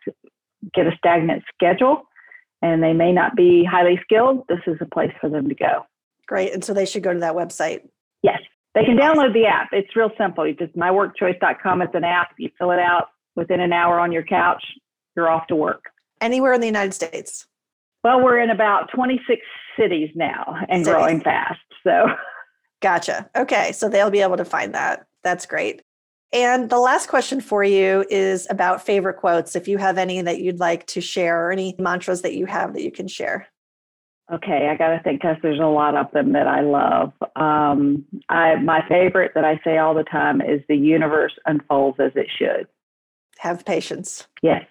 get 0.75 0.87
a 0.87 0.93
stagnant 0.97 1.43
schedule, 1.55 2.03
and 2.63 2.83
they 2.83 2.93
may 2.93 3.13
not 3.13 3.35
be 3.35 3.65
highly 3.69 3.99
skilled, 4.03 4.45
this 4.49 4.61
is 4.67 4.77
a 4.81 4.87
place 4.87 5.13
for 5.21 5.29
them 5.29 5.49
to 5.49 5.55
go. 5.55 5.87
Great. 6.27 6.53
And 6.53 6.65
so 6.65 6.73
they 6.73 6.87
should 6.87 7.03
go 7.03 7.13
to 7.13 7.19
that 7.21 7.35
website. 7.35 7.81
Yes. 8.23 8.39
They 8.75 8.85
can 8.85 8.97
download 8.97 9.33
the 9.33 9.47
app. 9.47 9.71
It's 9.73 9.97
real 9.97 10.11
simple. 10.17 10.47
You 10.47 10.55
just 10.55 10.77
myworkchoice.com. 10.77 11.83
It's 11.83 11.95
an 11.95 12.05
app. 12.05 12.29
You 12.39 12.51
fill 12.57 12.71
it 12.71 12.79
out 12.79 13.09
within 13.35 13.61
an 13.61 13.73
hour 13.73 13.99
on 13.99 14.13
your 14.13 14.23
couch. 14.23 14.63
You're 15.17 15.29
off 15.29 15.49
to 15.49 15.57
work 15.57 15.83
anywhere 16.21 16.53
in 16.53 16.61
the 16.61 16.67
United 16.67 16.95
States? 16.95 17.47
Well, 18.05 18.23
we're 18.23 18.39
in 18.39 18.51
about 18.51 18.91
26 18.95 19.41
cities 19.79 20.11
now 20.15 20.57
and 20.69 20.85
cities. 20.85 20.95
growing 20.95 21.21
fast. 21.21 21.61
So, 21.85 22.07
gotcha. 22.81 23.29
Okay. 23.37 23.73
So 23.73 23.89
they'll 23.89 24.11
be 24.11 24.21
able 24.21 24.37
to 24.37 24.45
find 24.45 24.75
that. 24.75 25.07
That's 25.23 25.47
great. 25.47 25.83
And 26.33 26.71
the 26.71 26.79
last 26.79 27.09
question 27.09 27.41
for 27.41 27.65
you 27.65 28.05
is 28.09 28.47
about 28.51 28.85
favorite 28.85 29.15
quotes. 29.15 29.57
If 29.57 29.67
you 29.67 29.79
have 29.79 29.99
any 29.99 30.23
that 30.23 30.41
you'd 30.41 30.61
like 30.61 30.87
to 30.89 31.01
share 31.01 31.47
or 31.47 31.51
any 31.51 31.75
mantras 31.79 32.23
that 32.23 32.35
you 32.35 32.47
have 32.47 32.73
that 32.75 32.83
you 32.83 32.93
can 32.93 33.09
share. 33.09 33.49
Okay, 34.33 34.69
I 34.71 34.77
got 34.77 34.91
to 34.91 35.03
think 35.03 35.21
because 35.21 35.37
there's 35.43 35.59
a 35.59 35.65
lot 35.65 35.97
of 35.97 36.09
them 36.13 36.33
that 36.35 36.47
I 36.47 36.61
love. 36.61 37.13
Um, 37.35 38.05
I 38.29 38.55
my 38.57 38.81
favorite 38.89 39.33
that 39.35 39.45
I 39.45 39.61
say 39.65 39.79
all 39.79 39.93
the 39.93 40.05
time 40.05 40.41
is 40.41 40.61
the 40.69 40.77
universe 40.77 41.33
unfolds 41.47 41.99
as 41.99 42.13
it 42.15 42.29
should. 42.39 42.69
Have 43.39 43.65
patience. 43.65 44.29
Yes, 44.41 44.65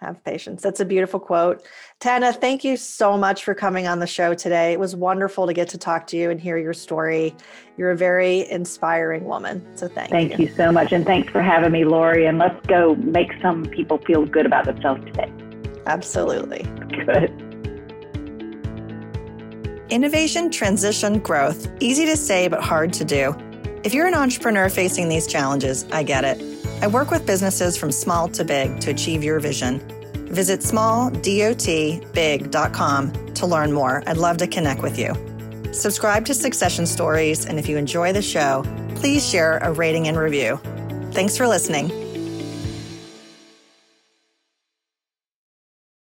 have 0.00 0.22
patience. 0.24 0.62
That's 0.62 0.80
a 0.80 0.84
beautiful 0.84 1.20
quote. 1.20 1.62
Tana, 1.98 2.32
thank 2.32 2.64
you 2.64 2.76
so 2.76 3.18
much 3.18 3.44
for 3.44 3.54
coming 3.54 3.86
on 3.86 3.98
the 3.98 4.06
show 4.06 4.32
today. 4.32 4.72
It 4.72 4.80
was 4.80 4.96
wonderful 4.96 5.46
to 5.46 5.52
get 5.52 5.68
to 5.70 5.78
talk 5.78 6.06
to 6.08 6.16
you 6.16 6.30
and 6.30 6.40
hear 6.40 6.56
your 6.56 6.72
story. 6.72 7.34
You're 7.76 7.90
a 7.90 7.96
very 7.96 8.50
inspiring 8.50 9.24
woman. 9.24 9.64
So 9.76 9.88
thank, 9.88 10.10
thank 10.10 10.30
you. 10.30 10.36
Thank 10.36 10.50
you 10.50 10.56
so 10.56 10.72
much. 10.72 10.92
And 10.92 11.04
thanks 11.04 11.30
for 11.30 11.42
having 11.42 11.72
me, 11.72 11.84
Lori. 11.84 12.24
And 12.26 12.38
let's 12.38 12.64
go 12.66 12.94
make 12.96 13.30
some 13.42 13.66
people 13.66 13.98
feel 13.98 14.24
good 14.24 14.46
about 14.46 14.64
themselves 14.64 15.04
today. 15.04 15.30
Absolutely. 15.84 16.62
Good. 17.04 17.30
Innovation, 19.90 20.50
transition, 20.50 21.18
growth. 21.18 21.68
Easy 21.80 22.06
to 22.06 22.16
say, 22.16 22.48
but 22.48 22.62
hard 22.62 22.92
to 22.94 23.04
do. 23.04 23.34
If 23.82 23.92
you're 23.92 24.06
an 24.06 24.14
entrepreneur 24.14 24.68
facing 24.68 25.08
these 25.08 25.26
challenges, 25.26 25.84
I 25.90 26.04
get 26.04 26.24
it. 26.24 26.59
I 26.82 26.86
work 26.86 27.10
with 27.10 27.26
businesses 27.26 27.76
from 27.76 27.92
small 27.92 28.28
to 28.28 28.44
big 28.44 28.80
to 28.80 28.90
achieve 28.90 29.22
your 29.22 29.38
vision. 29.38 29.80
Visit 30.28 30.60
smalldotbig.com 30.60 33.34
to 33.34 33.46
learn 33.46 33.72
more. 33.72 34.02
I'd 34.06 34.16
love 34.16 34.38
to 34.38 34.46
connect 34.46 34.80
with 34.80 34.98
you. 34.98 35.12
Subscribe 35.72 36.24
to 36.26 36.34
Succession 36.34 36.86
Stories, 36.86 37.44
and 37.44 37.58
if 37.58 37.68
you 37.68 37.76
enjoy 37.76 38.12
the 38.12 38.22
show, 38.22 38.64
please 38.96 39.28
share 39.28 39.58
a 39.58 39.72
rating 39.72 40.08
and 40.08 40.16
review. 40.16 40.58
Thanks 41.12 41.36
for 41.36 41.46
listening. 41.46 42.09